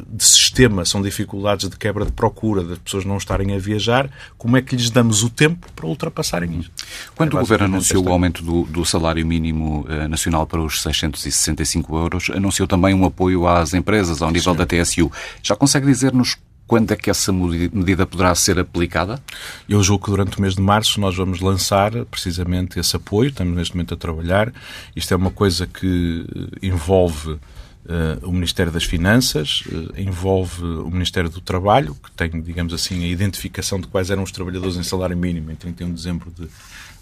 de 0.07 0.23
sistema, 0.23 0.85
são 0.85 1.01
dificuldades 1.01 1.67
de 1.67 1.75
quebra 1.75 2.05
de 2.05 2.11
procura, 2.11 2.63
das 2.63 2.77
pessoas 2.77 3.05
não 3.05 3.17
estarem 3.17 3.55
a 3.55 3.57
viajar, 3.57 4.09
como 4.37 4.55
é 4.55 4.61
que 4.61 4.75
lhes 4.75 4.89
damos 4.89 5.23
o 5.23 5.29
tempo 5.29 5.67
para 5.75 5.87
ultrapassarem 5.87 6.59
isso? 6.59 6.71
Quando 7.15 7.35
é 7.35 7.35
o 7.35 7.39
Governo 7.39 7.65
anunciou 7.65 8.05
o 8.05 8.11
aumento 8.11 8.43
do, 8.43 8.63
do 8.65 8.85
salário 8.85 9.25
mínimo 9.25 9.85
eh, 9.89 10.07
nacional 10.07 10.45
para 10.45 10.61
os 10.61 10.81
665 10.81 11.97
euros, 11.97 12.29
anunciou 12.29 12.67
também 12.67 12.93
um 12.93 13.03
apoio 13.03 13.47
às 13.47 13.73
empresas 13.73 14.21
ao 14.21 14.29
nível 14.29 14.53
Sim. 14.53 14.57
da 14.59 14.65
TSU. 14.65 15.11
Já 15.41 15.55
consegue 15.55 15.87
dizer-nos 15.87 16.37
quando 16.69 16.91
é 16.91 16.95
que 16.95 17.09
essa 17.09 17.33
medida 17.33 18.05
poderá 18.05 18.33
ser 18.35 18.59
aplicada? 18.59 19.19
Eu 19.67 19.81
julgo 19.81 20.05
que 20.05 20.11
durante 20.11 20.37
o 20.37 20.41
mês 20.41 20.53
de 20.53 20.61
março 20.61 21.01
nós 21.01 21.15
vamos 21.17 21.39
lançar 21.41 21.91
precisamente 22.05 22.79
esse 22.79 22.95
apoio. 22.95 23.29
Estamos 23.29 23.57
neste 23.57 23.75
momento 23.75 23.95
a 23.95 23.97
trabalhar. 23.97 24.53
Isto 24.95 25.15
é 25.15 25.17
uma 25.17 25.31
coisa 25.31 25.65
que 25.65 26.25
envolve 26.61 27.37
Uh, 27.85 28.27
o 28.27 28.31
Ministério 28.31 28.71
das 28.71 28.83
Finanças, 28.83 29.63
uh, 29.65 29.99
envolve 29.99 30.63
o 30.63 30.91
Ministério 30.91 31.27
do 31.27 31.41
Trabalho, 31.41 31.95
que 31.95 32.11
tem, 32.11 32.29
digamos 32.39 32.71
assim, 32.71 33.03
a 33.03 33.07
identificação 33.07 33.79
de 33.79 33.87
quais 33.87 34.11
eram 34.11 34.21
os 34.21 34.31
trabalhadores 34.31 34.75
em 34.75 34.83
salário 34.83 35.17
mínimo 35.17 35.49
em 35.49 35.55
31 35.55 35.87
de 35.87 35.93
dezembro 35.93 36.29
de, 36.29 36.47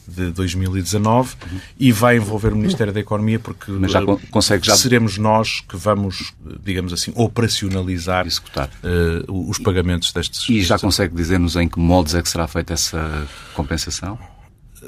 de 0.07 0.31
2019 0.31 1.35
uhum. 1.35 1.59
e 1.77 1.91
vai 1.91 2.17
envolver 2.17 2.53
o 2.53 2.55
Ministério 2.55 2.93
da 2.93 2.99
Economia 2.99 3.39
porque 3.39 3.71
Mas 3.71 3.91
já 3.91 4.01
consegue, 4.31 4.65
já... 4.65 4.75
seremos 4.75 5.17
nós 5.17 5.61
que 5.67 5.75
vamos, 5.75 6.33
digamos 6.63 6.93
assim, 6.93 7.11
operacionalizar 7.15 8.25
Executar. 8.25 8.69
Uh, 8.83 9.49
os 9.49 9.59
pagamentos 9.59 10.11
destes... 10.13 10.47
E 10.49 10.61
já 10.63 10.79
consegue 10.79 11.15
dizer-nos 11.15 11.55
em 11.55 11.67
que 11.67 11.79
modos 11.79 12.15
é 12.15 12.21
que 12.21 12.29
será 12.29 12.47
feita 12.47 12.73
essa 12.73 13.27
compensação? 13.53 14.17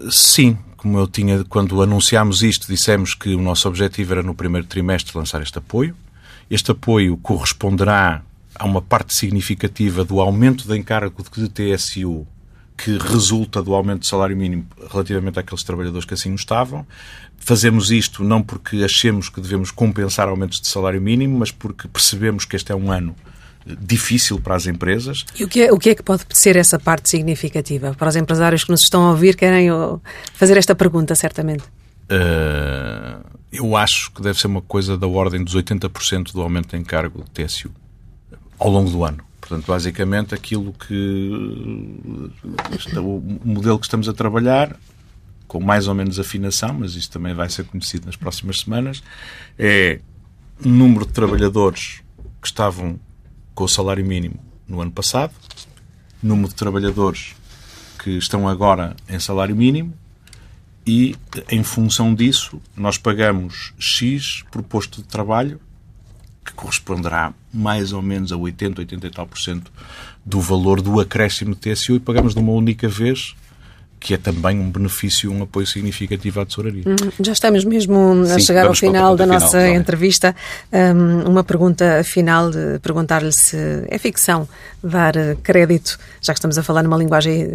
Sim, 0.09 0.57
como 0.77 0.97
eu 0.97 1.07
tinha, 1.07 1.43
quando 1.43 1.81
anunciámos 1.81 2.41
isto, 2.41 2.67
dissemos 2.67 3.13
que 3.13 3.35
o 3.35 3.41
nosso 3.41 3.67
objetivo 3.67 4.13
era 4.13 4.23
no 4.23 4.33
primeiro 4.33 4.65
trimestre 4.65 5.17
lançar 5.17 5.41
este 5.41 5.57
apoio. 5.57 5.95
Este 6.49 6.71
apoio 6.71 7.17
corresponderá 7.17 8.21
a 8.55 8.65
uma 8.65 8.81
parte 8.81 9.13
significativa 9.13 10.03
do 10.03 10.19
aumento 10.19 10.67
de 10.67 10.77
encargo 10.77 11.23
de 11.35 11.49
TSU 11.49 12.25
que 12.83 12.97
resulta 12.97 13.61
do 13.61 13.73
aumento 13.73 13.99
do 13.99 14.05
salário 14.05 14.37
mínimo 14.37 14.65
relativamente 14.89 15.37
àqueles 15.37 15.63
trabalhadores 15.63 16.05
que 16.05 16.13
assim 16.13 16.33
estavam. 16.33 16.87
Fazemos 17.37 17.91
isto 17.91 18.23
não 18.23 18.41
porque 18.41 18.83
achemos 18.83 19.27
que 19.27 19.41
devemos 19.41 19.69
compensar 19.69 20.29
aumentos 20.29 20.61
de 20.61 20.67
salário 20.67 21.01
mínimo, 21.01 21.37
mas 21.37 21.51
porque 21.51 21.87
percebemos 21.87 22.45
que 22.45 22.55
este 22.55 22.71
é 22.71 22.75
um 22.75 22.91
ano 22.91 23.15
difícil 23.65 24.39
para 24.39 24.55
as 24.55 24.65
empresas. 24.65 25.25
E 25.37 25.43
o 25.43 25.47
que, 25.47 25.63
é, 25.63 25.71
o 25.71 25.77
que 25.77 25.89
é 25.89 25.95
que 25.95 26.01
pode 26.01 26.23
ser 26.31 26.55
essa 26.55 26.79
parte 26.79 27.09
significativa? 27.09 27.93
Para 27.93 28.09
os 28.09 28.15
empresários 28.15 28.63
que 28.63 28.71
nos 28.71 28.81
estão 28.81 29.05
a 29.05 29.11
ouvir, 29.11 29.35
querem 29.35 29.69
fazer 30.33 30.57
esta 30.57 30.73
pergunta, 30.73 31.13
certamente. 31.15 31.63
Uh, 32.05 33.23
eu 33.51 33.75
acho 33.75 34.11
que 34.11 34.21
deve 34.21 34.39
ser 34.39 34.47
uma 34.47 34.61
coisa 34.61 34.97
da 34.97 35.05
ordem 35.05 35.43
dos 35.43 35.55
80% 35.55 36.31
do 36.31 36.41
aumento 36.41 36.69
de 36.69 36.77
encargo 36.77 37.23
de 37.23 37.45
TSU 37.45 37.71
ao 38.57 38.69
longo 38.69 38.89
do 38.89 39.03
ano. 39.03 39.28
Portanto, 39.49 39.65
basicamente, 39.65 40.35
aquilo 40.35 40.71
que. 40.73 41.41
O 42.97 43.23
modelo 43.43 43.79
que 43.79 43.85
estamos 43.87 44.07
a 44.07 44.13
trabalhar, 44.13 44.79
com 45.47 45.59
mais 45.59 45.87
ou 45.87 45.95
menos 45.95 46.19
afinação, 46.19 46.75
mas 46.75 46.93
isto 46.93 47.11
também 47.11 47.33
vai 47.33 47.49
ser 47.49 47.63
conhecido 47.63 48.05
nas 48.05 48.15
próximas 48.15 48.59
semanas, 48.59 49.01
é 49.57 50.01
o 50.63 50.69
número 50.69 51.03
de 51.03 51.13
trabalhadores 51.13 52.03
que 52.39 52.47
estavam 52.47 52.99
com 53.55 53.63
o 53.63 53.67
salário 53.67 54.05
mínimo 54.05 54.39
no 54.67 54.81
ano 54.81 54.91
passado, 54.91 55.33
número 56.21 56.49
de 56.49 56.55
trabalhadores 56.55 57.35
que 57.97 58.11
estão 58.11 58.47
agora 58.47 58.95
em 59.09 59.19
salário 59.19 59.55
mínimo 59.55 59.95
e, 60.85 61.15
em 61.49 61.63
função 61.63 62.13
disso, 62.13 62.61
nós 62.77 62.99
pagamos 62.99 63.73
X 63.79 64.43
por 64.51 64.61
posto 64.61 65.01
de 65.01 65.07
trabalho, 65.07 65.59
que 66.43 66.53
corresponderá 66.53 67.33
mais 67.53 67.93
ou 67.93 68.01
menos 68.01 68.31
a 68.31 68.37
80, 68.37 68.81
80 68.81 69.07
e 69.07 69.11
tal 69.11 69.27
por 69.27 69.39
cento 69.39 69.71
do 70.25 70.39
valor 70.39 70.81
do 70.81 70.99
acréscimo 70.99 71.55
de 71.55 71.61
TSU 71.73 71.95
e 71.95 71.99
pagamos 71.99 72.33
de 72.33 72.39
uma 72.39 72.51
única 72.51 72.87
vez 72.87 73.35
que 73.99 74.13
é 74.13 74.17
também 74.17 74.59
um 74.59 74.71
benefício, 74.71 75.31
um 75.31 75.43
apoio 75.43 75.67
significativo 75.67 76.39
à 76.39 76.45
tesouraria. 76.45 76.83
Hum, 76.87 77.11
já 77.19 77.33
estamos 77.33 77.65
mesmo 77.65 78.23
a 78.23 78.39
Sim, 78.39 78.39
chegar 78.39 78.65
ao 78.65 78.73
final 78.73 79.15
da 79.15 79.25
nossa 79.25 79.67
entrevista. 79.69 80.35
Um, 80.71 81.29
uma 81.29 81.43
pergunta 81.43 82.01
final, 82.03 82.49
perguntar-lhe 82.81 83.31
se 83.31 83.57
é 83.87 83.97
ficção 83.97 84.47
dar 84.81 85.13
crédito, 85.43 85.99
já 86.21 86.33
que 86.33 86.39
estamos 86.39 86.57
a 86.57 86.63
falar 86.63 86.81
numa 86.83 86.97
linguagem 86.97 87.45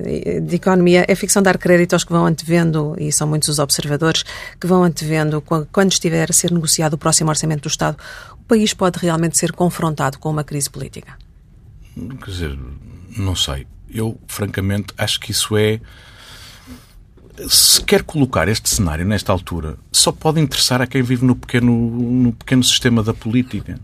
de 0.42 0.56
economia, 0.56 1.04
é 1.08 1.14
ficção 1.14 1.42
dar 1.42 1.56
crédito 1.56 1.94
aos 1.94 2.04
que 2.04 2.12
vão 2.12 2.26
antevendo, 2.26 2.94
e 2.98 3.10
são 3.10 3.26
muitos 3.26 3.48
os 3.48 3.58
observadores, 3.58 4.24
que 4.60 4.66
vão 4.66 4.84
antevendo, 4.84 5.40
quando 5.40 5.92
estiver 5.92 6.28
a 6.28 6.32
ser 6.32 6.52
negociado 6.52 6.94
o 6.94 6.98
próximo 6.98 7.30
Orçamento 7.30 7.62
do 7.62 7.68
Estado, 7.68 7.96
o 8.32 8.44
país 8.44 8.74
pode 8.74 8.98
realmente 8.98 9.38
ser 9.38 9.52
confrontado 9.52 10.18
com 10.18 10.28
uma 10.28 10.44
crise 10.44 10.68
política? 10.68 11.16
Quer 11.96 12.30
dizer, 12.30 12.58
não 13.16 13.34
sei. 13.34 13.66
Eu, 13.88 14.18
francamente, 14.26 14.92
acho 14.98 15.18
que 15.20 15.30
isso 15.30 15.56
é 15.56 15.80
se 17.48 17.82
quer 17.82 18.02
colocar 18.02 18.48
este 18.48 18.68
cenário 18.68 19.04
nesta 19.04 19.32
altura, 19.32 19.76
só 19.90 20.12
pode 20.12 20.40
interessar 20.40 20.80
a 20.80 20.86
quem 20.86 21.02
vive 21.02 21.24
no 21.24 21.34
pequeno, 21.34 21.72
no 21.72 22.32
pequeno 22.32 22.62
sistema 22.62 23.02
da 23.02 23.12
política. 23.12 23.78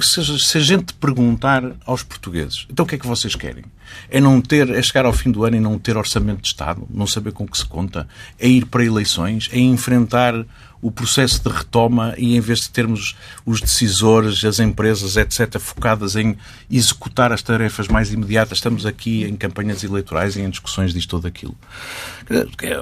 Se, 0.00 0.38
se 0.38 0.58
a 0.58 0.60
gente 0.60 0.94
perguntar 0.94 1.74
aos 1.84 2.04
portugueses, 2.04 2.64
então 2.70 2.84
o 2.84 2.88
que 2.88 2.94
é 2.94 2.98
que 2.98 3.06
vocês 3.06 3.34
querem? 3.34 3.64
É 4.08 4.20
não 4.20 4.40
ter, 4.40 4.70
é 4.70 4.80
chegar 4.80 5.04
ao 5.04 5.12
fim 5.12 5.32
do 5.32 5.44
ano 5.44 5.56
e 5.56 5.60
não 5.60 5.80
ter 5.80 5.96
orçamento 5.96 6.42
de 6.42 6.46
Estado, 6.46 6.86
não 6.88 7.08
saber 7.08 7.32
com 7.32 7.42
o 7.42 7.48
que 7.48 7.58
se 7.58 7.66
conta, 7.66 8.06
é 8.38 8.46
ir 8.46 8.66
para 8.66 8.84
eleições, 8.84 9.48
é 9.52 9.58
enfrentar 9.58 10.46
o 10.82 10.90
processo 10.90 11.40
de 11.44 11.48
retoma 11.48 12.12
e 12.18 12.36
em 12.36 12.40
vez 12.40 12.62
de 12.62 12.70
termos 12.70 13.16
os 13.46 13.60
decisores, 13.60 14.44
as 14.44 14.58
empresas, 14.58 15.16
etc., 15.16 15.60
focadas 15.60 16.16
em 16.16 16.36
executar 16.68 17.32
as 17.32 17.40
tarefas 17.40 17.86
mais 17.86 18.12
imediatas, 18.12 18.58
estamos 18.58 18.84
aqui 18.84 19.22
em 19.22 19.36
campanhas 19.36 19.84
eleitorais 19.84 20.34
e 20.34 20.40
em 20.40 20.50
discussões 20.50 20.92
disto 20.92 21.14
ou 21.14 21.20
daquilo. 21.20 21.56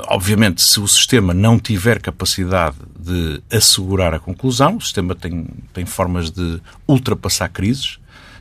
Obviamente, 0.09 0.63
se 0.63 0.81
o 0.81 0.89
sistema 0.89 1.35
não 1.35 1.59
tiver 1.59 2.01
capacidade 2.01 2.77
de 2.99 3.43
assegurar 3.55 4.15
a 4.15 4.19
conclusão, 4.19 4.79
o 4.79 4.81
sistema 4.81 5.15
tem, 5.15 5.47
tem 5.75 5.85
formas 5.85 6.31
de 6.31 6.59
ultrapassar 6.89 7.51
crises 7.51 7.99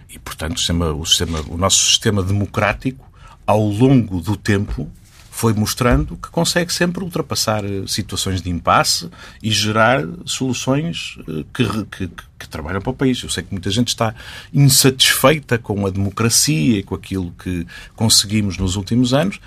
e, 0.10 0.18
portanto, 0.18 0.56
o, 0.56 0.60
sistema, 0.60 0.94
o, 0.94 1.06
sistema, 1.06 1.44
o 1.50 1.58
nosso 1.58 1.86
sistema 1.86 2.24
democrático, 2.24 3.06
ao 3.46 3.62
longo 3.62 4.22
do 4.22 4.38
tempo, 4.38 4.90
foi 5.40 5.54
mostrando 5.54 6.18
que 6.18 6.30
consegue 6.30 6.74
sempre 6.74 7.02
ultrapassar 7.02 7.64
eh, 7.64 7.84
situações 7.88 8.42
de 8.42 8.50
impasse 8.50 9.10
e 9.42 9.50
gerar 9.50 10.06
soluções 10.26 11.18
eh, 11.20 11.46
que, 11.54 11.86
que, 11.86 12.12
que, 12.38 12.50
trabalham 12.50 12.82
para 12.82 12.92
o 12.92 12.94
país. 12.94 13.24
Eu 13.24 13.30
sei 13.30 13.44
que 13.44 13.54
muita 13.54 13.72
gente 13.72 13.88
está 13.88 14.14
insatisfeita 14.54 15.58
com 15.58 15.88
a 15.88 15.90
democracia 15.90 16.80
e 16.80 16.84
com 16.84 16.94
aquilo 16.94 17.34
que 17.42 17.66
conseguimos 17.96 18.58
nos 18.58 18.76
últimos 18.76 19.14
anos. 19.14 19.40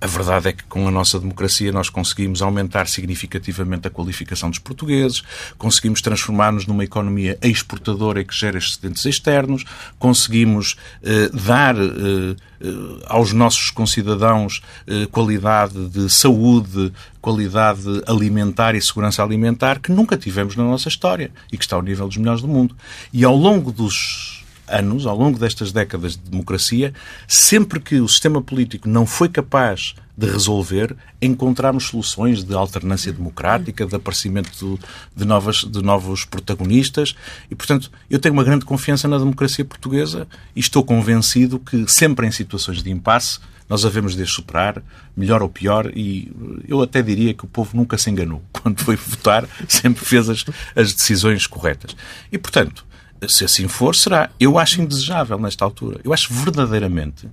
A 0.00 0.06
verdade 0.06 0.48
é 0.48 0.52
que 0.52 0.62
com 0.64 0.86
a 0.86 0.90
nossa 0.92 1.18
democracia 1.18 1.72
nós 1.72 1.90
conseguimos 1.90 2.40
aumentar 2.40 2.86
significativamente 2.86 3.88
a 3.88 3.90
qualificação 3.90 4.48
dos 4.48 4.60
portugueses, 4.60 5.24
conseguimos 5.58 6.00
transformar-nos 6.00 6.66
numa 6.66 6.84
economia 6.84 7.36
exportadora 7.42 8.22
que 8.22 8.32
gera 8.32 8.58
excedentes 8.58 9.04
externos, 9.04 9.64
conseguimos 9.98 10.76
eh, 11.02 11.30
dar 11.32 11.76
eh, 11.76 12.36
eh 12.60 12.98
aos 13.06 13.32
nossos 13.32 13.70
concidadãos 13.70 14.62
eh, 14.86 15.06
qualidade 15.10 15.88
de 15.88 16.08
saúde, 16.08 16.92
qualidade 17.20 18.02
alimentar 18.06 18.76
e 18.76 18.80
segurança 18.80 19.22
alimentar 19.22 19.80
que 19.80 19.90
nunca 19.90 20.16
tivemos 20.16 20.54
na 20.54 20.62
nossa 20.62 20.88
história 20.88 21.32
e 21.52 21.58
que 21.58 21.64
está 21.64 21.74
ao 21.74 21.82
nível 21.82 22.06
dos 22.06 22.16
melhores 22.16 22.42
do 22.42 22.48
mundo. 22.48 22.76
E 23.12 23.24
ao 23.24 23.34
longo 23.34 23.72
dos 23.72 24.37
anos, 24.68 25.06
ao 25.06 25.16
longo 25.16 25.38
destas 25.38 25.72
décadas 25.72 26.12
de 26.16 26.30
democracia, 26.30 26.92
sempre 27.26 27.80
que 27.80 28.00
o 28.00 28.08
sistema 28.08 28.40
político 28.42 28.88
não 28.88 29.06
foi 29.06 29.28
capaz 29.28 29.94
de 30.18 30.26
resolver, 30.26 30.96
encontramos 31.22 31.84
soluções 31.84 32.42
de 32.42 32.52
alternância 32.52 33.12
democrática, 33.12 33.86
de 33.86 33.94
aparecimento 33.94 34.78
de, 35.14 35.24
novas, 35.24 35.58
de 35.62 35.80
novos 35.80 36.24
protagonistas. 36.24 37.14
E, 37.48 37.54
portanto, 37.54 37.88
eu 38.10 38.18
tenho 38.18 38.32
uma 38.32 38.42
grande 38.42 38.64
confiança 38.64 39.06
na 39.06 39.16
democracia 39.16 39.64
portuguesa 39.64 40.26
e 40.56 40.60
estou 40.60 40.82
convencido 40.82 41.60
que, 41.60 41.86
sempre 41.86 42.26
em 42.26 42.32
situações 42.32 42.82
de 42.82 42.90
impasse, 42.90 43.38
nós 43.68 43.84
havemos 43.84 44.16
de 44.16 44.26
superar, 44.26 44.82
melhor 45.16 45.40
ou 45.40 45.48
pior, 45.48 45.92
e 45.94 46.32
eu 46.66 46.82
até 46.82 47.00
diria 47.00 47.34
que 47.34 47.44
o 47.44 47.48
povo 47.48 47.76
nunca 47.76 47.96
se 47.96 48.10
enganou. 48.10 48.42
Quando 48.50 48.82
foi 48.82 48.96
votar, 48.96 49.46
sempre 49.68 50.04
fez 50.04 50.28
as, 50.28 50.44
as 50.74 50.92
decisões 50.92 51.46
corretas. 51.46 51.94
E, 52.32 52.38
portanto, 52.38 52.84
se 53.26 53.44
assim 53.44 53.66
for, 53.66 53.94
será. 53.94 54.30
Eu 54.38 54.58
acho 54.58 54.80
indesejável 54.80 55.38
nesta 55.38 55.64
altura. 55.64 56.00
Eu 56.04 56.12
acho 56.12 56.32
verdadeiramente 56.32 57.28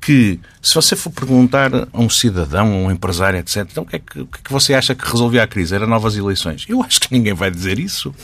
que, 0.00 0.38
se 0.60 0.74
você 0.74 0.96
for 0.96 1.10
perguntar 1.10 1.70
a 1.74 2.00
um 2.00 2.10
cidadão, 2.10 2.66
a 2.66 2.76
um 2.76 2.90
empresário, 2.90 3.38
etc., 3.38 3.66
então 3.70 3.84
o 3.84 3.86
que, 3.86 3.96
é 3.96 3.98
que, 3.98 4.20
o 4.20 4.26
que 4.26 4.38
é 4.38 4.42
que 4.42 4.52
você 4.52 4.74
acha 4.74 4.94
que 4.94 5.08
resolvia 5.08 5.42
a 5.42 5.46
crise? 5.46 5.74
Era 5.74 5.86
novas 5.86 6.16
eleições? 6.16 6.64
Eu 6.68 6.82
acho 6.82 7.00
que 7.00 7.12
ninguém 7.12 7.32
vai 7.32 7.50
dizer 7.50 7.78
isso. 7.78 8.14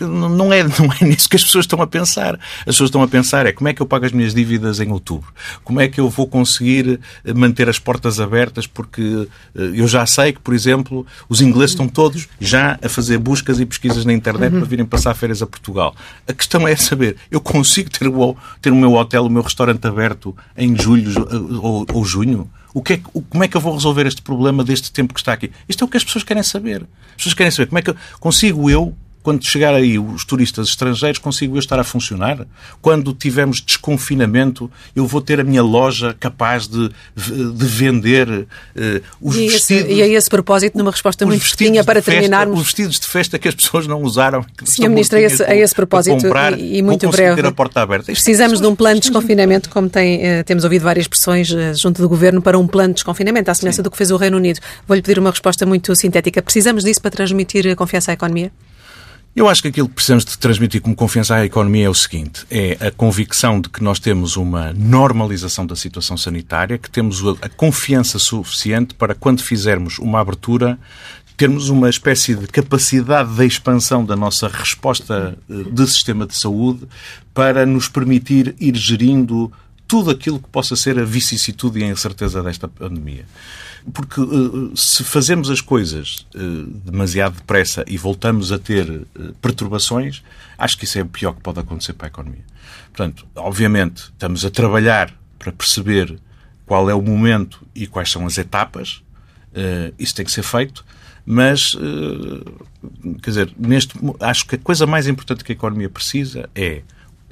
Não 0.00 0.52
é, 0.52 0.64
não 0.64 0.92
é 1.00 1.04
nisso 1.04 1.28
que 1.28 1.36
as 1.36 1.44
pessoas 1.44 1.64
estão 1.64 1.80
a 1.80 1.86
pensar. 1.86 2.34
As 2.60 2.64
pessoas 2.66 2.88
estão 2.88 3.02
a 3.02 3.08
pensar 3.08 3.46
é 3.46 3.52
como 3.52 3.68
é 3.68 3.72
que 3.72 3.80
eu 3.80 3.86
pago 3.86 4.04
as 4.04 4.12
minhas 4.12 4.34
dívidas 4.34 4.80
em 4.80 4.90
outubro? 4.90 5.32
Como 5.62 5.80
é 5.80 5.88
que 5.88 6.00
eu 6.00 6.08
vou 6.08 6.26
conseguir 6.26 7.00
manter 7.34 7.68
as 7.68 7.78
portas 7.78 8.20
abertas? 8.20 8.66
Porque 8.66 9.28
eu 9.54 9.86
já 9.86 10.04
sei 10.06 10.32
que, 10.32 10.40
por 10.40 10.54
exemplo, 10.54 11.06
os 11.28 11.40
ingleses 11.40 11.70
estão 11.70 11.86
todos 11.86 12.28
já 12.40 12.78
a 12.82 12.88
fazer 12.88 13.18
buscas 13.18 13.60
e 13.60 13.66
pesquisas 13.66 14.04
na 14.04 14.12
internet 14.12 14.52
uhum. 14.52 14.60
para 14.60 14.68
virem 14.68 14.84
passar 14.84 15.14
férias 15.14 15.42
a 15.42 15.46
Portugal. 15.46 15.94
A 16.26 16.32
questão 16.32 16.66
é 16.66 16.74
saber, 16.74 17.16
eu 17.30 17.40
consigo 17.40 17.90
ter 17.90 18.08
o, 18.08 18.36
ter 18.60 18.72
o 18.72 18.76
meu 18.76 18.94
hotel, 18.94 19.26
o 19.26 19.30
meu 19.30 19.42
restaurante 19.42 19.86
aberto 19.86 20.36
em 20.56 20.76
julho 20.76 21.12
ou, 21.62 21.86
ou 21.92 22.04
junho? 22.04 22.50
O 22.74 22.82
que 22.82 22.94
é, 22.94 23.00
como 23.28 23.44
é 23.44 23.48
que 23.48 23.56
eu 23.56 23.60
vou 23.60 23.74
resolver 23.74 24.06
este 24.06 24.22
problema 24.22 24.64
deste 24.64 24.90
tempo 24.90 25.12
que 25.12 25.20
está 25.20 25.34
aqui? 25.34 25.50
Isto 25.68 25.84
é 25.84 25.86
o 25.86 25.90
que 25.90 25.96
as 25.96 26.04
pessoas 26.04 26.24
querem 26.24 26.42
saber. 26.42 26.86
As 27.10 27.16
pessoas 27.16 27.34
querem 27.34 27.50
saber 27.50 27.66
como 27.66 27.78
é 27.78 27.82
que 27.82 27.90
eu, 27.90 27.96
consigo 28.18 28.70
eu 28.70 28.96
quando 29.22 29.44
chegar 29.46 29.74
aí 29.74 29.98
os 29.98 30.24
turistas 30.24 30.68
estrangeiros, 30.68 31.18
consigo 31.18 31.56
eu 31.56 31.60
estar 31.60 31.78
a 31.78 31.84
funcionar? 31.84 32.46
Quando 32.80 33.12
tivermos 33.12 33.60
desconfinamento, 33.60 34.70
eu 34.96 35.06
vou 35.06 35.20
ter 35.20 35.38
a 35.40 35.44
minha 35.44 35.62
loja 35.62 36.14
capaz 36.18 36.66
de, 36.66 36.88
de 36.88 37.66
vender 37.66 38.28
uh, 38.28 38.46
os 39.20 39.36
e 39.36 39.48
vestidos... 39.48 39.84
Esse, 39.84 39.92
e 39.92 40.02
a 40.02 40.08
esse 40.08 40.28
propósito, 40.28 40.76
numa 40.76 40.90
resposta 40.90 41.24
muito 41.24 41.40
curtinha 41.40 41.84
para 41.84 42.02
festa, 42.02 42.12
terminarmos... 42.12 42.58
Os 42.58 42.64
vestidos 42.64 42.98
de 42.98 43.06
festa 43.06 43.38
que 43.38 43.46
as 43.46 43.54
pessoas 43.54 43.86
não 43.86 44.02
usaram. 44.02 44.44
Sr. 44.64 44.88
Ministro, 44.88 45.18
a 45.18 45.22
esse, 45.22 45.42
a 45.44 45.54
esse 45.54 45.74
propósito, 45.74 46.22
comprar, 46.22 46.58
e, 46.58 46.78
e 46.78 46.82
muito 46.82 47.08
breve, 47.08 47.36
ter 47.36 47.46
a 47.46 47.52
porta 47.52 47.80
aberta. 47.80 48.12
precisamos 48.12 48.60
de 48.60 48.66
um 48.66 48.74
plano 48.74 48.96
de 48.96 49.02
desconfinamento, 49.02 49.70
como 49.70 49.88
tem, 49.88 50.18
uh, 50.18 50.44
temos 50.44 50.64
ouvido 50.64 50.82
várias 50.82 51.04
expressões 51.04 51.50
uh, 51.50 51.74
junto 51.74 52.02
do 52.02 52.08
Governo, 52.08 52.42
para 52.42 52.58
um 52.58 52.66
plano 52.66 52.88
de 52.88 52.94
desconfinamento, 52.94 53.50
à 53.50 53.54
semelhança 53.54 53.76
Sim. 53.76 53.82
do 53.82 53.90
que 53.90 53.96
fez 53.96 54.10
o 54.10 54.16
Reino 54.16 54.36
Unido. 54.36 54.58
Vou-lhe 54.86 55.02
pedir 55.02 55.20
uma 55.20 55.30
resposta 55.30 55.64
muito 55.64 55.94
sintética. 55.94 56.42
Precisamos 56.42 56.82
disso 56.82 57.00
para 57.00 57.10
transmitir 57.10 57.76
confiança 57.76 58.10
à 58.10 58.14
economia? 58.14 58.50
Eu 59.34 59.48
acho 59.48 59.62
que 59.62 59.68
aquilo 59.68 59.88
que 59.88 59.94
precisamos 59.94 60.26
de 60.26 60.36
transmitir 60.36 60.82
como 60.82 60.94
confiança 60.94 61.36
à 61.36 61.44
economia 61.44 61.86
é 61.86 61.88
o 61.88 61.94
seguinte: 61.94 62.44
é 62.50 62.76
a 62.86 62.90
convicção 62.90 63.60
de 63.60 63.70
que 63.70 63.82
nós 63.82 63.98
temos 63.98 64.36
uma 64.36 64.74
normalização 64.74 65.66
da 65.66 65.74
situação 65.74 66.18
sanitária, 66.18 66.76
que 66.76 66.90
temos 66.90 67.22
a 67.40 67.48
confiança 67.48 68.18
suficiente 68.18 68.94
para, 68.94 69.14
quando 69.14 69.42
fizermos 69.42 69.98
uma 69.98 70.20
abertura, 70.20 70.78
termos 71.34 71.70
uma 71.70 71.88
espécie 71.88 72.34
de 72.34 72.46
capacidade 72.46 73.34
de 73.34 73.46
expansão 73.46 74.04
da 74.04 74.14
nossa 74.14 74.48
resposta 74.48 75.38
eh, 75.48 75.54
de 75.70 75.86
sistema 75.86 76.26
de 76.26 76.38
saúde 76.38 76.86
para 77.32 77.64
nos 77.64 77.88
permitir 77.88 78.54
ir 78.60 78.76
gerindo 78.76 79.50
tudo 79.88 80.10
aquilo 80.10 80.38
que 80.38 80.48
possa 80.48 80.76
ser 80.76 80.98
a 80.98 81.04
vicissitude 81.04 81.80
e 81.80 81.84
a 81.84 81.88
incerteza 81.88 82.42
desta 82.42 82.68
pandemia. 82.68 83.24
Porque 83.92 84.20
uh, 84.20 84.76
se 84.76 85.02
fazemos 85.02 85.50
as 85.50 85.60
coisas 85.60 86.26
uh, 86.34 86.66
demasiado 86.84 87.36
depressa 87.36 87.84
e 87.88 87.96
voltamos 87.96 88.52
a 88.52 88.58
ter 88.58 88.88
uh, 88.88 89.06
perturbações, 89.40 90.22
acho 90.56 90.78
que 90.78 90.84
isso 90.84 90.98
é 90.98 91.02
o 91.02 91.06
pior 91.06 91.32
que 91.32 91.40
pode 91.40 91.58
acontecer 91.58 91.92
para 91.94 92.06
a 92.06 92.10
economia. 92.10 92.44
Portanto, 92.92 93.26
obviamente, 93.34 94.04
estamos 94.04 94.44
a 94.44 94.50
trabalhar 94.50 95.12
para 95.38 95.50
perceber 95.50 96.16
qual 96.64 96.88
é 96.88 96.94
o 96.94 97.02
momento 97.02 97.66
e 97.74 97.86
quais 97.86 98.10
são 98.10 98.26
as 98.26 98.38
etapas. 98.38 99.02
isso 99.98 100.14
tem 100.14 100.24
que 100.24 100.30
ser 100.30 100.42
feito. 100.42 100.84
Mas, 101.24 101.76
quer 103.22 103.30
dizer, 103.30 103.52
neste, 103.58 103.94
acho 104.20 104.46
que 104.46 104.56
a 104.56 104.58
coisa 104.58 104.86
mais 104.86 105.08
importante 105.08 105.42
que 105.42 105.52
a 105.52 105.54
economia 105.54 105.88
precisa 105.88 106.48
é 106.54 106.82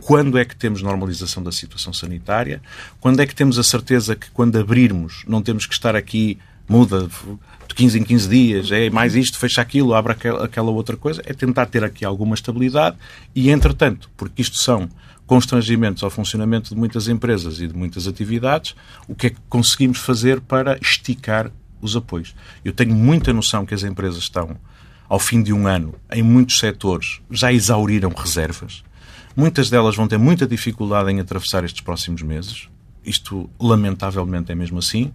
quando 0.02 0.38
é 0.38 0.44
que 0.44 0.56
temos 0.56 0.82
normalização 0.82 1.42
da 1.42 1.52
situação 1.52 1.92
sanitária, 1.92 2.60
quando 3.00 3.20
é 3.20 3.26
que 3.26 3.34
temos 3.34 3.58
a 3.58 3.62
certeza 3.62 4.16
que 4.16 4.30
quando 4.30 4.56
abrirmos 4.58 5.24
não 5.26 5.42
temos 5.42 5.66
que 5.66 5.74
estar 5.74 5.94
aqui, 5.94 6.38
muda 6.68 7.08
de 7.68 7.74
15 7.74 7.98
em 7.98 8.04
15 8.04 8.28
dias, 8.28 8.70
é 8.70 8.90
mais 8.90 9.16
isto, 9.16 9.38
fecha 9.38 9.60
aquilo, 9.60 9.94
abre 9.94 10.12
aquela 10.12 10.70
outra 10.70 10.96
coisa, 10.96 11.20
é 11.24 11.32
tentar 11.32 11.66
ter 11.66 11.82
aqui 11.82 12.04
alguma 12.04 12.34
estabilidade 12.34 12.96
e, 13.34 13.50
entretanto, 13.50 14.10
porque 14.16 14.42
isto 14.42 14.56
são 14.56 14.88
constrangimentos 15.26 16.02
ao 16.02 16.10
funcionamento 16.10 16.70
de 16.70 16.76
muitas 16.76 17.06
empresas 17.08 17.60
e 17.60 17.68
de 17.68 17.74
muitas 17.74 18.08
atividades, 18.08 18.74
o 19.06 19.14
que 19.14 19.28
é 19.28 19.30
que 19.30 19.36
conseguimos 19.48 19.98
fazer 19.98 20.40
para 20.40 20.76
esticar 20.78 21.50
os 21.80 21.94
apoios? 21.94 22.34
Eu 22.64 22.72
tenho 22.72 22.94
muita 22.94 23.32
noção 23.32 23.64
que 23.64 23.74
as 23.74 23.84
empresas 23.84 24.18
estão, 24.18 24.56
ao 25.08 25.20
fim 25.20 25.42
de 25.42 25.52
um 25.52 25.66
ano, 25.66 25.94
em 26.12 26.22
muitos 26.22 26.58
setores, 26.58 27.20
já 27.30 27.52
exauriram 27.52 28.10
reservas 28.10 28.82
Muitas 29.40 29.70
delas 29.70 29.96
vão 29.96 30.06
ter 30.06 30.18
muita 30.18 30.46
dificuldade 30.46 31.10
em 31.10 31.18
atravessar 31.18 31.64
estes 31.64 31.80
próximos 31.80 32.20
meses. 32.20 32.68
Isto, 33.02 33.48
lamentavelmente, 33.58 34.52
é 34.52 34.54
mesmo 34.54 34.78
assim. 34.78 35.14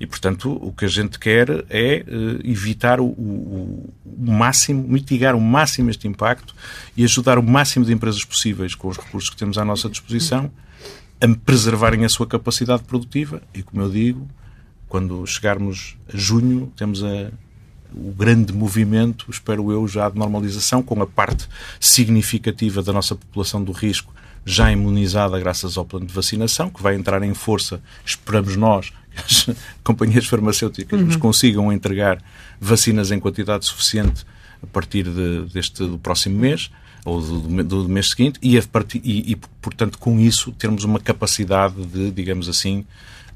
E, 0.00 0.06
portanto, 0.06 0.50
o 0.62 0.72
que 0.72 0.86
a 0.86 0.88
gente 0.88 1.18
quer 1.18 1.50
é 1.68 2.02
uh, 2.08 2.40
evitar 2.42 3.00
o, 3.00 3.04
o, 3.04 3.92
o, 4.02 4.32
máximo, 4.32 4.82
mitigar 4.88 5.36
o 5.36 5.40
máximo 5.42 5.90
este 5.90 6.08
impacto 6.08 6.56
e 6.96 7.04
ajudar 7.04 7.38
o 7.38 7.42
máximo 7.42 7.84
de 7.84 7.92
empresas 7.92 8.24
possíveis 8.24 8.74
com 8.74 8.88
os 8.88 8.96
recursos 8.96 9.28
que 9.28 9.36
temos 9.36 9.58
à 9.58 9.64
nossa 9.66 9.90
disposição 9.90 10.50
a 11.20 11.28
preservarem 11.44 12.02
a 12.06 12.08
sua 12.08 12.26
capacidade 12.26 12.82
produtiva. 12.84 13.42
E, 13.52 13.62
como 13.62 13.82
eu 13.82 13.90
digo, 13.90 14.26
quando 14.88 15.26
chegarmos 15.26 15.98
a 16.10 16.16
junho, 16.16 16.72
temos 16.74 17.04
a, 17.04 17.30
o 17.94 18.12
grande 18.12 18.52
movimento, 18.52 19.26
espero 19.30 19.70
eu, 19.70 19.86
já 19.86 20.08
de 20.08 20.18
normalização, 20.18 20.82
com 20.82 21.02
a 21.02 21.06
parte 21.06 21.48
significativa 21.80 22.82
da 22.82 22.92
nossa 22.92 23.14
população 23.14 23.62
do 23.62 23.72
risco 23.72 24.14
já 24.44 24.70
imunizada 24.70 25.38
graças 25.40 25.76
ao 25.76 25.84
plano 25.84 26.06
de 26.06 26.14
vacinação, 26.14 26.70
que 26.70 26.80
vai 26.80 26.94
entrar 26.94 27.22
em 27.24 27.34
força, 27.34 27.82
esperamos 28.04 28.56
nós, 28.56 28.92
que 29.10 29.50
as 29.50 29.56
companhias 29.82 30.26
farmacêuticas 30.26 30.98
uhum. 30.98 31.06
nos 31.06 31.16
consigam 31.16 31.72
entregar 31.72 32.22
vacinas 32.60 33.10
em 33.10 33.18
quantidade 33.18 33.66
suficiente 33.66 34.24
a 34.62 34.66
partir 34.66 35.02
de, 35.02 35.46
deste 35.52 35.84
do 35.84 35.98
próximo 35.98 36.38
mês 36.38 36.70
ou 37.04 37.20
do, 37.20 37.64
do 37.64 37.88
mês 37.88 38.10
seguinte 38.10 38.38
e, 38.40 38.60
partir, 38.62 39.00
e, 39.04 39.32
e, 39.32 39.36
portanto, 39.60 39.98
com 39.98 40.18
isso 40.20 40.52
termos 40.52 40.84
uma 40.84 41.00
capacidade 41.00 41.84
de, 41.86 42.10
digamos 42.12 42.48
assim, 42.48 42.84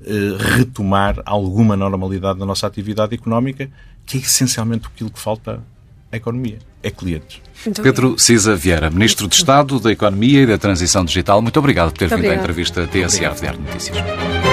eh, 0.02 0.56
retomar 0.56 1.20
alguma 1.26 1.76
normalidade 1.76 2.38
na 2.38 2.46
nossa 2.46 2.66
atividade 2.66 3.14
económica 3.14 3.70
que 4.06 4.16
é 4.16 4.20
essencialmente 4.20 4.86
aquilo 4.86 5.10
que 5.10 5.18
falta 5.20 5.62
à 6.10 6.16
economia, 6.16 6.58
é 6.82 6.90
clientes. 6.90 7.40
Pedro 7.82 8.18
Cisa 8.18 8.56
Vieira, 8.56 8.90
Ministro 8.90 9.28
de 9.28 9.36
Estado 9.36 9.78
da 9.78 9.92
Economia 9.92 10.42
e 10.42 10.46
da 10.46 10.58
Transição 10.58 11.04
Digital, 11.04 11.42
muito 11.42 11.58
obrigado 11.58 11.92
por 11.92 11.98
ter 11.98 12.06
muito 12.06 12.16
vindo 12.16 12.26
obrigado. 12.26 12.38
à 12.38 12.42
entrevista 12.42 12.86
TSF 12.86 13.40
Diário 13.40 13.60
Notícias. 13.60 14.49